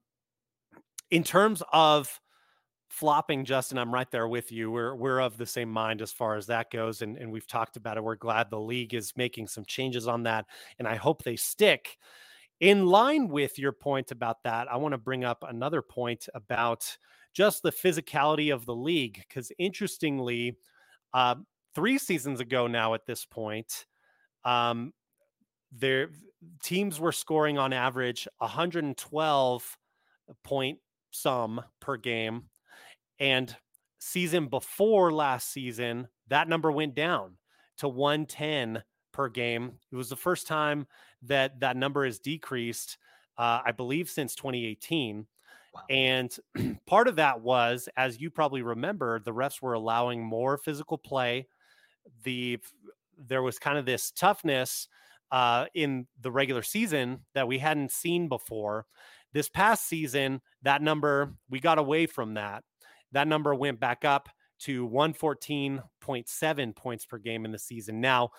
in 1.11 1.23
terms 1.23 1.61
of 1.71 2.19
flopping, 2.93 3.43
Justin, 3.43 3.79
I'm 3.79 3.91
right 3.91 4.09
there 4.11 4.27
with 4.27 4.51
you. 4.51 4.69
We're 4.69 4.93
we're 4.93 5.19
of 5.19 5.37
the 5.37 5.47
same 5.47 5.69
mind 5.69 5.99
as 6.01 6.11
far 6.11 6.35
as 6.35 6.45
that 6.47 6.69
goes, 6.69 7.01
and 7.01 7.17
and 7.17 7.31
we've 7.31 7.47
talked 7.47 7.75
about 7.75 7.97
it. 7.97 8.03
We're 8.03 8.15
glad 8.15 8.49
the 8.49 8.59
league 8.59 8.93
is 8.93 9.13
making 9.17 9.47
some 9.47 9.65
changes 9.65 10.07
on 10.07 10.23
that, 10.23 10.45
and 10.77 10.87
I 10.87 10.95
hope 10.95 11.23
they 11.23 11.35
stick. 11.35 11.97
In 12.59 12.85
line 12.85 13.29
with 13.29 13.57
your 13.57 13.71
point 13.71 14.11
about 14.11 14.43
that, 14.43 14.71
I 14.71 14.77
want 14.77 14.93
to 14.93 14.99
bring 14.99 15.25
up 15.25 15.43
another 15.45 15.81
point 15.81 16.29
about 16.35 16.95
just 17.33 17.63
the 17.63 17.71
physicality 17.71 18.53
of 18.53 18.65
the 18.65 18.75
league, 18.75 19.23
because 19.27 19.51
interestingly, 19.57 20.55
uh, 21.15 21.35
three 21.73 21.97
seasons 21.97 22.39
ago 22.39 22.67
now 22.67 22.93
at 22.93 23.07
this 23.07 23.25
point, 23.25 23.87
um, 24.45 24.93
their 25.71 26.11
teams 26.61 26.99
were 26.99 27.11
scoring 27.11 27.57
on 27.57 27.73
average 27.73 28.27
112 28.37 29.77
point 30.43 30.77
some 31.09 31.61
per 31.79 31.97
game 31.97 32.43
and 33.23 33.55
season 33.99 34.47
before 34.47 35.09
last 35.11 35.49
season, 35.49 36.09
that 36.27 36.49
number 36.49 36.69
went 36.69 36.93
down 36.93 37.37
to 37.77 37.87
110 37.87 38.83
per 39.13 39.29
game. 39.29 39.71
It 39.91 39.95
was 39.95 40.09
the 40.09 40.17
first 40.17 40.45
time 40.45 40.87
that 41.21 41.61
that 41.61 41.77
number 41.77 42.03
has 42.03 42.19
decreased, 42.19 42.97
uh, 43.37 43.61
I 43.65 43.71
believe, 43.71 44.09
since 44.09 44.35
2018. 44.35 45.25
Wow. 45.73 45.81
And 45.89 46.35
part 46.85 47.07
of 47.07 47.15
that 47.15 47.39
was, 47.39 47.87
as 47.95 48.19
you 48.19 48.29
probably 48.29 48.61
remember, 48.61 49.19
the 49.19 49.33
refs 49.33 49.61
were 49.61 49.73
allowing 49.73 50.21
more 50.21 50.57
physical 50.57 50.97
play. 50.97 51.47
The 52.23 52.59
there 53.17 53.41
was 53.41 53.57
kind 53.57 53.77
of 53.77 53.85
this 53.85 54.11
toughness 54.11 54.89
uh, 55.31 55.67
in 55.73 56.07
the 56.19 56.31
regular 56.31 56.61
season 56.61 57.21
that 57.35 57.47
we 57.47 57.57
hadn't 57.57 57.91
seen 57.91 58.27
before. 58.27 58.85
This 59.31 59.47
past 59.47 59.87
season, 59.87 60.41
that 60.63 60.81
number 60.81 61.35
we 61.49 61.61
got 61.61 61.79
away 61.79 62.05
from 62.05 62.33
that, 62.33 62.63
that 63.13 63.27
number 63.27 63.55
went 63.55 63.79
back 63.79 64.05
up 64.05 64.29
to 64.59 64.87
114.7 64.89 66.75
points 66.75 67.05
per 67.05 67.17
game 67.17 67.45
in 67.45 67.51
the 67.51 67.59
season. 67.59 68.01
Now, 68.01 68.31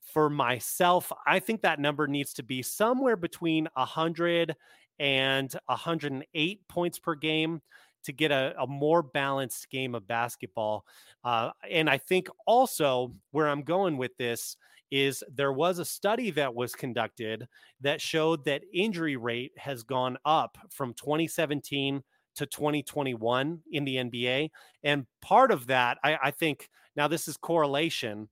for 0.00 0.28
myself, 0.28 1.12
I 1.26 1.38
think 1.38 1.62
that 1.62 1.78
number 1.78 2.06
needs 2.06 2.34
to 2.34 2.42
be 2.42 2.62
somewhere 2.62 3.16
between 3.16 3.68
100 3.74 4.56
and 4.98 5.54
108 5.66 6.68
points 6.68 6.98
per 6.98 7.14
game 7.14 7.62
to 8.04 8.12
get 8.12 8.32
a, 8.32 8.54
a 8.58 8.66
more 8.66 9.02
balanced 9.02 9.70
game 9.70 9.94
of 9.94 10.06
basketball. 10.06 10.84
Uh, 11.24 11.50
and 11.70 11.88
I 11.88 11.98
think 11.98 12.28
also 12.46 13.14
where 13.30 13.48
I'm 13.48 13.62
going 13.62 13.96
with 13.96 14.16
this 14.16 14.56
is 14.90 15.24
there 15.32 15.52
was 15.52 15.78
a 15.78 15.84
study 15.84 16.30
that 16.32 16.54
was 16.54 16.74
conducted 16.74 17.48
that 17.80 18.00
showed 18.00 18.44
that 18.44 18.62
injury 18.74 19.16
rate 19.16 19.52
has 19.56 19.82
gone 19.82 20.18
up 20.24 20.58
from 20.70 20.92
2017 20.94 22.02
to 22.36 22.46
2021 22.46 23.60
in 23.70 23.84
the 23.84 23.96
NBA. 23.96 24.50
And 24.82 25.06
part 25.20 25.50
of 25.50 25.66
that, 25.68 25.98
I, 26.02 26.18
I 26.24 26.30
think, 26.30 26.68
now 26.96 27.08
this 27.08 27.28
is 27.28 27.36
correlation. 27.36 28.28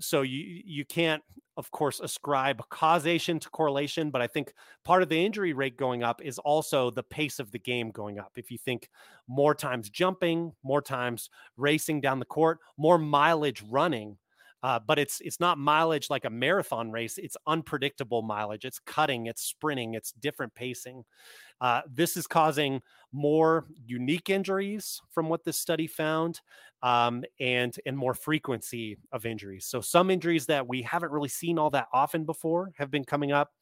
So 0.00 0.22
you 0.22 0.62
you 0.64 0.84
can't, 0.84 1.22
of 1.56 1.70
course, 1.70 2.00
ascribe 2.00 2.60
causation 2.70 3.38
to 3.38 3.48
correlation, 3.50 4.10
but 4.10 4.20
I 4.20 4.26
think 4.26 4.52
part 4.84 5.02
of 5.02 5.08
the 5.08 5.24
injury 5.24 5.52
rate 5.52 5.76
going 5.76 6.02
up 6.02 6.20
is 6.22 6.38
also 6.40 6.90
the 6.90 7.04
pace 7.04 7.38
of 7.38 7.52
the 7.52 7.58
game 7.58 7.90
going 7.92 8.18
up. 8.18 8.32
If 8.36 8.50
you 8.50 8.58
think 8.58 8.90
more 9.28 9.54
times 9.54 9.88
jumping, 9.88 10.52
more 10.64 10.82
times 10.82 11.30
racing 11.56 12.00
down 12.00 12.18
the 12.18 12.24
court, 12.26 12.58
more 12.76 12.98
mileage 12.98 13.62
running, 13.70 14.18
uh, 14.62 14.80
but 14.84 14.98
it's 14.98 15.20
it's 15.20 15.38
not 15.38 15.58
mileage 15.58 16.10
like 16.10 16.24
a 16.24 16.30
marathon 16.30 16.90
race. 16.90 17.18
It's 17.18 17.36
unpredictable 17.46 18.22
mileage. 18.22 18.64
It's 18.64 18.80
cutting. 18.80 19.26
It's 19.26 19.42
sprinting. 19.42 19.94
It's 19.94 20.12
different 20.12 20.54
pacing. 20.54 21.04
Uh, 21.60 21.82
this 21.90 22.16
is 22.16 22.26
causing 22.26 22.80
more 23.12 23.66
unique 23.86 24.28
injuries 24.30 25.00
from 25.10 25.28
what 25.28 25.44
this 25.44 25.58
study 25.58 25.86
found, 25.86 26.40
um, 26.82 27.24
and 27.40 27.76
and 27.86 27.96
more 27.96 28.14
frequency 28.14 28.98
of 29.12 29.26
injuries. 29.26 29.64
So 29.66 29.80
some 29.80 30.10
injuries 30.10 30.46
that 30.46 30.66
we 30.68 30.82
haven't 30.82 31.12
really 31.12 31.28
seen 31.28 31.58
all 31.58 31.70
that 31.70 31.88
often 31.92 32.24
before 32.24 32.72
have 32.76 32.90
been 32.90 33.04
coming 33.04 33.32
up, 33.32 33.52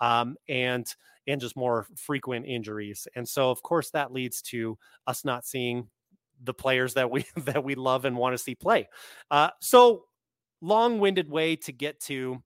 um, 0.00 0.36
and 0.48 0.86
and 1.26 1.40
just 1.40 1.56
more 1.56 1.86
frequent 1.96 2.46
injuries. 2.46 3.06
And 3.14 3.28
so 3.28 3.50
of 3.50 3.62
course 3.62 3.90
that 3.90 4.12
leads 4.12 4.42
to 4.42 4.78
us 5.06 5.24
not 5.24 5.46
seeing 5.46 5.88
the 6.44 6.54
players 6.54 6.94
that 6.94 7.10
we 7.10 7.24
that 7.36 7.64
we 7.64 7.74
love 7.74 8.04
and 8.04 8.16
want 8.16 8.34
to 8.34 8.38
see 8.38 8.54
play. 8.54 8.88
Uh, 9.30 9.50
so 9.60 10.04
long-winded 10.60 11.30
way 11.30 11.54
to 11.56 11.72
get 11.72 12.00
to 12.00 12.42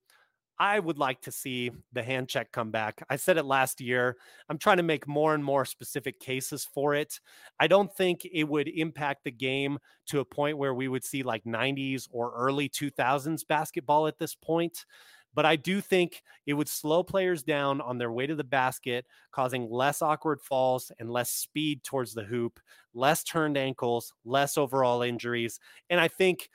I 0.62 0.79
would 0.79 0.96
like 0.96 1.20
to 1.22 1.33
see 1.33 1.72
the 1.92 2.05
hand 2.05 2.29
check 2.29 2.53
come 2.53 2.70
back. 2.70 3.03
I 3.11 3.16
said 3.16 3.37
it 3.37 3.44
last 3.44 3.81
year. 3.81 4.16
I'm 4.48 4.59
trying 4.59 4.77
to 4.77 4.85
make 4.85 5.09
more 5.09 5.35
and 5.35 5.42
more 5.42 5.64
specific 5.64 6.20
cases 6.20 6.64
for 6.72 6.94
it. 6.94 7.18
I 7.59 7.66
don't 7.66 7.92
think 7.92 8.25
it 8.33 8.44
would 8.44 8.68
impact 8.68 9.25
the 9.25 9.33
game 9.33 9.81
to 10.07 10.20
a 10.20 10.25
point 10.25 10.59
where 10.59 10.72
we 10.72 10.87
would 10.87 11.03
see 11.03 11.25
like 11.25 11.42
90s 11.42 12.07
or 12.12 12.33
early 12.37 12.68
2000s 12.68 13.44
basketball 13.44 14.07
at 14.07 14.20
this 14.20 14.37
point. 14.37 14.87
But 15.35 15.46
I 15.46 15.57
do 15.57 15.81
think 15.81 16.22
it 16.46 16.55
would 16.55 16.68
slow 16.68 17.03
players 17.03 17.42
down 17.42 17.81
on 17.81 17.98
their 17.98 18.12
way 18.12 18.29
to 18.29 18.37
the 18.37 18.44
basket, 18.44 19.05
causing 19.33 19.68
less 19.68 20.01
awkward 20.01 20.40
falls 20.40 20.92
and 21.01 21.11
less 21.11 21.31
speed 21.31 21.83
towards 21.83 22.14
the 22.14 22.22
hoop, 22.22 22.61
less 22.94 23.25
turned 23.25 23.57
ankles, 23.57 24.12
less 24.25 24.57
overall 24.57 25.03
injuries. 25.03 25.59
And 25.90 25.98
I 25.98 26.07
think 26.07 26.48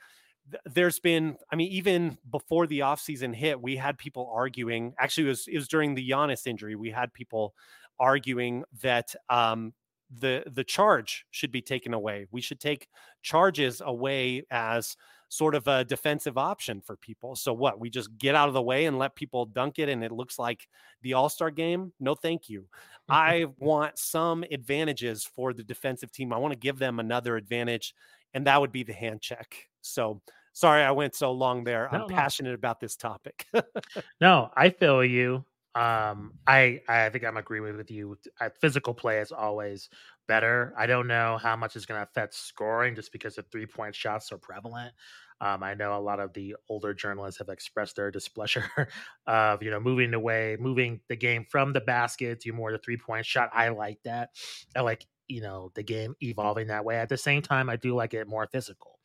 there's 0.64 0.98
been, 0.98 1.36
I 1.52 1.56
mean, 1.56 1.70
even 1.72 2.18
before 2.30 2.66
the 2.66 2.80
offseason 2.80 3.34
hit, 3.34 3.60
we 3.60 3.76
had 3.76 3.98
people 3.98 4.30
arguing. 4.32 4.94
Actually, 4.98 5.26
it 5.26 5.30
was 5.30 5.48
it 5.48 5.56
was 5.56 5.68
during 5.68 5.94
the 5.94 6.08
Giannis 6.08 6.46
injury. 6.46 6.74
We 6.74 6.90
had 6.90 7.12
people 7.12 7.54
arguing 7.98 8.64
that 8.82 9.14
um, 9.28 9.72
the 10.10 10.44
the 10.50 10.64
charge 10.64 11.26
should 11.30 11.52
be 11.52 11.62
taken 11.62 11.92
away. 11.94 12.26
We 12.30 12.40
should 12.40 12.60
take 12.60 12.88
charges 13.22 13.82
away 13.84 14.44
as 14.50 14.96
sort 15.30 15.54
of 15.54 15.68
a 15.68 15.84
defensive 15.84 16.38
option 16.38 16.80
for 16.80 16.96
people. 16.96 17.36
So 17.36 17.52
what? 17.52 17.78
We 17.78 17.90
just 17.90 18.16
get 18.16 18.34
out 18.34 18.48
of 18.48 18.54
the 18.54 18.62
way 18.62 18.86
and 18.86 18.98
let 18.98 19.14
people 19.14 19.44
dunk 19.44 19.78
it 19.78 19.90
and 19.90 20.02
it 20.02 20.10
looks 20.10 20.38
like 20.38 20.66
the 21.02 21.12
All-Star 21.12 21.50
game? 21.50 21.92
No, 22.00 22.14
thank 22.14 22.48
you. 22.48 22.64
I 23.10 23.44
want 23.58 23.98
some 23.98 24.42
advantages 24.50 25.24
for 25.24 25.52
the 25.52 25.62
defensive 25.62 26.10
team. 26.12 26.32
I 26.32 26.38
want 26.38 26.52
to 26.52 26.58
give 26.58 26.78
them 26.78 26.98
another 26.98 27.36
advantage 27.36 27.94
and 28.34 28.46
that 28.46 28.60
would 28.60 28.72
be 28.72 28.82
the 28.82 28.92
hand 28.92 29.20
check. 29.20 29.54
So 29.82 30.20
sorry 30.58 30.82
I 30.82 30.90
went 30.90 31.14
so 31.14 31.30
long 31.30 31.62
there. 31.62 31.88
No, 31.92 32.00
I'm 32.00 32.08
no. 32.08 32.14
passionate 32.14 32.54
about 32.54 32.80
this 32.80 32.96
topic. 32.96 33.46
no, 34.20 34.50
I 34.56 34.70
feel 34.70 35.04
you. 35.04 35.44
Um, 35.74 36.32
I 36.46 36.80
I 36.88 37.08
think 37.10 37.24
I'm 37.24 37.36
agreeing 37.36 37.76
with 37.76 37.90
you. 37.90 38.18
Physical 38.60 38.92
play 38.92 39.20
is 39.20 39.30
always 39.30 39.88
better. 40.26 40.74
I 40.76 40.86
don't 40.86 41.06
know 41.06 41.38
how 41.40 41.54
much 41.54 41.76
is 41.76 41.86
going 41.86 42.00
to 42.00 42.02
affect 42.02 42.34
scoring 42.34 42.96
just 42.96 43.12
because 43.12 43.36
the 43.36 43.42
three 43.52 43.66
point 43.66 43.94
shots 43.94 44.32
are 44.32 44.38
prevalent. 44.38 44.92
Um, 45.40 45.62
I 45.62 45.74
know 45.74 45.96
a 45.96 46.02
lot 46.02 46.18
of 46.18 46.32
the 46.32 46.56
older 46.68 46.92
journalists 46.92 47.38
have 47.38 47.48
expressed 47.48 47.94
their 47.94 48.10
displeasure 48.10 48.68
of 49.28 49.62
you 49.62 49.70
know 49.70 49.78
moving 49.78 50.12
away, 50.14 50.56
moving 50.58 51.00
the 51.08 51.16
game 51.16 51.46
from 51.48 51.72
the 51.72 51.80
basket 51.80 52.40
to 52.40 52.52
more 52.52 52.72
the 52.72 52.78
three 52.78 52.96
point 52.96 53.24
shot. 53.24 53.50
I 53.54 53.68
like 53.68 54.00
that. 54.04 54.30
I 54.74 54.80
like 54.80 55.06
you 55.28 55.40
know 55.40 55.70
the 55.76 55.84
game 55.84 56.16
evolving 56.20 56.66
that 56.68 56.84
way. 56.84 56.96
At 56.96 57.10
the 57.10 57.16
same 57.16 57.42
time, 57.42 57.70
I 57.70 57.76
do 57.76 57.94
like 57.94 58.14
it 58.14 58.26
more 58.26 58.48
physical. 58.50 58.98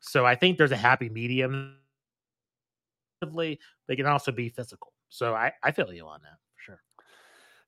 So 0.00 0.26
I 0.26 0.34
think 0.34 0.58
there's 0.58 0.72
a 0.72 0.76
happy 0.76 1.08
medium. 1.08 1.76
They 3.22 3.58
can 3.96 4.06
also 4.06 4.32
be 4.32 4.48
physical. 4.48 4.92
So 5.08 5.34
I, 5.34 5.52
I 5.62 5.72
feel 5.72 5.92
you 5.92 6.06
on 6.06 6.20
that 6.22 6.38
for 6.54 6.62
sure. 6.62 6.82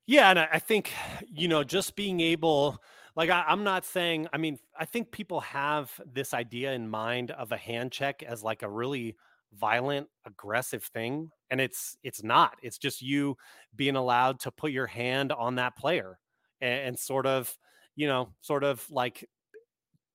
Yeah, 0.07 0.31
and 0.31 0.39
I 0.39 0.59
think 0.59 0.93
you 1.29 1.49
know 1.49 1.63
just 1.63 1.95
being 1.95 2.21
able, 2.21 2.83
like 3.17 3.31
I, 3.31 3.45
I'm 3.47 3.65
not 3.65 3.85
saying. 3.85 4.29
I 4.33 4.39
mean, 4.39 4.59
I 4.79 4.85
think 4.87 5.11
people 5.11 5.41
have 5.41 5.93
this 6.11 6.33
idea 6.33 6.73
in 6.73 6.89
mind 6.89 7.31
of 7.33 7.53
a 7.53 7.57
hand 7.57 7.93
check 7.93 8.23
as 8.23 8.43
like 8.43 8.63
a 8.63 8.71
really 8.71 9.17
violent 9.55 10.09
aggressive 10.25 10.83
thing 10.83 11.31
and 11.51 11.61
it's 11.61 11.97
it's 12.03 12.23
not 12.23 12.57
it's 12.63 12.79
just 12.79 13.03
you 13.03 13.37
being 13.77 13.97
allowed 13.97 14.41
to 14.41 14.51
put 14.51 14.73
your 14.73 14.87
hand 14.87 15.31
on 15.31 15.57
that 15.57 15.77
player 15.77 16.19
and, 16.61 16.89
and 16.89 16.99
sort 16.99 17.27
of 17.27 17.55
you 17.95 18.07
know 18.07 18.31
sort 18.41 18.65
of 18.65 18.85
like 18.91 19.29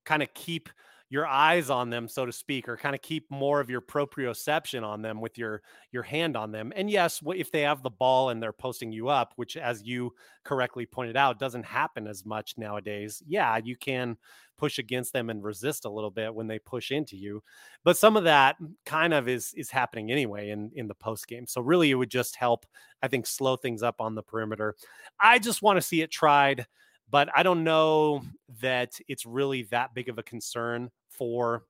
kind 0.05 0.23
of 0.23 0.33
keep 0.33 0.69
your 1.09 1.25
eyes 1.25 1.69
on 1.69 1.89
them, 1.89 2.07
so 2.07 2.25
to 2.25 2.31
speak, 2.31 2.67
or 2.67 2.75
kind 2.75 2.93
of 2.93 3.01
keep 3.01 3.29
more 3.31 3.61
of 3.61 3.69
your 3.69 3.81
proprioception 3.81 4.83
on 4.83 5.01
them 5.01 5.21
with 5.21 5.37
your 5.37 5.61
your 5.91 6.03
hand 6.03 6.35
on 6.35 6.51
them. 6.51 6.73
And 6.75 6.89
yes, 6.89 7.21
if 7.25 7.51
they 7.51 7.61
have 7.61 7.81
the 7.81 7.89
ball 7.89 8.29
and 8.29 8.43
they're 8.43 8.51
posting 8.53 8.91
you 8.91 9.07
up, 9.07 9.33
which, 9.37 9.55
as 9.55 9.83
you 9.83 10.13
correctly 10.43 10.85
pointed 10.85 11.15
out, 11.15 11.39
doesn't 11.39 11.65
happen 11.65 12.07
as 12.07 12.25
much 12.25 12.57
nowadays. 12.57 13.23
Yeah, 13.25 13.57
you 13.63 13.75
can 13.77 14.17
push 14.57 14.79
against 14.79 15.13
them 15.13 15.29
and 15.29 15.43
resist 15.43 15.85
a 15.85 15.89
little 15.89 16.09
bit 16.09 16.33
when 16.33 16.47
they 16.47 16.59
push 16.59 16.91
into 16.91 17.15
you, 17.15 17.43
but 17.83 17.95
some 17.97 18.17
of 18.17 18.25
that 18.25 18.57
kind 18.85 19.13
of 19.13 19.29
is 19.29 19.53
is 19.55 19.69
happening 19.69 20.11
anyway 20.11 20.49
in 20.49 20.71
in 20.75 20.87
the 20.87 20.95
post 20.95 21.27
game. 21.27 21.47
So 21.47 21.61
really, 21.61 21.89
it 21.91 21.95
would 21.95 22.11
just 22.11 22.35
help, 22.35 22.65
I 23.01 23.07
think, 23.07 23.27
slow 23.27 23.55
things 23.55 23.81
up 23.81 24.01
on 24.01 24.15
the 24.15 24.23
perimeter. 24.23 24.75
I 25.19 25.39
just 25.39 25.61
want 25.61 25.77
to 25.77 25.81
see 25.81 26.01
it 26.01 26.11
tried 26.11 26.65
but 27.09 27.29
I 27.35 27.43
don't 27.43 27.63
know 27.63 28.23
that 28.61 28.99
it's 29.07 29.25
really 29.25 29.63
that 29.63 29.93
big 29.93 30.09
of 30.09 30.17
a 30.17 30.23
concern 30.23 30.91
for 31.09 31.63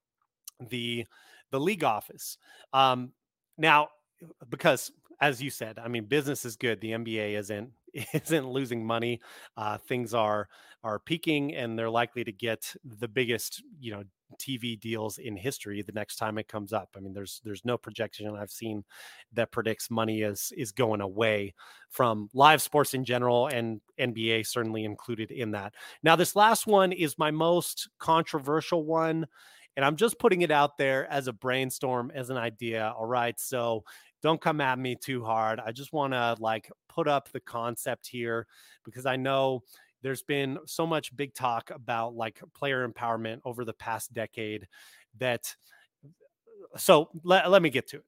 the 0.69 1.05
the 1.51 1.59
league 1.59 1.83
office. 1.83 2.37
Um, 2.73 3.13
now, 3.57 3.89
because 4.49 4.91
as 5.21 5.41
you 5.41 5.49
said, 5.49 5.79
I 5.79 5.87
mean, 5.87 6.05
business 6.05 6.45
is 6.45 6.55
good. 6.55 6.81
The 6.81 6.93
NBA 6.93 7.33
isn't 7.33 7.71
isn't 8.13 8.47
losing 8.49 8.85
money. 8.85 9.21
Uh, 9.55 9.77
things 9.77 10.13
are 10.13 10.47
are 10.83 10.99
peaking, 10.99 11.55
and 11.55 11.77
they're 11.77 11.89
likely 11.89 12.23
to 12.23 12.31
get 12.31 12.73
the 12.83 13.07
biggest, 13.07 13.63
you 13.79 13.91
know, 13.91 14.03
TV 14.37 14.79
deals 14.79 15.17
in 15.17 15.35
history 15.35 15.81
the 15.81 15.91
next 15.91 16.17
time 16.17 16.37
it 16.37 16.47
comes 16.47 16.73
up. 16.73 16.89
I 16.95 16.99
mean, 16.99 17.13
there's 17.13 17.41
there's 17.43 17.65
no 17.65 17.77
projection 17.77 18.35
I've 18.35 18.51
seen 18.51 18.83
that 19.33 19.51
predicts 19.51 19.89
money 19.89 20.21
is 20.21 20.51
is 20.55 20.71
going 20.71 21.01
away 21.01 21.53
from 21.89 22.29
live 22.33 22.61
sports 22.61 22.93
in 22.93 23.03
general 23.03 23.47
and 23.47 23.81
NBA 23.99 24.47
certainly 24.47 24.85
included 24.85 25.31
in 25.31 25.51
that. 25.51 25.73
Now, 26.03 26.15
this 26.15 26.35
last 26.35 26.67
one 26.67 26.91
is 26.91 27.17
my 27.17 27.31
most 27.31 27.89
controversial 27.99 28.83
one. 28.83 29.27
And 29.75 29.85
I'm 29.85 29.95
just 29.95 30.17
putting 30.17 30.41
it 30.41 30.49
out 30.49 30.79
there 30.79 31.05
as 31.11 31.27
a 31.27 31.33
brainstorm, 31.33 32.11
as 32.15 32.31
an 32.31 32.37
idea. 32.37 32.95
All 32.97 33.05
right. 33.05 33.39
So 33.39 33.83
don't 34.23 34.41
come 34.41 34.59
at 34.59 34.79
me 34.79 34.95
too 34.95 35.23
hard. 35.23 35.59
I 35.59 35.71
just 35.71 35.93
want 35.93 36.13
to 36.13 36.35
like 36.39 36.71
put 36.89 37.07
up 37.07 37.31
the 37.31 37.39
concept 37.39 38.07
here 38.07 38.47
because 38.83 39.05
I 39.05 39.15
know 39.15 39.61
there's 40.01 40.23
been 40.23 40.57
so 40.65 40.85
much 40.85 41.15
big 41.15 41.33
talk 41.33 41.71
about 41.71 42.15
like 42.15 42.41
player 42.53 42.87
empowerment 42.87 43.39
over 43.45 43.65
the 43.65 43.73
past 43.73 44.13
decade 44.13 44.67
that 45.19 45.55
so 46.75 47.09
let, 47.23 47.49
let 47.49 47.61
me 47.61 47.69
get 47.69 47.87
to 47.89 47.97
it. 47.97 48.05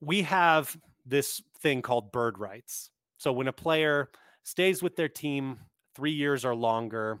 We 0.00 0.22
have 0.22 0.76
this 1.06 1.42
thing 1.60 1.82
called 1.82 2.12
bird 2.12 2.38
rights. 2.38 2.90
So 3.16 3.32
when 3.32 3.48
a 3.48 3.52
player 3.52 4.10
stays 4.44 4.82
with 4.82 4.96
their 4.96 5.08
team 5.08 5.58
three 5.94 6.12
years 6.12 6.44
or 6.44 6.54
longer 6.54 7.20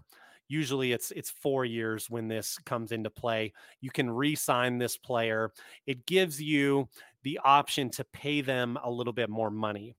usually 0.50 0.92
it's 0.92 1.10
it's 1.10 1.28
four 1.28 1.64
years 1.64 2.08
when 2.08 2.26
this 2.26 2.56
comes 2.64 2.90
into 2.90 3.10
play 3.10 3.52
you 3.82 3.90
can 3.90 4.08
re-sign 4.08 4.78
this 4.78 4.96
player. 4.96 5.50
It 5.86 6.06
gives 6.06 6.40
you 6.40 6.88
the 7.22 7.38
option 7.44 7.90
to 7.90 8.04
pay 8.04 8.40
them 8.40 8.78
a 8.82 8.90
little 8.90 9.12
bit 9.12 9.28
more 9.28 9.50
money 9.50 9.94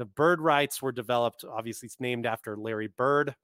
the 0.00 0.06
bird 0.06 0.40
rights 0.40 0.80
were 0.80 0.92
developed, 0.92 1.44
obviously, 1.44 1.86
it's 1.86 2.00
named 2.00 2.26
after 2.26 2.56
Larry 2.56 2.88
Bird, 2.88 3.34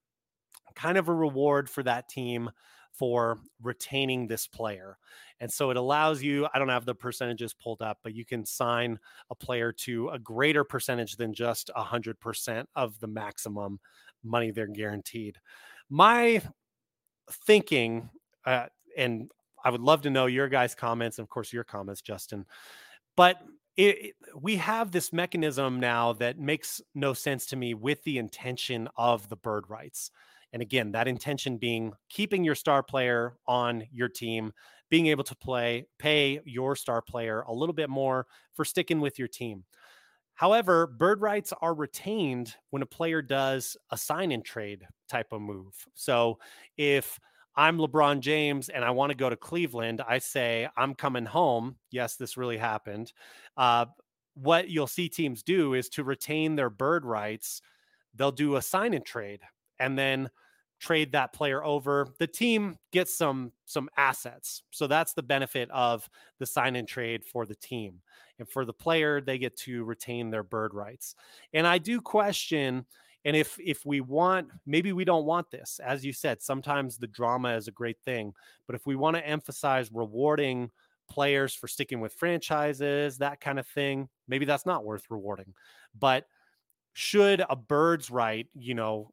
kind 0.75 0.99
of 0.99 1.09
a 1.09 1.15
reward 1.15 1.69
for 1.69 1.83
that 1.83 2.09
team 2.09 2.51
for 2.93 3.39
retaining 3.63 4.27
this 4.27 4.47
player. 4.47 4.97
And 5.41 5.53
so 5.53 5.71
it 5.71 5.77
allows 5.77 6.23
you, 6.23 6.49
I 6.53 6.59
don't 6.59 6.71
have 6.71 6.87
the 6.87 6.95
percentages 6.95 7.53
pulled 7.53 7.83
up, 7.83 7.99
but 8.03 8.15
you 8.15 8.25
can 8.25 8.47
sign 8.47 8.99
a 9.31 9.35
player 9.35 9.71
to 9.73 10.09
a 10.09 10.19
greater 10.19 10.65
percentage 10.65 11.17
than 11.17 11.35
just 11.35 11.71
100% 11.77 12.65
of 12.75 12.99
the 13.01 13.07
maximum 13.07 13.79
money 14.25 14.51
they're 14.51 14.67
guaranteed. 14.67 15.37
My 15.91 16.43
thinking, 17.31 18.09
uh, 18.47 18.67
and 18.97 19.31
I 19.63 19.71
would 19.71 19.83
love 19.83 20.03
to 20.03 20.11
know 20.11 20.27
your 20.27 20.49
guys' 20.49 20.75
comments, 20.75 21.19
and 21.19 21.25
of 21.25 21.29
course, 21.29 21.53
your 21.53 21.65
comments, 21.65 22.01
Justin. 22.01 22.47
But 23.15 23.39
it, 23.77 24.15
we 24.41 24.57
have 24.57 24.91
this 24.91 25.13
mechanism 25.13 25.81
now 25.81 26.13
that 26.15 26.39
makes 26.39 26.81
no 26.95 27.13
sense 27.13 27.47
to 27.47 27.57
me 27.57 27.75
with 27.75 28.03
the 28.05 28.19
intention 28.19 28.89
of 28.97 29.29
the 29.29 29.37
bird 29.37 29.69
rights. 29.69 30.11
And 30.53 30.63
again, 30.63 30.93
that 30.93 31.09
intention 31.09 31.59
being 31.59 31.93
keeping 32.09 32.45
your 32.45 32.55
star 32.55 32.83
player 32.83 33.37
on 33.47 33.85
your 33.93 34.09
team, 34.09 34.53
being 34.89 35.09
able 35.09 35.25
to 35.25 35.37
play, 35.37 35.87
pay 35.99 36.41
your 36.45 36.77
star 36.77 37.03
player 37.03 37.43
a 37.43 37.53
little 37.53 37.75
bit 37.75 37.91
more 37.91 38.27
for 38.55 38.65
sticking 38.65 39.01
with 39.01 39.19
your 39.19 39.29
team. 39.29 39.65
However, 40.35 40.87
bird 40.87 41.21
rights 41.21 41.53
are 41.61 41.75
retained 41.75 42.55
when 42.71 42.83
a 42.83 42.87
player 42.87 43.23
does 43.23 43.77
a 43.91 43.97
sign 43.97 44.33
and 44.33 44.45
trade 44.45 44.87
type 45.09 45.33
of 45.33 45.41
move. 45.41 45.75
So 45.95 46.39
if 46.77 47.19
I'm 47.57 47.79
LeBron 47.79 48.21
James 48.21 48.69
and 48.69 48.85
I 48.85 48.91
want 48.91 49.11
to 49.11 49.17
go 49.17 49.31
to 49.31 49.37
Cleveland, 49.37 50.03
I 50.07 50.19
say, 50.19 50.69
I'm 50.77 50.95
coming 50.95 51.25
home. 51.25 51.77
Yes, 51.91 52.17
this 52.17 52.37
really 52.37 52.59
happened. 52.59 53.13
Uh, 53.57 53.87
what 54.35 54.69
you'll 54.69 54.87
see 54.87 55.09
teams 55.09 55.43
do 55.43 55.73
is 55.75 55.89
to 55.91 56.05
retain 56.05 56.55
their 56.57 56.69
bird 56.69 57.05
rights, 57.07 57.63
they'll 58.15 58.33
do 58.33 58.57
a 58.57 58.63
sign 58.63 58.93
and 58.93 59.05
trade 59.05 59.41
and 59.79 59.99
then 59.99 60.29
trade 60.79 61.13
that 61.13 61.33
player 61.33 61.65
over. 61.65 62.09
The 62.19 62.27
team 62.27 62.77
gets 62.93 63.17
some 63.17 63.53
some 63.65 63.89
assets. 63.97 64.63
So 64.71 64.87
that's 64.87 65.15
the 65.15 65.23
benefit 65.23 65.71
of 65.71 66.09
the 66.39 66.45
sign 66.45 66.77
and 66.77 66.87
trade 66.87 67.25
for 67.25 67.47
the 67.47 67.55
team. 67.55 68.03
And 68.39 68.47
for 68.47 68.67
the 68.67 68.75
player, 68.75 69.23
they 69.23 69.39
get 69.39 69.57
to 69.61 69.85
retain 69.85 70.29
their 70.31 70.43
bird 70.43 70.75
rights. 70.75 71.15
And 71.55 71.67
I 71.67 71.79
do 71.79 72.03
question 72.03 72.85
and 73.27 73.37
if 73.37 73.59
if 73.59 73.85
we 73.85 74.01
want, 74.01 74.49
maybe 74.67 74.93
we 74.93 75.05
don't 75.05 75.27
want 75.27 75.51
this. 75.51 75.81
As 75.85 76.05
you 76.05 76.13
said, 76.13 76.41
sometimes 76.41 76.97
the 76.97 77.09
drama 77.09 77.57
is 77.57 77.67
a 77.67 77.73
great 77.73 77.99
thing. 78.05 78.33
But 78.69 78.77
if 78.77 78.87
we 78.87 78.95
want 78.95 79.17
to 79.17 79.27
emphasize 79.27 79.91
rewarding 79.93 80.71
players 81.11 81.53
for 81.53 81.67
sticking 81.67 82.01
with 82.01 82.13
franchises, 82.13 83.19
that 83.19 83.41
kind 83.41 83.59
of 83.59 83.67
thing, 83.67 84.09
maybe 84.29 84.45
that's 84.45 84.65
not 84.65 84.85
worth 84.85 85.11
rewarding. 85.11 85.55
But 85.99 86.27
should 86.93 87.45
a 87.51 87.57
bird's 87.57 88.13
right, 88.13 88.47
you 88.55 88.75
know, 88.75 89.11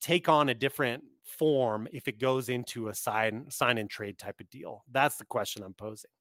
take 0.00 0.28
on 0.28 0.50
a 0.50 0.54
different 0.54 1.02
form 1.24 1.88
if 1.92 2.06
it 2.06 2.20
goes 2.20 2.48
into 2.48 2.88
a 2.88 2.94
sign 2.94 3.50
sign 3.50 3.78
and 3.78 3.90
trade 3.90 4.20
type 4.20 4.38
of 4.40 4.48
deal? 4.50 4.84
That's 4.92 5.16
the 5.16 5.24
question 5.24 5.64
I'm 5.64 5.74
posing. 5.74 6.12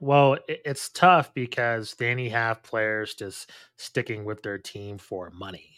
Well, 0.00 0.38
it's 0.48 0.88
tough 0.88 1.34
because 1.34 1.94
then 1.98 2.18
you 2.18 2.30
have 2.30 2.62
players 2.62 3.12
just 3.12 3.50
sticking 3.76 4.24
with 4.24 4.42
their 4.42 4.58
team 4.58 4.96
for 4.96 5.30
money 5.30 5.72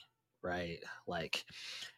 right? 0.44 0.78
Like, 1.06 1.44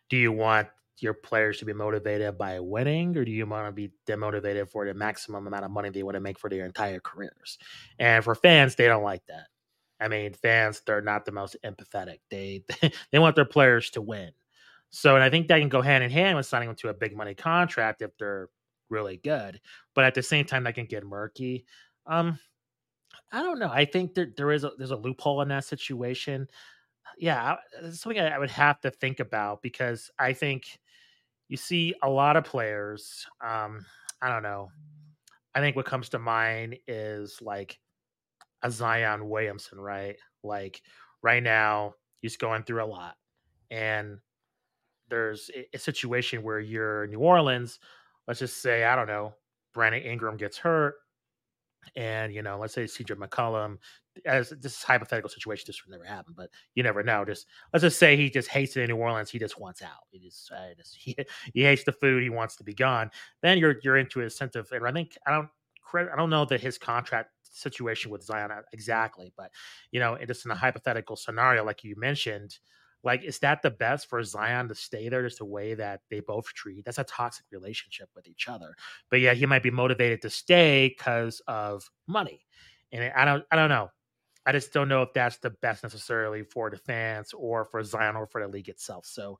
do 0.08 0.16
you 0.16 0.32
want 0.32 0.68
your 0.98 1.12
players 1.12 1.58
to 1.58 1.64
be 1.66 1.72
motivated 1.74 2.38
by 2.38 2.58
winning, 2.60 3.16
or 3.16 3.24
do 3.24 3.30
you 3.30 3.44
want 3.46 3.66
to 3.66 3.72
be 3.72 3.92
demotivated 4.06 4.70
for 4.70 4.86
the 4.86 4.94
maximum 4.94 5.46
amount 5.46 5.64
of 5.64 5.70
money 5.70 5.90
they 5.90 6.02
want 6.02 6.14
to 6.14 6.20
make 6.20 6.38
for 6.38 6.48
their 6.48 6.64
entire 6.64 7.00
careers? 7.00 7.58
And 7.98 8.24
for 8.24 8.34
fans, 8.34 8.74
they 8.76 8.86
don't 8.86 9.02
like 9.02 9.26
that. 9.26 9.48
I 10.00 10.08
mean, 10.08 10.32
fans, 10.32 10.82
they're 10.86 11.02
not 11.02 11.24
the 11.24 11.32
most 11.32 11.56
empathetic. 11.64 12.20
They 12.30 12.62
they 13.10 13.18
want 13.18 13.36
their 13.36 13.44
players 13.44 13.90
to 13.90 14.02
win. 14.02 14.30
So, 14.90 15.14
and 15.14 15.24
I 15.24 15.28
think 15.28 15.48
that 15.48 15.58
can 15.58 15.68
go 15.68 15.82
hand 15.82 16.04
in 16.04 16.10
hand 16.10 16.36
with 16.36 16.46
signing 16.46 16.68
them 16.68 16.76
to 16.76 16.88
a 16.88 16.94
big 16.94 17.16
money 17.16 17.34
contract 17.34 18.02
if 18.02 18.16
they're 18.18 18.48
really 18.88 19.18
good. 19.18 19.60
But 19.94 20.04
at 20.04 20.14
the 20.14 20.22
same 20.22 20.46
time, 20.46 20.64
that 20.64 20.74
can 20.74 20.86
get 20.86 21.04
murky. 21.04 21.66
Um, 22.06 22.38
I 23.32 23.42
don't 23.42 23.58
know. 23.58 23.70
I 23.70 23.84
think 23.84 24.14
that 24.14 24.36
there 24.36 24.52
is 24.52 24.64
a, 24.64 24.70
there's 24.78 24.92
a 24.92 24.96
loophole 24.96 25.42
in 25.42 25.48
that 25.48 25.64
situation. 25.64 26.48
Yeah, 27.18 27.56
it's 27.82 28.00
something 28.00 28.20
I, 28.20 28.38
would 28.38 28.50
have 28.50 28.80
to 28.80 28.90
think 28.90 29.20
about 29.20 29.62
because 29.62 30.10
I 30.18 30.32
think 30.32 30.78
you 31.48 31.56
see 31.56 31.94
a 32.02 32.10
lot 32.10 32.36
of 32.36 32.44
players. 32.44 33.26
Um, 33.44 33.84
I 34.20 34.28
don't 34.28 34.42
know. 34.42 34.70
I 35.54 35.60
think 35.60 35.76
what 35.76 35.86
comes 35.86 36.08
to 36.10 36.18
mind 36.18 36.76
is 36.86 37.38
like 37.40 37.78
a 38.62 38.70
Zion 38.70 39.28
Williamson, 39.28 39.80
right? 39.80 40.16
Like 40.42 40.82
right 41.22 41.42
now, 41.42 41.94
he's 42.16 42.36
going 42.36 42.62
through 42.62 42.84
a 42.84 42.86
lot. 42.86 43.14
And 43.70 44.18
there's 45.08 45.50
a, 45.54 45.66
a 45.74 45.78
situation 45.78 46.42
where 46.42 46.60
you're 46.60 47.06
New 47.06 47.20
Orleans, 47.20 47.78
let's 48.26 48.40
just 48.40 48.60
say, 48.60 48.84
I 48.84 48.96
don't 48.96 49.06
know, 49.06 49.34
Brandon 49.72 50.02
Ingram 50.02 50.36
gets 50.36 50.58
hurt, 50.58 50.96
and 51.94 52.34
you 52.34 52.42
know, 52.42 52.58
let's 52.58 52.74
say 52.74 52.84
CJ 52.84 53.16
McCollum, 53.16 53.78
as 54.24 54.50
this 54.50 54.76
is 54.76 54.82
hypothetical 54.82 55.28
situation, 55.28 55.64
this 55.66 55.84
would 55.84 55.92
never 55.92 56.04
happen, 56.04 56.34
but 56.36 56.50
you 56.74 56.82
never 56.82 57.02
know. 57.02 57.24
Just 57.24 57.46
let's 57.72 57.82
just 57.82 57.98
say 57.98 58.16
he 58.16 58.30
just 58.30 58.48
hates 58.48 58.76
it 58.76 58.82
in 58.82 58.88
New 58.88 58.96
Orleans. 58.96 59.30
He 59.30 59.38
just 59.38 59.60
wants 59.60 59.82
out. 59.82 60.06
He 60.10 60.18
just, 60.18 60.50
uh, 60.52 60.74
just 60.76 60.96
he, 60.98 61.16
he 61.52 61.62
hates 61.62 61.84
the 61.84 61.92
food. 61.92 62.22
He 62.22 62.30
wants 62.30 62.56
to 62.56 62.64
be 62.64 62.74
gone. 62.74 63.10
Then 63.42 63.58
you're 63.58 63.76
you're 63.82 63.96
into 63.96 64.20
a 64.20 64.24
incentive, 64.24 64.70
and 64.72 64.86
I 64.86 64.92
think 64.92 65.16
I 65.26 65.30
don't 65.32 65.48
I 65.94 66.16
don't 66.16 66.30
know 66.30 66.44
that 66.46 66.60
his 66.60 66.78
contract 66.78 67.30
situation 67.42 68.10
with 68.10 68.22
Zion 68.22 68.50
uh, 68.50 68.62
exactly, 68.72 69.32
but 69.36 69.50
you 69.90 70.00
know, 70.00 70.18
just 70.26 70.44
in 70.44 70.50
a 70.50 70.56
hypothetical 70.56 71.16
scenario, 71.16 71.64
like 71.64 71.84
you 71.84 71.94
mentioned, 71.96 72.58
like, 73.06 73.22
is 73.22 73.38
that 73.38 73.62
the 73.62 73.70
best 73.70 74.08
for 74.08 74.22
Zion 74.22 74.68
to 74.68 74.74
stay 74.74 75.08
there 75.08 75.22
just 75.22 75.38
the 75.38 75.44
way 75.44 75.74
that 75.74 76.00
they 76.10 76.20
both 76.20 76.52
treat? 76.52 76.84
That's 76.84 76.98
a 76.98 77.04
toxic 77.04 77.46
relationship 77.52 78.10
with 78.14 78.26
each 78.26 78.48
other. 78.48 78.74
But 79.08 79.20
yeah, 79.20 79.32
he 79.32 79.46
might 79.46 79.62
be 79.62 79.70
motivated 79.70 80.20
to 80.22 80.30
stay 80.30 80.88
because 80.88 81.40
of 81.46 81.88
money. 82.08 82.44
And 82.90 83.12
I 83.16 83.24
don't 83.24 83.44
I 83.50 83.56
don't 83.56 83.68
know. 83.68 83.90
I 84.44 84.52
just 84.52 84.72
don't 84.72 84.88
know 84.88 85.02
if 85.02 85.12
that's 85.12 85.38
the 85.38 85.50
best 85.50 85.84
necessarily 85.84 86.42
for 86.42 86.68
the 86.68 86.76
fans 86.76 87.32
or 87.32 87.64
for 87.64 87.82
Zion 87.82 88.16
or 88.16 88.26
for 88.26 88.42
the 88.42 88.48
league 88.48 88.68
itself. 88.68 89.06
So 89.06 89.38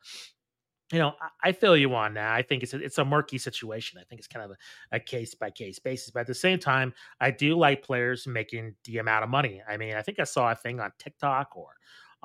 you 0.93 1.01
know, 1.01 1.15
I, 1.21 1.49
I 1.49 1.53
feel 1.53 1.77
you 1.77 1.93
on 1.97 2.15
that. 2.15 2.33
I 2.33 2.43
think 2.43 2.63
it's 2.63 2.73
a, 2.73 2.79
it's 2.79 2.99
a 2.99 3.05
murky 3.05 3.39
situation. 3.39 3.99
I 4.01 4.05
think 4.05 4.21
it's 4.21 4.29
kind 4.29 4.45
of 4.45 4.53
a, 4.53 4.97
a 4.97 5.01
case 5.01 5.35
by 5.35 5.51
case 5.51 5.81
basis. 5.81 6.11
But 6.11 6.21
at 6.21 6.27
the 6.29 6.35
same 6.35 6.61
time, 6.61 6.95
I 7.21 7.33
do 7.33 7.59
like 7.59 7.83
players 7.83 8.29
making 8.29 8.77
the 8.85 8.99
amount 8.99 9.25
of 9.25 9.31
money. 9.31 9.61
I 9.69 9.77
mean, 9.77 9.97
I 9.97 10.03
think 10.03 10.21
I 10.21 10.25
saw 10.25 10.53
a 10.53 10.55
thing 10.55 10.79
on 10.79 10.93
TikTok 11.01 11.57
or 11.57 11.71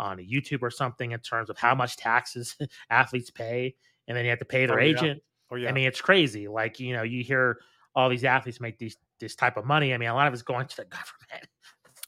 on 0.02 0.18
YouTube 0.18 0.62
or 0.62 0.72
something 0.72 1.12
in 1.12 1.20
terms 1.20 1.50
of 1.50 1.58
how 1.58 1.76
much 1.76 1.96
taxes 1.96 2.58
athletes 2.90 3.30
pay, 3.30 3.76
and 4.08 4.18
then 4.18 4.26
you 4.26 4.30
have 4.30 4.40
to 4.40 4.46
pay 4.46 4.66
their 4.66 4.80
oh, 4.80 4.84
agent. 4.84 5.22
Oh, 5.52 5.56
yeah. 5.56 5.62
Oh, 5.62 5.64
yeah. 5.64 5.70
I 5.70 5.72
mean, 5.74 5.88
it's 5.88 6.02
crazy. 6.02 6.48
Like 6.48 6.80
you 6.80 6.94
know, 6.94 7.04
you 7.04 7.24
hear 7.24 7.60
all 7.96 8.10
these 8.10 8.24
athletes 8.24 8.60
make 8.60 8.78
these 8.78 8.98
this 9.20 9.36
type 9.36 9.58
of 9.58 9.66
money. 9.66 9.94
I 9.94 9.98
mean, 9.98 10.10
a 10.10 10.16
lot 10.16 10.28
of 10.28 10.34
it's 10.34 10.42
going 10.42 10.68
to 10.68 10.76
the 10.76 10.86
government. 10.86 11.50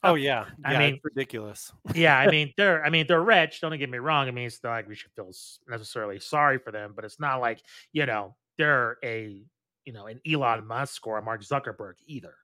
Oh 0.02 0.14
yeah, 0.16 0.44
I 0.64 0.72
yeah, 0.72 0.78
mean, 0.78 1.00
ridiculous. 1.02 1.72
yeah, 1.94 2.18
I 2.18 2.30
mean, 2.30 2.52
they're 2.56 2.84
I 2.84 2.90
mean 2.90 3.06
they're 3.08 3.22
rich. 3.22 3.60
Don't 3.60 3.76
get 3.78 3.90
me 3.90 3.98
wrong. 3.98 4.28
I 4.28 4.30
mean, 4.30 4.46
it's 4.46 4.62
not 4.62 4.70
like 4.70 4.88
we 4.88 4.94
should 4.94 5.12
feel 5.12 5.30
necessarily 5.68 6.20
sorry 6.20 6.58
for 6.58 6.72
them, 6.72 6.92
but 6.94 7.04
it's 7.04 7.20
not 7.20 7.40
like 7.40 7.62
you 7.92 8.04
know 8.06 8.36
they're 8.58 8.98
a 9.02 9.42
you 9.84 9.92
know 9.92 10.06
an 10.06 10.20
Elon 10.30 10.66
Musk 10.66 11.06
or 11.06 11.18
a 11.18 11.22
Mark 11.22 11.42
Zuckerberg 11.42 11.94
either, 12.06 12.34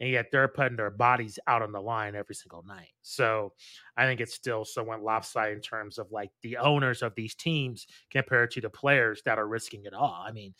and 0.00 0.10
yet 0.10 0.26
they're 0.30 0.48
putting 0.48 0.76
their 0.76 0.90
bodies 0.90 1.38
out 1.46 1.62
on 1.62 1.72
the 1.72 1.80
line 1.80 2.14
every 2.14 2.34
single 2.34 2.64
night. 2.66 2.92
So 3.02 3.52
I 3.96 4.04
think 4.04 4.20
it's 4.20 4.34
still 4.34 4.64
somewhat 4.64 5.02
lopsided 5.02 5.56
in 5.56 5.62
terms 5.62 5.98
of 5.98 6.10
like 6.12 6.30
the 6.42 6.56
owners 6.56 7.02
of 7.02 7.14
these 7.14 7.34
teams 7.34 7.86
compared 8.10 8.50
to 8.52 8.60
the 8.60 8.70
players 8.70 9.22
that 9.24 9.38
are 9.38 9.48
risking 9.48 9.84
it 9.84 9.94
all. 9.94 10.24
I 10.26 10.32
mean, 10.32 10.54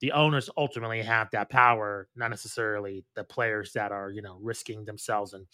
the 0.00 0.12
owners 0.12 0.50
ultimately 0.56 1.00
have 1.02 1.28
that 1.30 1.48
power, 1.48 2.08
not 2.16 2.30
necessarily 2.30 3.04
the 3.14 3.24
players 3.24 3.72
that 3.72 3.92
are, 3.92 4.10
you 4.10 4.20
know, 4.20 4.38
risking 4.42 4.84
themselves 4.84 5.32
and 5.32 5.46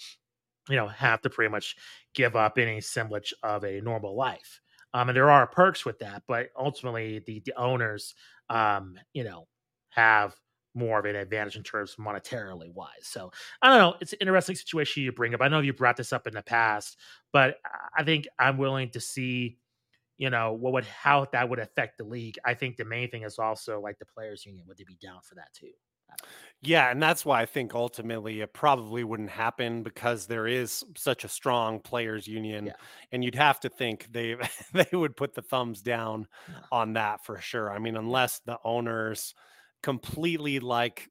you 0.68 0.76
know, 0.76 0.86
have 0.86 1.22
to 1.22 1.30
pretty 1.30 1.50
much 1.50 1.76
give 2.14 2.36
up 2.36 2.58
any 2.58 2.80
semblance 2.80 3.32
of 3.42 3.64
a 3.64 3.80
normal 3.80 4.14
life. 4.14 4.60
Um, 4.94 5.08
and 5.08 5.16
there 5.16 5.30
are 5.30 5.46
perks 5.46 5.84
with 5.84 5.98
that, 6.00 6.22
but 6.26 6.50
ultimately 6.58 7.22
the, 7.26 7.42
the 7.44 7.54
owners, 7.56 8.14
um, 8.50 8.98
you 9.12 9.24
know, 9.24 9.46
have 9.90 10.34
more 10.78 10.98
of 10.98 11.04
an 11.04 11.16
advantage 11.16 11.56
in 11.56 11.62
terms 11.62 11.96
monetarily 11.98 12.72
wise. 12.72 12.88
So 13.02 13.32
I 13.62 13.68
don't 13.68 13.78
know. 13.78 13.96
It's 14.00 14.12
an 14.12 14.18
interesting 14.20 14.56
situation 14.56 15.02
you 15.02 15.12
bring 15.12 15.34
up. 15.34 15.42
I 15.42 15.48
know 15.48 15.60
you 15.60 15.72
brought 15.72 15.96
this 15.96 16.12
up 16.12 16.26
in 16.26 16.34
the 16.34 16.42
past, 16.42 16.96
but 17.32 17.56
I 17.96 18.04
think 18.04 18.26
I'm 18.38 18.58
willing 18.58 18.90
to 18.90 19.00
see, 19.00 19.58
you 20.16 20.30
know, 20.30 20.52
what 20.52 20.72
would 20.72 20.84
how 20.84 21.26
that 21.32 21.48
would 21.48 21.58
affect 21.58 21.98
the 21.98 22.04
league. 22.04 22.38
I 22.44 22.54
think 22.54 22.76
the 22.76 22.84
main 22.84 23.10
thing 23.10 23.22
is 23.22 23.38
also 23.38 23.80
like 23.80 23.98
the 23.98 24.06
players 24.06 24.46
union. 24.46 24.64
Would 24.68 24.78
they 24.78 24.84
be 24.84 24.98
down 25.00 25.20
for 25.22 25.34
that 25.34 25.52
too? 25.52 25.72
Yeah, 26.60 26.90
and 26.90 27.00
that's 27.00 27.24
why 27.24 27.40
I 27.40 27.46
think 27.46 27.74
ultimately 27.74 28.40
it 28.40 28.52
probably 28.52 29.04
wouldn't 29.04 29.30
happen 29.30 29.84
because 29.84 30.26
there 30.26 30.48
is 30.48 30.84
such 30.96 31.22
a 31.22 31.28
strong 31.28 31.78
players 31.78 32.26
union, 32.26 32.66
yeah. 32.66 32.72
and 33.12 33.22
you'd 33.22 33.36
have 33.36 33.60
to 33.60 33.68
think 33.68 34.08
they 34.10 34.36
they 34.72 34.88
would 34.92 35.16
put 35.16 35.34
the 35.34 35.42
thumbs 35.42 35.82
down 35.82 36.26
yeah. 36.48 36.60
on 36.72 36.94
that 36.94 37.24
for 37.24 37.40
sure. 37.40 37.70
I 37.70 37.78
mean, 37.78 37.96
unless 37.96 38.40
the 38.40 38.58
owners 38.64 39.34
completely 39.82 40.60
like 40.60 41.08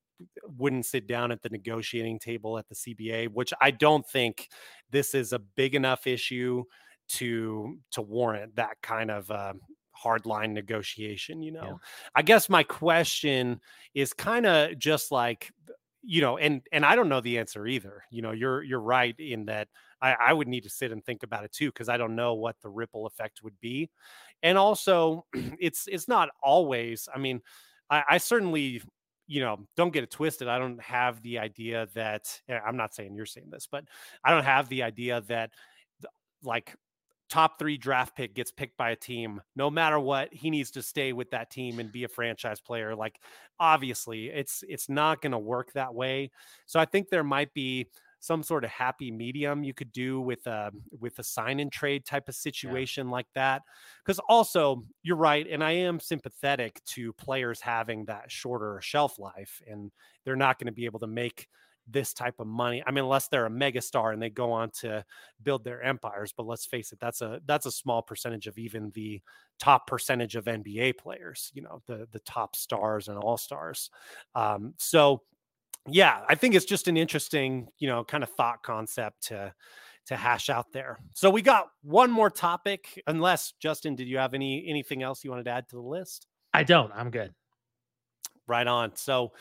wouldn't 0.57 0.85
sit 0.85 1.07
down 1.07 1.31
at 1.31 1.41
the 1.41 1.49
negotiating 1.49 2.19
table 2.19 2.57
at 2.57 2.67
the 2.67 2.75
CBA, 2.75 3.29
which 3.29 3.53
I 3.61 3.71
don't 3.71 4.07
think 4.07 4.49
this 4.91 5.13
is 5.13 5.33
a 5.33 5.39
big 5.39 5.75
enough 5.75 6.07
issue 6.07 6.63
to 7.09 7.77
to 7.91 8.01
warrant 8.01 8.55
that 8.55 8.77
kind 8.81 9.09
of 9.11 9.29
uh, 9.31 9.53
hardline 10.03 10.51
negotiation 10.51 11.41
you 11.41 11.51
know? 11.51 11.63
Yeah. 11.63 11.73
i 12.15 12.21
guess 12.21 12.49
my 12.49 12.63
question 12.63 13.59
is 13.93 14.13
kind 14.13 14.45
of 14.45 14.77
just 14.77 15.11
like 15.11 15.51
you 16.03 16.21
know 16.21 16.37
and 16.37 16.61
and 16.71 16.85
i 16.85 16.95
don't 16.95 17.09
know 17.09 17.21
the 17.21 17.37
answer 17.39 17.65
either 17.65 18.03
you 18.11 18.21
know? 18.21 18.31
You're 18.31 18.63
you're 18.63 18.81
right 18.81 19.15
in 19.17 19.45
that 19.45 19.67
i 20.01 20.13
i 20.13 20.33
would 20.33 20.47
need 20.47 20.63
to 20.63 20.69
sit 20.69 20.91
and 20.91 21.03
think 21.03 21.23
about 21.23 21.43
it 21.43 21.51
too 21.51 21.69
because 21.69 21.89
i 21.89 21.97
don't 21.97 22.15
know 22.15 22.35
what 22.35 22.55
the 22.61 22.69
ripple 22.69 23.07
effect 23.07 23.41
would 23.43 23.59
be. 23.59 23.89
And 24.43 24.57
also 24.57 25.25
it's 25.33 25.87
it's 25.87 26.07
not 26.07 26.29
always 26.43 27.09
i 27.13 27.17
mean 27.17 27.41
i 27.89 28.03
i 28.11 28.17
certainly 28.17 28.81
you 29.27 29.41
know, 29.41 29.59
don't 29.75 29.91
get 29.91 30.03
it 30.03 30.11
twisted. 30.11 30.47
I 30.47 30.57
don't 30.57 30.81
have 30.81 31.21
the 31.21 31.39
idea 31.39 31.87
that 31.93 32.41
I'm 32.65 32.77
not 32.77 32.95
saying 32.95 33.13
you're 33.13 33.25
saying 33.25 33.49
this, 33.51 33.67
but 33.69 33.83
I 34.23 34.31
don't 34.31 34.45
have 34.45 34.69
the 34.69 34.83
idea 34.83 35.21
that 35.27 35.51
like 36.43 36.73
top 37.29 37.59
three 37.59 37.77
draft 37.77 38.15
pick 38.15 38.33
gets 38.33 38.51
picked 38.51 38.77
by 38.77 38.91
a 38.91 38.95
team, 38.95 39.41
no 39.57 39.69
matter 39.69 39.99
what, 39.99 40.33
he 40.33 40.49
needs 40.49 40.71
to 40.71 40.81
stay 40.81 41.11
with 41.11 41.29
that 41.31 41.51
team 41.51 41.79
and 41.79 41.91
be 41.91 42.05
a 42.05 42.07
franchise 42.07 42.61
player. 42.61 42.95
Like 42.95 43.19
obviously, 43.59 44.27
it's 44.27 44.63
it's 44.67 44.87
not 44.87 45.21
going 45.21 45.33
to 45.33 45.37
work 45.37 45.73
that 45.73 45.93
way. 45.93 46.31
So 46.65 46.79
I 46.79 46.85
think 46.85 47.09
there 47.09 47.23
might 47.25 47.53
be 47.53 47.87
some 48.19 48.43
sort 48.43 48.63
of 48.63 48.69
happy 48.69 49.11
medium 49.11 49.63
you 49.63 49.73
could 49.73 49.91
do 49.91 50.19
with 50.19 50.45
a 50.47 50.71
with 50.99 51.19
a 51.19 51.23
sign 51.23 51.59
and 51.59 51.71
trade 51.71 52.05
type 52.05 52.27
of 52.27 52.35
situation 52.35 53.07
yeah. 53.07 53.13
like 53.13 53.27
that 53.35 53.61
because 54.03 54.19
also 54.27 54.83
you're 55.03 55.15
right 55.15 55.47
and 55.49 55.63
i 55.63 55.71
am 55.71 55.99
sympathetic 55.99 56.83
to 56.85 57.13
players 57.13 57.61
having 57.61 58.05
that 58.05 58.31
shorter 58.31 58.79
shelf 58.81 59.19
life 59.19 59.61
and 59.69 59.91
they're 60.25 60.35
not 60.35 60.57
going 60.59 60.65
to 60.67 60.71
be 60.71 60.85
able 60.85 60.99
to 60.99 61.07
make 61.07 61.47
this 61.89 62.13
type 62.13 62.35
of 62.39 62.47
money. 62.47 62.83
I 62.85 62.91
mean, 62.91 63.05
unless 63.05 63.27
they're 63.27 63.45
a 63.45 63.49
megastar 63.49 64.13
and 64.13 64.21
they 64.21 64.29
go 64.29 64.51
on 64.51 64.71
to 64.81 65.05
build 65.41 65.63
their 65.63 65.81
empires. 65.81 66.33
But 66.35 66.45
let's 66.45 66.65
face 66.65 66.91
it, 66.91 66.99
that's 66.99 67.21
a 67.21 67.41
that's 67.45 67.65
a 67.65 67.71
small 67.71 68.01
percentage 68.01 68.47
of 68.47 68.57
even 68.57 68.91
the 68.93 69.21
top 69.59 69.87
percentage 69.87 70.35
of 70.35 70.45
NBA 70.45 70.97
players. 70.97 71.51
You 71.53 71.63
know, 71.63 71.81
the 71.87 72.07
the 72.11 72.19
top 72.19 72.55
stars 72.55 73.07
and 73.07 73.17
all 73.17 73.37
stars. 73.37 73.89
Um, 74.35 74.73
so, 74.77 75.23
yeah, 75.87 76.23
I 76.27 76.35
think 76.35 76.55
it's 76.55 76.65
just 76.65 76.87
an 76.87 76.97
interesting, 76.97 77.67
you 77.79 77.87
know, 77.87 78.03
kind 78.03 78.23
of 78.23 78.29
thought 78.31 78.63
concept 78.63 79.27
to 79.27 79.53
to 80.07 80.15
hash 80.15 80.49
out 80.49 80.71
there. 80.71 80.99
So 81.13 81.29
we 81.29 81.41
got 81.41 81.67
one 81.81 82.09
more 82.11 82.29
topic. 82.29 83.01
Unless 83.07 83.53
Justin, 83.59 83.95
did 83.95 84.07
you 84.07 84.17
have 84.17 84.33
any 84.33 84.65
anything 84.67 85.03
else 85.03 85.23
you 85.23 85.29
wanted 85.29 85.45
to 85.45 85.51
add 85.51 85.67
to 85.69 85.75
the 85.75 85.81
list? 85.81 86.27
I 86.53 86.63
don't. 86.63 86.91
I'm 86.93 87.11
good. 87.11 87.33
Right 88.47 88.67
on. 88.67 88.95
So 88.95 89.33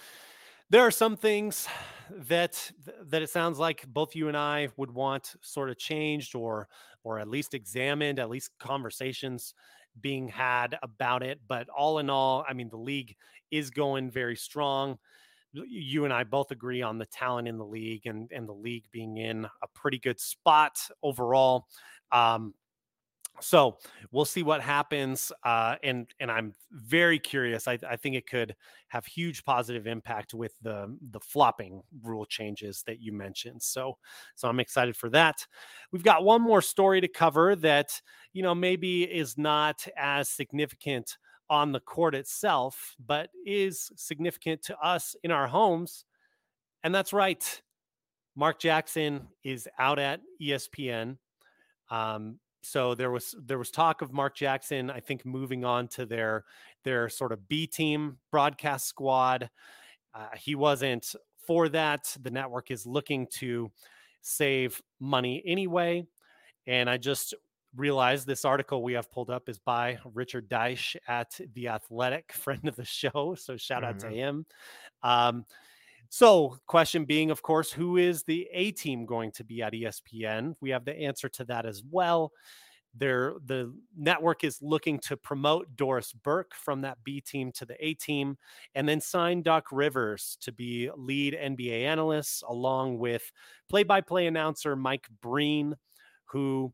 there 0.69 0.83
are 0.83 0.91
some 0.91 1.17
things 1.17 1.69
that 2.11 2.73
that 3.07 3.23
it 3.23 3.31
sounds 3.31 3.59
like 3.59 3.87
both 3.87 4.17
you 4.17 4.29
and 4.29 4.37
I 4.37 4.69
would 4.77 4.91
want 4.91 5.37
sort 5.41 5.71
of 5.71 5.79
changed 5.79 6.35
or 6.35 6.69
or 7.05 7.21
at 7.21 7.29
least 7.29 7.55
examined, 7.55 8.19
at 8.19 8.29
least 8.29 8.51
conversations 8.59 9.55
being 10.01 10.27
had 10.27 10.77
about 10.83 11.23
it. 11.23 11.41
But 11.47 11.69
all 11.69 12.01
in 12.01 12.11
all, 12.11 12.45
I 12.49 12.53
mean, 12.53 12.69
the 12.69 12.77
league 12.77 13.15
is 13.53 13.71
going 13.71 14.11
very 14.11 14.37
strong. 14.37 14.99
You 15.67 16.05
and 16.05 16.13
I 16.13 16.25
both 16.25 16.51
agree 16.51 16.83
on 16.83 16.99
the 16.99 17.07
talent 17.07 17.49
in 17.49 17.59
the 17.59 17.65
league 17.65 18.07
and, 18.07 18.31
and 18.33 18.49
the 18.49 18.53
league 18.53 18.85
being 18.93 19.19
in 19.19 19.45
a 19.45 19.67
pretty 19.75 19.99
good 19.99 20.21
spot 20.21 20.79
overall. 21.03 21.67
Um, 22.13 22.55
so 23.41 23.77
we'll 24.13 24.25
see 24.25 24.43
what 24.43 24.61
happens 24.61 25.33
uh, 25.45 25.77
and 25.83 26.07
and 26.21 26.31
i'm 26.31 26.55
very 26.73 27.19
curious 27.19 27.69
I, 27.69 27.79
I, 27.89 27.97
think 27.97 28.17
it 28.17 28.27
could 28.27 28.55
have 28.89 29.05
huge 29.05 29.45
positive 29.45 29.87
impact 29.87 30.35
with 30.35 30.53
the 30.63 30.97
the 31.11 31.21
flopping 31.21 31.83
rule 32.03 32.25
changes 32.25 32.83
that 32.87 33.01
you 33.01 33.13
mentioned 33.13 33.63
so 33.63 33.99
so 34.35 34.49
i'm 34.49 34.61
excited 34.61 34.97
for 34.97 35.11
that 35.11 35.47
we've 35.93 36.03
got 36.03 36.25
one 36.25 36.41
more 36.41 36.63
story 36.63 37.01
to 37.01 37.09
cover 37.09 37.57
that 37.57 38.01
you 38.33 38.43
know 38.43 38.55
maybe 38.55 39.03
is 39.03 39.37
not 39.37 39.87
as 39.97 40.29
significant 40.29 41.19
on 41.49 41.73
the 41.73 41.81
court 41.81 42.15
itself 42.15 42.95
but 43.05 43.31
is 43.45 43.91
significant 43.97 44.63
to 44.63 44.77
us 44.79 45.15
in 45.23 45.31
our 45.31 45.47
homes 45.47 46.05
and 46.83 46.95
that's 46.95 47.13
right 47.13 47.63
mark 48.35 48.59
jackson 48.59 49.27
is 49.45 49.69
out 49.79 49.99
at 49.99 50.21
espn 50.43 51.17
um, 51.91 52.39
so 52.67 52.95
there 52.95 53.13
was 53.13 53.35
there 53.45 53.59
was 53.59 53.71
talk 53.71 54.03
of 54.03 54.13
Mark 54.13 54.35
Jackson, 54.35 54.91
I 54.91 54.99
think, 54.99 55.25
moving 55.25 55.65
on 55.65 55.87
to 55.89 56.05
their 56.05 56.45
their 56.83 57.09
sort 57.09 57.33
of 57.33 57.47
B 57.49 57.67
team 57.67 58.19
broadcast 58.33 58.89
squad. 58.89 59.49
Uh, 60.13 60.29
he 60.37 60.57
wasn't 60.57 61.15
for 61.47 61.69
that. 61.69 62.17
The 62.21 62.31
network 62.31 62.73
is 62.73 62.85
looking 62.85 63.29
to 63.35 63.71
save 64.23 64.83
money 64.99 65.43
anyway, 65.47 66.07
and 66.67 66.91
I 66.91 66.97
just 66.97 67.35
realized 67.77 68.27
this 68.27 68.45
article 68.45 68.83
we 68.83 68.95
have 68.95 69.11
pulled 69.11 69.31
up 69.31 69.49
is 69.49 69.59
by 69.59 69.99
Richard 70.15 70.49
Deitsch 70.49 70.97
at 71.09 71.39
the 71.55 71.69
Athletic, 71.69 72.33
friend 72.33 72.67
of 72.67 72.77
the 72.77 72.85
show. 72.85 73.37
So 73.39 73.57
shout 73.57 73.83
mm-hmm. 73.83 73.89
out 73.89 73.99
to 74.01 74.07
mm-hmm. 74.07 74.15
him. 74.15 74.47
Um, 75.03 75.45
so, 76.09 76.57
question 76.67 77.05
being, 77.05 77.31
of 77.31 77.43
course, 77.43 77.73
who 77.73 77.97
is 77.97 78.23
the 78.23 78.49
A 78.53 78.71
team 78.71 79.07
going 79.07 79.33
to 79.33 79.45
be 79.45 79.63
at 79.63 79.73
ESPN? 79.73 80.55
We 80.61 80.71
have 80.71 80.85
the 80.85 80.97
answer 80.97 81.29
to 81.31 81.45
that 81.47 81.67
as 81.67 81.83
well. 81.91 82.33
There, 82.99 83.35
the 83.45 83.75
network 83.95 84.43
is 84.43 84.63
looking 84.63 84.99
to 85.01 85.17
promote 85.17 85.77
Doris 85.77 86.13
Burke 86.13 86.55
from 86.55 86.83
that 86.83 86.99
B 87.05 87.21
team 87.21 87.53
to 87.53 87.67
the 87.67 87.77
A 87.85 87.95
team, 87.95 88.39
and 88.75 88.89
then 88.89 89.01
sign 89.01 89.43
Doc 89.43 89.67
Rivers 89.71 90.39
to 90.43 90.53
be 90.53 90.91
lead 90.97 91.35
NBA 91.35 91.83
analyst, 91.83 92.43
along 92.49 92.99
with 92.99 93.31
play-by-play 93.69 94.27
announcer 94.27 94.77
Mike 94.77 95.09
Breen, 95.21 95.77
who 96.27 96.73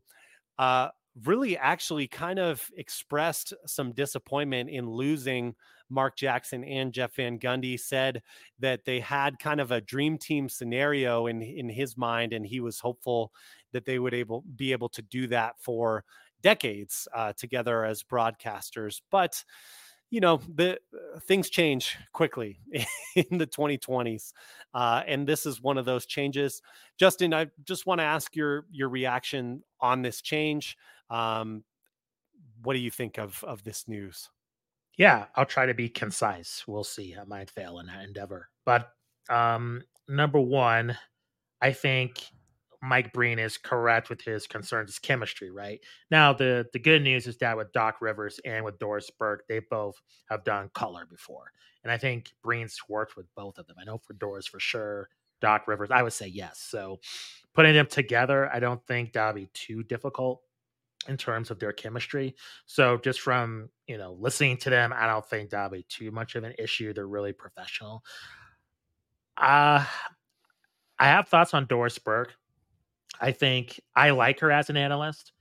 uh, 0.59 0.89
really 1.25 1.57
actually 1.57 2.07
kind 2.07 2.39
of 2.39 2.69
expressed 2.75 3.53
some 3.65 3.91
disappointment 3.91 4.69
in 4.69 4.89
losing 4.89 5.55
Mark 5.89 6.17
Jackson 6.17 6.63
and 6.63 6.91
Jeff 6.91 7.15
Van 7.15 7.37
Gundy 7.37 7.79
said 7.79 8.21
that 8.59 8.85
they 8.85 8.99
had 8.99 9.37
kind 9.37 9.61
of 9.61 9.71
a 9.71 9.81
dream 9.81 10.17
team 10.17 10.49
scenario 10.49 11.27
in 11.27 11.41
in 11.41 11.69
his 11.69 11.97
mind, 11.97 12.33
and 12.33 12.45
he 12.45 12.59
was 12.59 12.79
hopeful 12.79 13.31
that 13.73 13.85
they 13.85 13.99
would 13.99 14.13
able 14.13 14.43
be 14.55 14.71
able 14.71 14.89
to 14.89 15.01
do 15.01 15.27
that 15.27 15.55
for 15.59 16.03
decades 16.41 17.07
uh, 17.15 17.33
together 17.37 17.85
as 17.85 18.03
broadcasters. 18.03 19.01
But 19.11 19.43
you 20.13 20.19
know 20.19 20.39
the 20.53 20.73
uh, 20.73 21.19
things 21.21 21.49
change 21.49 21.97
quickly 22.11 22.59
in 23.15 23.39
the 23.39 23.47
2020s 23.47 24.31
uh, 24.75 25.01
and 25.07 25.25
this 25.25 25.45
is 25.47 25.59
one 25.59 25.77
of 25.77 25.85
those 25.85 26.05
changes 26.05 26.61
justin 26.99 27.33
i 27.33 27.47
just 27.63 27.87
want 27.87 27.99
to 27.99 28.03
ask 28.03 28.35
your 28.35 28.65
your 28.71 28.89
reaction 28.89 29.63
on 29.79 30.03
this 30.03 30.21
change 30.21 30.77
um, 31.09 31.63
what 32.61 32.73
do 32.73 32.79
you 32.79 32.91
think 32.91 33.17
of 33.17 33.43
of 33.43 33.63
this 33.63 33.87
news 33.87 34.29
yeah, 34.97 35.25
I'll 35.35 35.45
try 35.45 35.65
to 35.65 35.73
be 35.73 35.89
concise. 35.89 36.65
We'll 36.67 36.83
see. 36.83 37.15
I 37.19 37.23
might 37.25 37.49
fail 37.49 37.79
in 37.79 37.87
that 37.87 38.03
endeavor. 38.03 38.49
But 38.65 38.89
um, 39.29 39.83
number 40.07 40.39
one, 40.39 40.95
I 41.61 41.71
think 41.71 42.23
Mike 42.83 43.13
Breen 43.13 43.39
is 43.39 43.57
correct 43.57 44.09
with 44.09 44.21
his 44.21 44.45
concerns, 44.45 44.89
his 44.89 44.99
chemistry, 44.99 45.49
right? 45.49 45.79
Now, 46.11 46.33
the 46.33 46.67
the 46.73 46.79
good 46.79 47.01
news 47.01 47.27
is 47.27 47.37
that 47.37 47.55
with 47.55 47.71
Doc 47.71 48.01
Rivers 48.01 48.41
and 48.43 48.65
with 48.65 48.77
Doris 48.77 49.09
Burke, 49.09 49.45
they 49.47 49.59
both 49.59 49.95
have 50.29 50.43
done 50.43 50.69
color 50.73 51.05
before. 51.09 51.51
And 51.83 51.91
I 51.91 51.97
think 51.97 52.33
Breen's 52.43 52.77
worked 52.89 53.15
with 53.15 53.25
both 53.35 53.57
of 53.57 53.67
them. 53.67 53.77
I 53.79 53.85
know 53.85 53.97
for 53.97 54.13
Doris 54.13 54.47
for 54.47 54.59
sure, 54.59 55.07
Doc 55.41 55.65
Rivers, 55.65 55.91
I 55.91 56.03
would 56.03 56.11
say 56.11 56.27
yes. 56.27 56.59
So 56.59 56.99
putting 57.53 57.73
them 57.73 57.87
together, 57.87 58.49
I 58.53 58.59
don't 58.59 58.85
think 58.85 59.13
that'll 59.13 59.33
be 59.33 59.49
too 59.53 59.83
difficult 59.83 60.41
in 61.07 61.15
terms 61.15 61.51
of 61.51 61.59
their 61.59 61.73
chemistry. 61.73 62.35
So 62.65 62.97
just 62.97 63.21
from 63.21 63.69
you 63.87 63.97
know 63.97 64.17
listening 64.19 64.57
to 64.57 64.69
them, 64.69 64.93
I 64.93 65.07
don't 65.07 65.25
think 65.25 65.51
that'll 65.51 65.69
be 65.69 65.85
too 65.87 66.11
much 66.11 66.35
of 66.35 66.43
an 66.43 66.53
issue. 66.59 66.93
They're 66.93 67.07
really 67.07 67.31
professional. 67.31 68.03
Uh 69.37 69.85
I 70.99 71.07
have 71.07 71.27
thoughts 71.29 71.53
on 71.53 71.65
Doris 71.65 71.97
Burke. 71.97 72.35
I 73.19 73.31
think 73.31 73.79
I 73.95 74.11
like 74.11 74.39
her 74.39 74.51
as 74.51 74.69
an 74.69 74.77
analyst. 74.77 75.33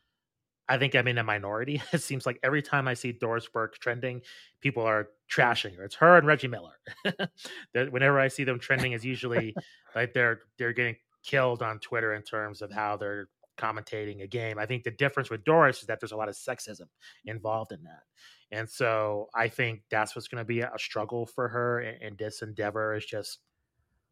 I 0.68 0.78
think 0.78 0.94
I'm 0.94 1.08
in 1.08 1.18
a 1.18 1.24
minority. 1.24 1.82
It 1.92 2.02
seems 2.02 2.24
like 2.24 2.38
every 2.42 2.62
time 2.62 2.88
I 2.88 2.94
see 2.94 3.12
Doris 3.12 3.48
Burke 3.48 3.78
trending, 3.78 4.22
people 4.60 4.82
are 4.84 5.04
mm. 5.04 5.06
trashing 5.30 5.76
her. 5.76 5.84
It's 5.84 5.96
her 5.96 6.16
and 6.16 6.26
Reggie 6.26 6.48
Miller. 6.48 6.78
Whenever 7.90 8.20
I 8.20 8.28
see 8.28 8.44
them 8.44 8.58
trending, 8.58 8.92
is 8.92 9.04
usually 9.04 9.54
like 9.94 10.12
they're 10.12 10.40
they're 10.58 10.72
getting 10.72 10.96
killed 11.24 11.62
on 11.62 11.78
Twitter 11.78 12.14
in 12.14 12.22
terms 12.22 12.62
of 12.62 12.72
how 12.72 12.96
they're 12.96 13.28
commentating 13.58 14.22
a 14.22 14.26
game. 14.26 14.58
I 14.58 14.66
think 14.66 14.82
the 14.82 14.90
difference 14.90 15.30
with 15.30 15.44
Doris 15.44 15.80
is 15.80 15.86
that 15.86 16.00
there's 16.00 16.12
a 16.12 16.16
lot 16.16 16.28
of 16.28 16.34
sexism 16.34 16.86
involved 17.26 17.72
in 17.72 17.82
that. 17.84 18.02
And 18.50 18.68
so 18.68 19.28
I 19.34 19.48
think 19.48 19.82
that's 19.90 20.16
what's 20.16 20.28
going 20.28 20.40
to 20.40 20.44
be 20.46 20.60
a 20.60 20.70
struggle 20.78 21.26
for 21.26 21.48
her 21.48 21.80
in, 21.80 22.02
in 22.02 22.16
this 22.16 22.42
endeavor 22.42 22.94
is 22.94 23.04
just 23.04 23.40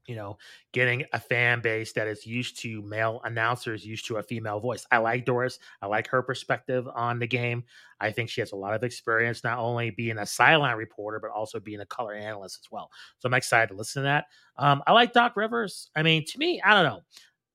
you 0.06 0.16
know, 0.16 0.38
getting 0.72 1.04
a 1.12 1.20
fan 1.20 1.60
base 1.60 1.92
that 1.92 2.08
is 2.08 2.26
used 2.26 2.58
to 2.60 2.82
male 2.82 3.20
announcers, 3.24 3.86
used 3.86 4.06
to 4.06 4.16
a 4.16 4.22
female 4.22 4.58
voice. 4.58 4.86
I 4.90 4.98
like 4.98 5.24
Doris. 5.24 5.58
I 5.82 5.86
like 5.86 6.08
her 6.08 6.22
perspective 6.22 6.88
on 6.94 7.18
the 7.18 7.26
game. 7.26 7.64
I 8.00 8.10
think 8.10 8.30
she 8.30 8.40
has 8.40 8.52
a 8.52 8.56
lot 8.56 8.74
of 8.74 8.82
experience, 8.82 9.44
not 9.44 9.58
only 9.58 9.90
being 9.90 10.18
a 10.18 10.26
sideline 10.26 10.76
reporter, 10.76 11.20
but 11.20 11.30
also 11.30 11.60
being 11.60 11.80
a 11.80 11.86
color 11.86 12.14
analyst 12.14 12.60
as 12.64 12.70
well. 12.70 12.90
So 13.18 13.28
I'm 13.28 13.34
excited 13.34 13.68
to 13.68 13.76
listen 13.76 14.02
to 14.02 14.04
that. 14.04 14.26
Um, 14.56 14.82
I 14.86 14.92
like 14.92 15.12
Doc 15.12 15.36
Rivers. 15.36 15.90
I 15.94 16.02
mean, 16.02 16.24
to 16.26 16.38
me, 16.38 16.60
I 16.62 16.74
don't 16.74 16.90
know. 16.90 17.00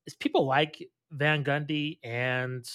Is 0.06 0.14
people 0.14 0.46
like 0.46 0.82
Van 1.12 1.44
Gundy 1.44 2.00
and 2.04 2.66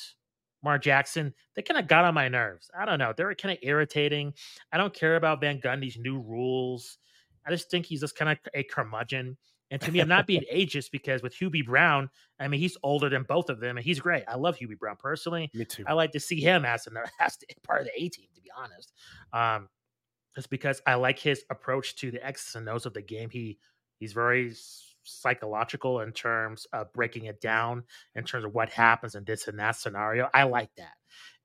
Mark 0.63 0.83
Jackson, 0.83 1.33
they 1.55 1.63
kind 1.63 1.81
of 1.81 1.89
got 1.89 2.05
on 2.05 2.15
my 2.15 2.29
nerves. 2.29 2.71
I 2.79 2.85
don't 2.85 2.99
know. 2.99 3.15
They're 3.17 3.35
kind 3.35 3.53
of 3.53 3.59
irritating. 3.63 4.35
I 4.73 4.77
don't 4.77 4.93
care 4.93 5.17
about 5.17 5.41
Van 5.41 5.61
Gundy's 5.61 5.99
new 5.99 6.21
rules. 6.21 6.99
I 7.47 7.51
just 7.51 7.71
think 7.71 7.87
he's 7.87 8.01
just 8.01 8.17
kind 8.17 8.31
of 8.31 8.39
a 8.55 8.63
curmudgeon. 8.65 9.37
And 9.71 9.81
to 9.83 9.93
me, 9.93 10.01
I'm 10.01 10.09
not 10.09 10.27
being 10.27 10.43
ageist 10.53 10.91
because 10.91 11.23
with 11.23 11.35
Hubie 11.35 11.65
Brown, 11.65 12.11
I 12.41 12.49
mean, 12.49 12.61
he's 12.61 12.77
older 12.83 13.09
than 13.09 13.23
both 13.23 13.51
of 13.51 13.61
them, 13.61 13.77
and 13.77 13.85
he's 13.85 14.01
great. 14.01 14.25
I 14.27 14.35
love 14.35 14.59
Hubie 14.59 14.79
Brown 14.79 14.97
personally. 14.99 15.51
Me 15.55 15.65
too. 15.65 15.85
I 15.87 15.93
like 15.93 16.11
to 16.13 16.21
see 16.21 16.41
him 16.41 16.65
as, 16.65 16.87
an, 16.87 16.97
as 17.21 17.39
part 17.63 17.83
of 17.83 17.87
the 17.87 18.03
A 18.03 18.09
team, 18.09 18.27
to 18.35 18.41
be 18.41 18.51
honest. 18.57 18.93
Um, 19.33 19.69
just 20.35 20.51
because 20.51 20.81
I 20.87 20.95
like 20.95 21.19
his 21.19 21.45
approach 21.51 21.97
to 21.97 22.11
the 22.11 22.25
X's 22.25 22.55
and 22.55 22.69
O's 22.69 22.87
of 22.87 22.95
the 22.95 23.03
game. 23.03 23.31
He 23.31 23.59
he's 23.99 24.13
very 24.13 24.53
psychological 25.05 26.01
in 26.01 26.13
terms 26.13 26.67
of 26.73 26.93
breaking 26.93 27.25
it 27.25 27.41
down 27.41 27.85
in 28.15 28.25
terms 28.25 28.45
of 28.45 28.55
what 28.55 28.71
happens 28.71 29.15
in 29.15 29.25
this 29.25 29.49
and 29.49 29.59
that 29.59 29.77
scenario. 29.77 30.29
I 30.35 30.45
like 30.45 30.71
that. 30.77 30.95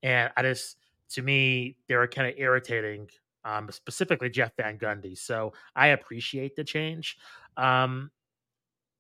And 0.04 0.32
I 0.38 0.42
just, 0.44 0.78
to 1.12 1.22
me, 1.22 1.78
they 1.88 1.96
were 1.96 2.08
kind 2.08 2.28
of 2.28 2.36
irritating, 2.38 3.10
um, 3.44 3.70
specifically 3.72 4.30
Jeff 4.30 4.52
Van 4.58 4.78
Gundy. 4.78 5.18
So 5.18 5.54
I 5.76 5.88
appreciate 5.88 6.56
the 6.56 6.64
change. 6.64 7.18
Um, 7.58 8.12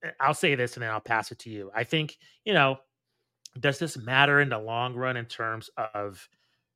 Eh, 0.06 0.12
I'll 0.20 0.34
say 0.34 0.56
this 0.56 0.76
and 0.76 0.84
then 0.84 0.92
I'll 0.92 1.00
pass 1.02 1.32
it 1.32 1.40
to 1.40 1.50
you. 1.50 1.72
I 1.76 1.84
think, 1.84 2.18
you 2.46 2.54
know, 2.54 2.78
does 3.60 3.80
this 3.80 3.98
matter 3.98 4.42
in 4.42 4.50
the 4.50 4.60
long 4.60 4.96
run 4.96 5.18
in 5.18 5.26
terms 5.26 5.70
of 5.96 6.28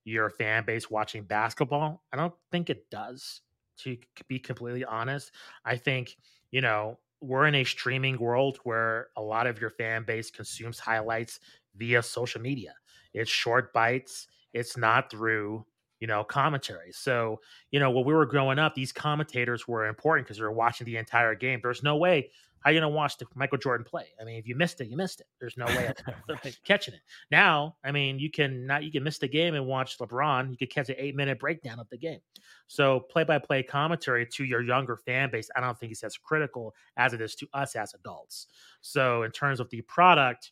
your 0.05 0.29
fan 0.29 0.65
base 0.65 0.89
watching 0.91 1.23
basketball? 1.23 2.03
I 2.13 2.17
don't 2.17 2.33
think 2.51 2.69
it 2.69 2.89
does, 2.89 3.41
to 3.79 3.97
be 4.27 4.39
completely 4.39 4.85
honest. 4.85 5.31
I 5.65 5.77
think, 5.77 6.17
you 6.51 6.61
know, 6.61 6.99
we're 7.21 7.47
in 7.47 7.55
a 7.55 7.65
streaming 7.65 8.17
world 8.19 8.59
where 8.63 9.09
a 9.17 9.21
lot 9.21 9.47
of 9.47 9.59
your 9.61 9.71
fan 9.71 10.03
base 10.05 10.31
consumes 10.31 10.79
highlights 10.79 11.39
via 11.75 12.03
social 12.03 12.41
media. 12.41 12.73
It's 13.13 13.29
short 13.31 13.73
bites. 13.73 14.27
It's 14.53 14.77
not 14.77 15.11
through 15.11 15.65
you 15.99 16.07
know 16.07 16.23
commentary. 16.23 16.91
So 16.93 17.41
you 17.71 17.79
know 17.79 17.91
when 17.91 18.05
we 18.05 18.13
were 18.13 18.25
growing 18.25 18.59
up, 18.59 18.75
these 18.75 18.93
commentators 18.93 19.67
were 19.67 19.87
important 19.87 20.27
because 20.27 20.39
we 20.39 20.45
were 20.45 20.53
watching 20.53 20.85
the 20.85 20.97
entire 20.97 21.35
game. 21.35 21.59
There's 21.61 21.83
no 21.83 21.97
way 21.97 22.31
how 22.61 22.71
you 22.71 22.79
gonna 22.79 22.93
watch 22.93 23.17
the 23.17 23.25
Michael 23.35 23.57
Jordan 23.57 23.85
play? 23.85 24.07
I 24.19 24.23
mean, 24.23 24.37
if 24.37 24.47
you 24.47 24.55
missed 24.55 24.81
it, 24.81 24.87
you 24.87 24.97
missed 24.97 25.21
it. 25.21 25.27
There's 25.39 25.57
no 25.57 25.65
way 25.65 25.91
of 26.29 26.41
catching 26.65 26.93
it. 26.93 27.01
Now, 27.31 27.75
I 27.83 27.91
mean, 27.91 28.19
you 28.19 28.29
can 28.29 28.65
not 28.65 28.83
you 28.83 28.91
can 28.91 29.03
miss 29.03 29.17
the 29.17 29.27
game 29.27 29.55
and 29.55 29.65
watch 29.65 29.97
LeBron. 29.97 30.51
You 30.51 30.57
could 30.57 30.69
catch 30.69 30.89
an 30.89 30.95
eight 30.97 31.15
minute 31.15 31.39
breakdown 31.39 31.79
of 31.79 31.89
the 31.89 31.97
game. 31.97 32.19
So 32.67 32.99
play 32.99 33.23
by 33.23 33.39
play 33.39 33.63
commentary 33.63 34.25
to 34.27 34.43
your 34.43 34.61
younger 34.61 34.97
fan 34.97 35.29
base, 35.31 35.49
I 35.55 35.61
don't 35.61 35.77
think 35.79 35.91
it's 35.91 36.03
as 36.03 36.17
critical 36.17 36.75
as 36.97 37.13
it 37.13 37.21
is 37.21 37.35
to 37.35 37.47
us 37.53 37.75
as 37.75 37.93
adults. 37.93 38.47
So 38.81 39.23
in 39.23 39.31
terms 39.31 39.59
of 39.59 39.69
the 39.69 39.81
product, 39.81 40.51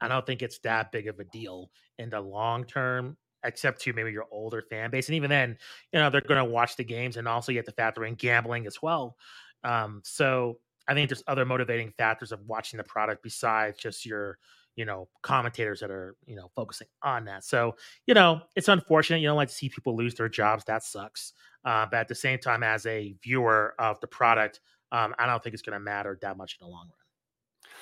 I 0.00 0.08
don't 0.08 0.26
think 0.26 0.42
it's 0.42 0.58
that 0.60 0.92
big 0.92 1.08
of 1.08 1.18
a 1.18 1.24
deal 1.24 1.70
in 1.98 2.10
the 2.10 2.20
long 2.20 2.64
term 2.64 3.16
except 3.44 3.80
to 3.80 3.92
maybe 3.92 4.10
your 4.10 4.26
older 4.30 4.62
fan 4.62 4.90
base. 4.90 5.08
And 5.08 5.14
even 5.14 5.30
then, 5.30 5.56
you 5.92 6.00
know, 6.00 6.10
they're 6.10 6.20
going 6.20 6.44
to 6.44 6.50
watch 6.50 6.76
the 6.76 6.84
games 6.84 7.16
and 7.16 7.28
also 7.28 7.52
you 7.52 7.58
have 7.58 7.66
to 7.66 7.72
factor 7.72 8.04
in 8.04 8.14
gambling 8.14 8.66
as 8.66 8.82
well. 8.82 9.16
Um, 9.64 10.02
so 10.04 10.58
I 10.88 10.94
think 10.94 11.08
there's 11.08 11.24
other 11.26 11.44
motivating 11.44 11.92
factors 11.98 12.32
of 12.32 12.40
watching 12.46 12.76
the 12.78 12.84
product 12.84 13.22
besides 13.22 13.78
just 13.78 14.06
your 14.06 14.38
you 14.76 14.84
know, 14.84 15.08
commentators 15.22 15.80
that 15.80 15.90
are, 15.90 16.14
you 16.26 16.36
know, 16.36 16.50
focusing 16.54 16.86
on 17.02 17.24
that. 17.24 17.44
So, 17.44 17.76
you 18.06 18.12
know, 18.12 18.42
it's 18.54 18.68
unfortunate. 18.68 19.20
You 19.20 19.28
don't 19.28 19.36
like 19.36 19.48
to 19.48 19.54
see 19.54 19.70
people 19.70 19.96
lose 19.96 20.14
their 20.14 20.28
jobs. 20.28 20.64
That 20.64 20.84
sucks. 20.84 21.32
Uh, 21.64 21.86
but 21.90 21.96
at 21.96 22.08
the 22.08 22.14
same 22.14 22.38
time, 22.38 22.62
as 22.62 22.84
a 22.84 23.14
viewer 23.22 23.74
of 23.78 23.98
the 24.00 24.06
product, 24.06 24.60
um, 24.92 25.14
I 25.18 25.26
don't 25.26 25.42
think 25.42 25.54
it's 25.54 25.62
going 25.62 25.72
to 25.72 25.80
matter 25.80 26.18
that 26.20 26.36
much 26.36 26.58
in 26.60 26.66
the 26.66 26.70
long 26.70 26.84
run. 26.84 27.72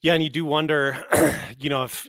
Yeah, 0.00 0.14
and 0.14 0.22
you 0.22 0.30
do 0.30 0.46
wonder, 0.46 1.04
you 1.58 1.68
know, 1.68 1.84
if 1.84 2.08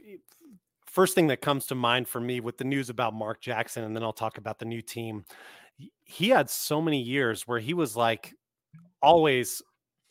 first 0.86 1.14
thing 1.14 1.28
that 1.28 1.42
comes 1.42 1.66
to 1.68 1.76
mind 1.76 2.08
for 2.08 2.22
me 2.22 2.40
with 2.40 2.58
the 2.58 2.64
news 2.64 2.90
about 2.90 3.14
Mark 3.14 3.42
Jackson, 3.42 3.84
and 3.84 3.94
then 3.94 4.02
I'll 4.02 4.14
talk 4.14 4.38
about 4.38 4.60
the 4.60 4.66
new 4.66 4.82
team. 4.82 5.26
He 6.06 6.30
had 6.30 6.50
so 6.50 6.82
many 6.82 7.02
years 7.02 7.46
where 7.48 7.60
he 7.60 7.74
was 7.74 7.98
like 7.98 8.34
always 9.02 9.62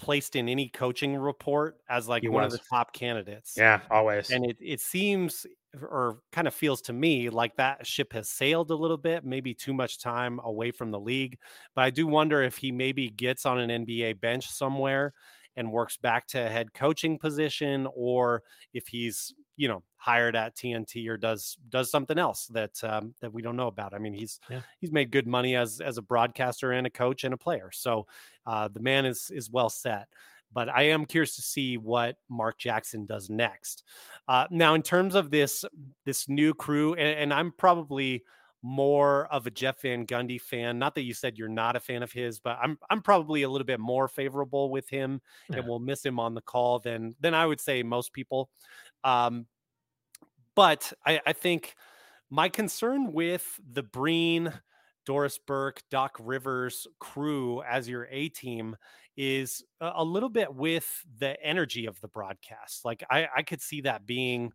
placed 0.01 0.35
in 0.35 0.49
any 0.49 0.69
coaching 0.69 1.15
report 1.17 1.79
as 1.89 2.09
like 2.09 2.23
he 2.23 2.29
one 2.29 2.45
was. 2.45 2.55
of 2.55 2.61
the 2.61 2.65
top 2.71 2.93
candidates. 2.93 3.55
Yeah, 3.57 3.83
always. 3.91 4.31
And 4.31 4.45
it 4.47 4.57
it 4.61 4.81
seems 4.81 5.47
or 5.81 6.19
kind 6.33 6.49
of 6.49 6.55
feels 6.55 6.81
to 6.83 6.93
me 6.93 7.31
like 7.31 7.55
that 7.57 7.87
ship 7.87 8.13
has 8.13 8.29
sailed 8.29 8.71
a 8.71 8.75
little 8.75 8.97
bit, 8.97 9.25
maybe 9.25 9.55
too 9.55 9.73
much 9.73 10.01
time 10.01 10.41
away 10.43 10.71
from 10.73 10.91
the 10.91 10.99
league. 10.99 11.39
But 11.75 11.85
I 11.85 11.91
do 11.91 12.07
wonder 12.07 12.43
if 12.43 12.57
he 12.57 12.73
maybe 12.73 13.09
gets 13.11 13.47
on 13.47 13.59
an 13.59 13.85
NBA 13.85 14.21
bench 14.21 14.49
somewhere 14.51 15.13
and 15.57 15.71
works 15.71 15.97
back 15.97 16.27
to 16.29 16.47
a 16.47 16.49
head 16.49 16.73
coaching 16.73 17.19
position 17.19 17.87
or 17.95 18.43
if 18.73 18.89
he's 18.89 19.35
you 19.61 19.69
know 19.69 19.83
hired 19.97 20.35
at 20.35 20.57
TNT 20.57 21.07
or 21.09 21.19
does 21.19 21.59
does 21.69 21.91
something 21.91 22.19
else 22.19 22.47
that 22.47 22.83
um, 22.83 23.15
that 23.21 23.31
we 23.31 23.43
don't 23.43 23.57
know 23.57 23.67
about. 23.67 23.93
I 23.93 23.99
mean, 23.99 24.15
he's 24.15 24.41
yeah. 24.49 24.63
he's 24.81 24.91
made 24.91 25.11
good 25.11 25.27
money 25.27 25.55
as 25.55 25.83
as 25.83 25.99
a 25.99 26.03
broadcaster 26.03 26.73
and 26.73 26.87
a 26.87 26.91
coach 26.91 27.25
and 27.25 27.35
a 27.35 27.37
player. 27.37 27.71
So 27.71 28.07
uh, 28.47 28.69
the 28.69 28.81
man 28.81 29.05
is 29.05 29.31
is 29.33 29.51
well 29.51 29.69
set. 29.69 30.09
But 30.53 30.69
I 30.69 30.85
am 30.85 31.05
curious 31.05 31.37
to 31.37 31.43
see 31.43 31.77
what 31.77 32.17
Mark 32.29 32.59
Jackson 32.59 33.07
does 33.07 33.31
next. 33.31 33.85
Uh, 34.27 34.47
now, 34.51 34.75
in 34.75 34.83
terms 34.83 35.15
of 35.15 35.31
this 35.31 35.65
this 36.07 36.29
new 36.29 36.55
crew, 36.55 36.95
and, 36.95 37.19
and 37.19 37.35
I'm 37.35 37.53
probably 37.53 38.25
more 38.63 39.27
of 39.27 39.47
a 39.47 39.51
Jeff 39.51 39.81
Van 39.83 40.07
Gundy 40.07 40.41
fan. 40.41 40.79
Not 40.79 40.95
that 40.95 41.03
you 41.03 41.15
said 41.15 41.39
you're 41.39 41.49
not 41.49 41.77
a 41.77 41.81
fan 41.81 42.03
of 42.03 42.13
his, 42.13 42.39
but 42.39 42.59
I'm 42.63 42.79
I'm 42.91 43.03
probably 43.03 43.43
a 43.43 43.49
little 43.49 43.67
bit 43.67 43.81
more 43.81 44.09
favorable 44.09 44.71
with 44.71 44.89
him, 44.89 45.21
yeah. 45.49 45.59
and 45.59 45.69
we'll 45.69 45.79
miss 45.79 46.05
him 46.05 46.19
on 46.19 46.35
the 46.35 46.43
call 46.43 46.79
than 46.79 47.15
than 47.21 47.35
I 47.35 47.47
would 47.47 47.61
say 47.61 47.83
most 47.83 48.13
people. 48.13 48.51
Um, 49.05 49.47
but 50.55 50.93
I, 51.07 51.21
I 51.27 51.33
think 51.33 51.75
my 52.31 52.49
concern 52.49 53.13
with 53.13 53.61
the 53.73 53.83
Breen, 53.83 54.53
Doris 55.07 55.39
Burke, 55.39 55.83
Doc 55.91 56.17
Rivers 56.21 56.87
crew 56.99 57.63
as 57.63 57.89
your 57.89 58.07
A 58.11 58.29
team 58.29 58.77
is 59.17 59.65
a 59.81 60.05
little 60.05 60.29
bit 60.29 60.55
with 60.55 60.87
the 61.19 61.41
energy 61.43 61.87
of 61.87 62.01
the 62.01 62.09
broadcast. 62.09 62.85
Like 62.85 63.03
I, 63.11 63.27
I 63.37 63.43
could 63.43 63.61
see 63.61 63.83
that 63.83 64.07
being 64.07 64.53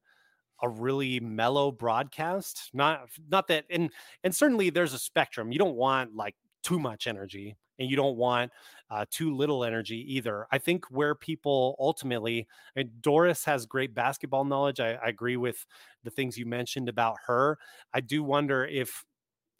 a 0.62 0.70
really 0.70 1.20
mellow 1.20 1.72
broadcast. 1.72 2.70
Not 2.74 3.10
not 3.30 3.48
that 3.48 3.66
and 3.70 3.92
and 4.24 4.36
certainly 4.36 4.70
there's 4.70 4.94
a 4.94 5.00
spectrum. 5.00 5.52
You 5.52 5.60
don't 5.60 5.76
want 5.76 6.16
like 6.16 6.36
too 6.64 6.80
much 6.80 7.08
energy 7.08 7.58
and 7.80 7.90
you 7.90 7.96
don't 7.96 8.18
want 8.18 8.52
uh, 8.90 9.06
too 9.10 9.36
little 9.36 9.64
energy 9.64 10.16
either. 10.16 10.48
I 10.52 10.58
think 10.58 10.86
where 10.86 11.16
people 11.16 11.76
ultimately, 11.80 12.48
Doris 13.02 13.44
has 13.46 13.66
great 13.66 13.94
basketball 13.94 14.46
knowledge. 14.46 14.80
I, 14.80 14.94
I 14.94 15.08
agree 15.08 15.38
with 15.38 15.66
the 16.04 16.12
things 16.12 16.38
you 16.38 16.46
mentioned 16.46 16.90
about 16.90 17.18
her. 17.28 17.58
I 17.94 18.02
do 18.02 18.24
wonder 18.24 18.66
if 18.66 19.04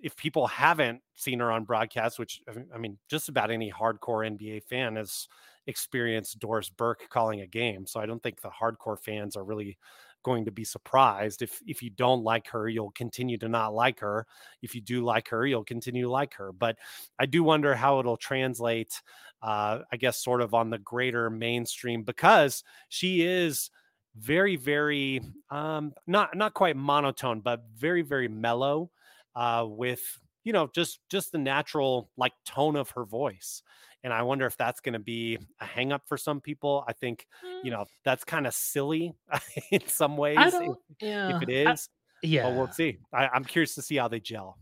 if 0.02 0.16
people 0.18 0.46
haven't 0.46 1.02
seen 1.16 1.40
her 1.40 1.52
on 1.52 1.64
broadcast, 1.64 2.20
which 2.20 2.42
I 2.74 2.78
mean, 2.78 2.98
just 3.10 3.30
about 3.30 3.50
any 3.50 3.72
hardcore 3.72 4.30
NBA 4.30 4.64
fan 4.64 4.98
has 4.98 5.28
experienced 5.68 6.40
Doris 6.40 6.70
Burke 6.70 7.08
calling 7.10 7.42
a 7.42 7.48
game. 7.48 7.88
So 7.88 8.00
I 8.00 8.06
don't 8.06 8.22
think 8.22 8.42
the 8.42 8.50
hardcore 8.50 9.00
fans 9.00 9.36
are 9.36 9.44
really 9.44 9.78
going 10.26 10.46
to 10.46 10.52
be 10.52 10.66
surprised. 10.66 11.44
If 11.44 11.62
if 11.68 11.84
you 11.84 11.92
don't 11.92 12.24
like 12.24 12.48
her 12.50 12.68
you'll 12.68 12.92
continue 12.92 13.38
to 13.38 13.48
not 13.48 13.76
like 13.76 14.00
her. 14.00 14.26
If 14.64 14.74
you 14.76 14.82
do 14.82 15.06
like 15.06 15.30
her 15.30 15.46
you'll 15.46 15.64
continue 15.64 16.04
to 16.04 16.12
like 16.12 16.34
her. 16.36 16.52
But 16.52 16.78
i 17.20 17.26
do 17.28 17.44
wonder 17.44 17.76
how 17.76 18.00
it'll 18.00 18.18
translate 18.18 19.02
uh 19.44 19.80
i 19.92 19.98
guess 19.98 20.24
sort 20.24 20.42
of 20.42 20.54
on 20.54 20.70
the 20.72 20.80
greater 20.80 21.30
mainstream 21.30 22.04
because 22.04 22.64
she 22.90 23.22
is 23.22 23.70
very 24.18 24.56
very 24.56 25.22
um 25.52 25.94
not 26.08 26.36
not 26.36 26.54
quite 26.54 26.76
monotone 26.76 27.42
but 27.42 27.64
very 27.76 28.02
very 28.02 28.28
mellow 28.28 28.90
uh 29.36 29.66
with 29.68 30.02
you 30.46 30.54
know 30.54 30.70
just 30.74 31.00
just 31.10 31.32
the 31.32 31.38
natural 31.38 32.10
like 32.18 32.34
tone 32.46 32.76
of 32.76 32.90
her 32.92 33.06
voice 33.06 33.62
and 34.06 34.14
I 34.14 34.22
wonder 34.22 34.46
if 34.46 34.56
that's 34.56 34.82
going 34.82 34.94
to 34.94 35.00
be 35.00 35.40
a 35.60 35.66
hangup 35.66 36.02
for 36.06 36.16
some 36.16 36.40
people. 36.40 36.86
I 36.88 36.94
think, 36.94 37.26
you 37.64 37.72
mm. 37.72 37.74
know, 37.74 37.86
that's 38.04 38.24
kind 38.24 38.46
of 38.46 38.54
silly 38.54 39.16
in 39.72 39.86
some 39.88 40.16
ways. 40.16 40.38
If, 40.40 40.76
yeah. 41.02 41.36
if, 41.36 41.42
it 41.42 41.50
is. 41.50 41.90
I, 42.24 42.28
yeah. 42.28 42.44
But 42.44 42.54
we'll 42.56 42.72
see. 42.72 43.00
I, 43.12 43.30
I'm 43.30 43.44
curious 43.44 43.74
to 43.76 43.82
see 43.82 43.96
how 43.96 44.08
they 44.08 44.20
gel. 44.20 44.60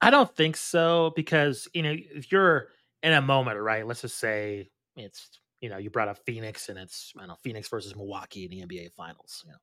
I 0.00 0.10
don't 0.10 0.34
think 0.34 0.56
so 0.56 1.12
because, 1.14 1.68
you 1.72 1.82
know, 1.82 1.94
if 1.96 2.32
you're 2.32 2.70
in 3.04 3.12
a 3.12 3.22
moment, 3.22 3.60
right? 3.60 3.86
Let's 3.86 4.02
just 4.02 4.18
say 4.18 4.70
it's 4.96 5.38
you 5.60 5.68
know, 5.68 5.76
you 5.76 5.90
brought 5.90 6.08
up 6.08 6.18
Phoenix 6.24 6.70
and 6.70 6.78
it's, 6.78 7.12
I 7.16 7.20
don't 7.20 7.28
know, 7.28 7.36
Phoenix 7.42 7.68
versus 7.68 7.94
Milwaukee 7.94 8.46
in 8.46 8.50
the 8.50 8.66
NBA 8.66 8.92
finals, 8.92 9.44
you 9.44 9.52
know, 9.52 9.58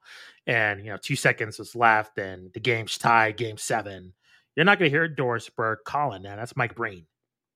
and, 0.45 0.85
you 0.85 0.91
know, 0.91 0.97
two 1.01 1.15
seconds 1.15 1.59
is 1.59 1.75
left 1.75 2.19
and 2.19 2.53
the 2.53 2.59
game's 2.59 2.99
tied, 2.99 3.35
game 3.35 3.57
seven. 3.57 4.13
You're 4.55 4.65
not 4.65 4.77
going 4.77 4.91
to 4.91 4.95
hear 4.95 5.07
Doris 5.07 5.49
Burke 5.49 5.85
calling 5.85 6.21
that. 6.21 6.35
That's 6.35 6.55
Mike 6.55 6.75
Breen. 6.75 7.07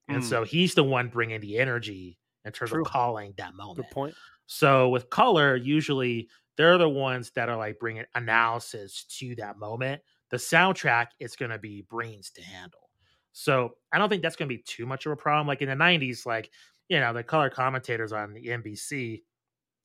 And 0.08 0.22
mm. 0.22 0.26
so 0.26 0.44
he's 0.44 0.74
the 0.74 0.84
one 0.84 1.08
bringing 1.08 1.40
the 1.42 1.58
energy 1.58 2.18
in 2.46 2.52
terms 2.52 2.72
True. 2.72 2.82
of 2.82 2.88
calling 2.88 3.34
that 3.38 3.56
moment. 3.56 3.78
Good 3.78 3.92
point. 3.92 4.16
So 4.48 4.90
with 4.90 5.10
color, 5.10 5.56
usually 5.56 6.30
they're 6.58 6.78
the 6.78 6.90
ones 6.90 7.32
that 7.32 7.50
are 7.50 7.58
like 7.58 7.80
bringing 7.80 8.06
analysis 8.16 9.06
to 9.20 9.36
that 9.36 9.58
moment. 9.58 10.02
The 10.30 10.38
soundtrack 10.38 11.08
is 11.20 11.36
going 11.36 11.52
to 11.52 11.58
be 11.58 11.86
Breen's 11.90 12.32
to 12.32 12.42
handle. 12.42 12.90
So 13.34 13.76
I 13.94 13.98
don't 13.98 14.10
think 14.10 14.22
that's 14.22 14.36
going 14.36 14.50
to 14.50 14.56
be 14.56 14.64
too 14.64 14.86
much 14.86 15.06
of 15.06 15.12
a 15.12 15.16
problem. 15.16 15.48
Like 15.48 15.62
in 15.62 15.70
the 15.70 15.76
90s, 15.76 16.26
like, 16.26 16.50
you 16.90 17.00
know, 17.00 17.14
the 17.14 17.24
color 17.24 17.50
commentators 17.50 18.12
on 18.12 18.34
the 18.34 18.48
NBC, 18.48 19.22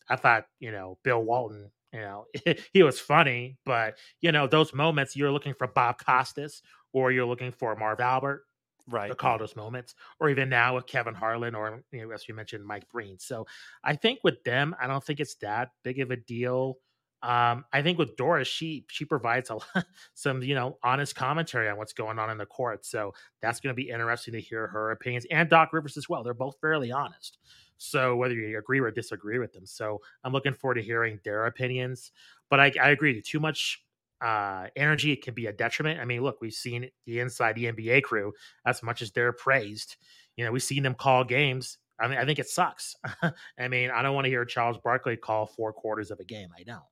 I 0.08 0.16
thought, 0.16 0.46
you 0.58 0.72
know, 0.72 0.98
Bill 1.04 1.22
Walton, 1.22 1.70
you 1.92 2.00
know, 2.00 2.26
he 2.72 2.82
was 2.82 2.98
funny, 2.98 3.56
but, 3.64 3.98
you 4.20 4.32
know, 4.32 4.46
those 4.46 4.74
moments 4.74 5.14
you're 5.14 5.30
looking 5.30 5.54
for 5.54 5.68
Bob 5.68 5.98
Costas 6.04 6.62
or 6.92 7.12
you're 7.12 7.26
looking 7.26 7.52
for 7.52 7.76
Marv 7.76 8.00
Albert 8.00 8.42
right 8.88 9.08
to 9.08 9.14
call 9.14 9.38
moments 9.56 9.94
or 10.20 10.28
even 10.30 10.48
now 10.48 10.74
with 10.74 10.86
kevin 10.86 11.14
harlan 11.14 11.54
or 11.54 11.82
you 11.92 12.06
know, 12.06 12.14
as 12.14 12.28
you 12.28 12.34
mentioned 12.34 12.64
mike 12.64 12.88
breen 12.90 13.18
so 13.18 13.46
i 13.84 13.94
think 13.94 14.18
with 14.22 14.42
them 14.44 14.74
i 14.80 14.86
don't 14.86 15.04
think 15.04 15.20
it's 15.20 15.34
that 15.36 15.70
big 15.82 16.00
of 16.00 16.10
a 16.10 16.16
deal 16.16 16.78
um, 17.22 17.64
I 17.72 17.82
think 17.82 17.98
with 17.98 18.16
Doris, 18.16 18.46
she 18.46 18.84
she 18.88 19.04
provides 19.04 19.50
a 19.50 19.58
some 20.14 20.42
you 20.42 20.54
know 20.54 20.78
honest 20.84 21.16
commentary 21.16 21.68
on 21.68 21.76
what's 21.76 21.92
going 21.92 22.18
on 22.18 22.30
in 22.30 22.38
the 22.38 22.46
court. 22.46 22.84
So 22.84 23.14
that's 23.40 23.58
going 23.58 23.74
to 23.74 23.76
be 23.76 23.88
interesting 23.90 24.34
to 24.34 24.40
hear 24.40 24.66
her 24.68 24.90
opinions 24.90 25.26
and 25.30 25.48
Doc 25.48 25.72
Rivers 25.72 25.96
as 25.96 26.08
well. 26.08 26.22
They're 26.22 26.34
both 26.34 26.56
fairly 26.60 26.92
honest. 26.92 27.38
So 27.78 28.16
whether 28.16 28.34
you 28.34 28.58
agree 28.58 28.80
or 28.80 28.90
disagree 28.90 29.38
with 29.38 29.52
them, 29.52 29.66
so 29.66 30.00
I'm 30.24 30.32
looking 30.32 30.54
forward 30.54 30.76
to 30.76 30.82
hearing 30.82 31.18
their 31.24 31.46
opinions. 31.46 32.12
But 32.48 32.60
I, 32.60 32.72
I 32.80 32.90
agree, 32.90 33.20
too 33.20 33.40
much 33.40 33.82
uh, 34.20 34.66
energy, 34.76 35.12
it 35.12 35.22
can 35.22 35.34
be 35.34 35.46
a 35.46 35.52
detriment. 35.52 36.00
I 36.00 36.04
mean, 36.04 36.22
look, 36.22 36.40
we've 36.40 36.52
seen 36.52 36.88
the 37.06 37.20
inside 37.20 37.54
the 37.54 37.64
NBA 37.64 38.02
crew 38.02 38.32
as 38.64 38.82
much 38.82 39.02
as 39.02 39.12
they're 39.12 39.32
praised. 39.32 39.96
You 40.36 40.44
know, 40.44 40.52
we've 40.52 40.62
seen 40.62 40.82
them 40.82 40.94
call 40.94 41.24
games. 41.24 41.78
I 41.98 42.08
mean, 42.08 42.18
I 42.18 42.24
think 42.24 42.38
it 42.38 42.48
sucks. 42.48 42.94
I 43.58 43.68
mean, 43.68 43.90
I 43.90 44.02
don't 44.02 44.14
want 44.14 44.26
to 44.26 44.30
hear 44.30 44.44
Charles 44.44 44.78
Barkley 44.82 45.16
call 45.16 45.46
four 45.46 45.72
quarters 45.72 46.10
of 46.10 46.20
a 46.20 46.24
game. 46.24 46.48
I 46.58 46.62
don't. 46.62 46.82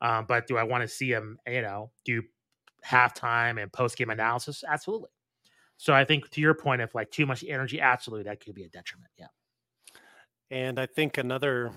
Um, 0.00 0.26
but 0.26 0.46
do 0.46 0.56
I 0.56 0.64
want 0.64 0.82
to 0.82 0.88
see 0.88 1.10
him, 1.10 1.38
you 1.46 1.62
know, 1.62 1.90
do 2.04 2.22
halftime 2.84 3.62
and 3.62 3.72
post 3.72 3.96
game 3.96 4.10
analysis? 4.10 4.64
Absolutely. 4.68 5.10
So 5.76 5.92
I 5.92 6.04
think 6.04 6.28
to 6.30 6.40
your 6.40 6.54
point, 6.54 6.82
if 6.82 6.94
like 6.94 7.10
too 7.10 7.26
much 7.26 7.44
energy, 7.46 7.80
absolutely, 7.80 8.24
that 8.24 8.40
could 8.40 8.54
be 8.54 8.64
a 8.64 8.68
detriment. 8.68 9.10
Yeah. 9.18 9.26
And 10.50 10.78
I 10.78 10.86
think 10.86 11.18
another 11.18 11.72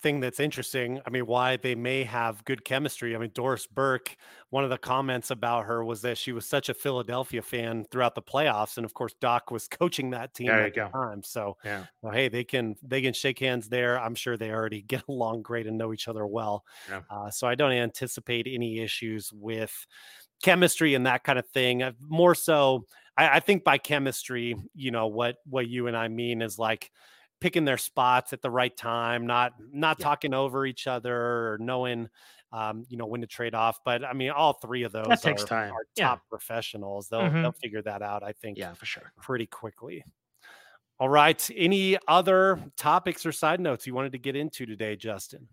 thing 0.00 0.20
that's 0.20 0.40
interesting. 0.40 1.00
I 1.06 1.10
mean, 1.10 1.26
why 1.26 1.56
they 1.56 1.74
may 1.74 2.04
have 2.04 2.44
good 2.44 2.64
chemistry. 2.64 3.14
I 3.14 3.18
mean, 3.18 3.30
Doris 3.34 3.66
Burke, 3.66 4.16
one 4.50 4.64
of 4.64 4.70
the 4.70 4.78
comments 4.78 5.30
about 5.30 5.66
her 5.66 5.84
was 5.84 6.02
that 6.02 6.18
she 6.18 6.32
was 6.32 6.46
such 6.46 6.68
a 6.68 6.74
Philadelphia 6.74 7.42
fan 7.42 7.84
throughout 7.90 8.14
the 8.14 8.22
playoffs, 8.22 8.76
and 8.76 8.84
of 8.84 8.94
course, 8.94 9.14
Doc 9.20 9.50
was 9.50 9.68
coaching 9.68 10.10
that 10.10 10.34
team 10.34 10.48
there 10.48 10.66
at 10.66 10.74
the 10.74 10.88
time. 10.92 11.22
So, 11.22 11.56
yeah. 11.64 11.84
well, 12.02 12.12
hey, 12.12 12.28
they 12.28 12.44
can 12.44 12.76
they 12.82 13.02
can 13.02 13.12
shake 13.12 13.38
hands 13.40 13.68
there. 13.68 13.98
I'm 13.98 14.14
sure 14.14 14.36
they 14.36 14.50
already 14.50 14.82
get 14.88 15.02
along 15.08 15.42
great 15.42 15.66
and 15.66 15.78
know 15.78 15.92
each 15.92 16.08
other 16.08 16.26
well. 16.26 16.64
Yeah. 16.88 17.02
Uh, 17.10 17.30
so 17.30 17.46
I 17.46 17.54
don't 17.54 17.72
anticipate 17.72 18.46
any 18.48 18.80
issues 18.80 19.32
with 19.32 19.86
chemistry 20.42 20.94
and 20.94 21.06
that 21.06 21.24
kind 21.24 21.38
of 21.38 21.46
thing. 21.48 21.82
Uh, 21.82 21.92
more 22.00 22.34
so, 22.34 22.84
I, 23.16 23.36
I 23.36 23.40
think 23.40 23.64
by 23.64 23.78
chemistry, 23.78 24.56
you 24.74 24.90
know 24.90 25.08
what 25.08 25.36
what 25.44 25.68
you 25.68 25.88
and 25.88 25.96
I 25.96 26.08
mean 26.08 26.42
is 26.42 26.58
like 26.58 26.90
picking 27.40 27.64
their 27.64 27.78
spots 27.78 28.32
at 28.32 28.42
the 28.42 28.50
right 28.50 28.76
time, 28.76 29.26
not 29.26 29.54
not 29.72 29.98
yeah. 29.98 30.04
talking 30.04 30.34
over 30.34 30.66
each 30.66 30.86
other 30.86 31.14
or 31.14 31.58
knowing 31.60 32.08
um, 32.52 32.86
you 32.88 32.96
know, 32.96 33.06
when 33.06 33.20
to 33.20 33.26
trade 33.26 33.54
off. 33.54 33.80
But 33.84 34.04
I 34.04 34.12
mean, 34.12 34.30
all 34.30 34.54
three 34.54 34.82
of 34.82 34.92
those 34.92 35.06
that 35.08 35.22
takes 35.22 35.42
are, 35.44 35.46
time. 35.46 35.72
are 35.72 35.84
top 35.96 36.20
yeah. 36.24 36.28
professionals. 36.30 37.08
They'll 37.08 37.20
mm-hmm. 37.20 37.42
they'll 37.42 37.52
figure 37.52 37.82
that 37.82 38.02
out, 38.02 38.22
I 38.22 38.32
think. 38.32 38.58
Yeah, 38.58 38.72
for 38.74 38.86
sure. 38.86 39.12
Pretty 39.20 39.46
quickly. 39.46 40.04
All 41.00 41.08
right. 41.08 41.48
Any 41.54 41.96
other 42.08 42.58
topics 42.76 43.24
or 43.24 43.32
side 43.32 43.60
notes 43.60 43.86
you 43.86 43.94
wanted 43.94 44.12
to 44.12 44.18
get 44.18 44.34
into 44.34 44.66
today, 44.66 44.96
Justin? 44.96 45.46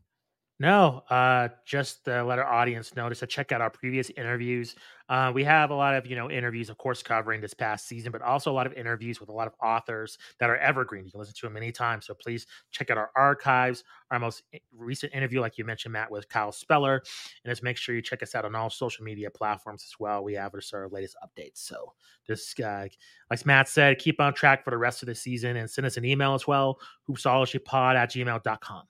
No, 0.57 1.03
uh, 1.09 1.49
just 1.65 2.05
to 2.05 2.23
let 2.23 2.39
our 2.39 2.45
audience 2.45 2.95
know 2.95 3.09
to 3.09 3.27
check 3.27 3.51
out 3.51 3.59
our 3.59 3.69
previous 3.69 4.09
interviews. 4.11 4.73
Uh, 5.09 5.29
we 5.35 5.43
have 5.43 5.69
a 5.69 5.75
lot 5.75 5.95
of 5.95 6.07
you 6.07 6.15
know 6.15 6.31
interviews, 6.31 6.69
of 6.69 6.77
course, 6.77 7.03
covering 7.03 7.41
this 7.41 7.53
past 7.53 7.89
season, 7.89 8.09
but 8.09 8.21
also 8.21 8.49
a 8.51 8.53
lot 8.53 8.65
of 8.65 8.71
interviews 8.71 9.19
with 9.19 9.27
a 9.27 9.33
lot 9.33 9.47
of 9.47 9.53
authors 9.61 10.17
that 10.39 10.49
are 10.49 10.55
evergreen. 10.55 11.03
You 11.03 11.11
can 11.11 11.19
listen 11.19 11.35
to 11.37 11.45
them 11.45 11.57
anytime. 11.57 12.01
So 12.01 12.13
please 12.13 12.47
check 12.71 12.89
out 12.89 12.97
our 12.97 13.11
archives. 13.17 13.83
Our 14.11 14.19
most 14.19 14.43
recent 14.73 15.13
interview, 15.13 15.41
like 15.41 15.57
you 15.57 15.65
mentioned, 15.65 15.91
Matt, 15.91 16.09
with 16.09 16.29
Kyle 16.29 16.53
Speller, 16.53 17.03
and 17.43 17.51
just 17.51 17.61
make 17.61 17.75
sure 17.75 17.93
you 17.93 18.01
check 18.01 18.23
us 18.23 18.33
out 18.33 18.45
on 18.45 18.55
all 18.55 18.69
social 18.69 19.03
media 19.03 19.29
platforms 19.29 19.83
as 19.85 19.99
well. 19.99 20.23
We 20.23 20.35
have 20.35 20.53
our 20.53 20.87
latest 20.87 21.17
updates. 21.21 21.57
So 21.57 21.91
just 22.25 22.57
uh, 22.61 22.85
like 23.29 23.45
Matt 23.45 23.67
said, 23.67 23.99
keep 23.99 24.21
on 24.21 24.33
track 24.33 24.63
for 24.63 24.71
the 24.71 24.77
rest 24.77 25.03
of 25.03 25.07
the 25.07 25.15
season 25.15 25.57
and 25.57 25.69
send 25.69 25.85
us 25.85 25.97
an 25.97 26.05
email 26.05 26.33
as 26.33 26.47
well, 26.47 26.79
hoopsologypod 27.09 27.95
at 27.95 28.11
gmail.com. 28.11 28.83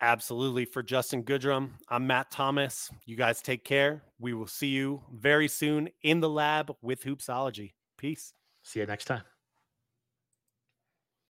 Absolutely. 0.00 0.64
For 0.64 0.82
Justin 0.82 1.22
Goodrum, 1.24 1.72
I'm 1.88 2.06
Matt 2.06 2.30
Thomas. 2.30 2.90
You 3.04 3.16
guys 3.16 3.42
take 3.42 3.64
care. 3.64 4.02
We 4.18 4.32
will 4.32 4.46
see 4.46 4.68
you 4.68 5.02
very 5.12 5.48
soon 5.48 5.90
in 6.02 6.20
the 6.20 6.28
lab 6.28 6.74
with 6.80 7.04
Hoopsology. 7.04 7.72
Peace. 7.98 8.32
See 8.62 8.80
you 8.80 8.86
next 8.86 9.04
time. 9.04 9.29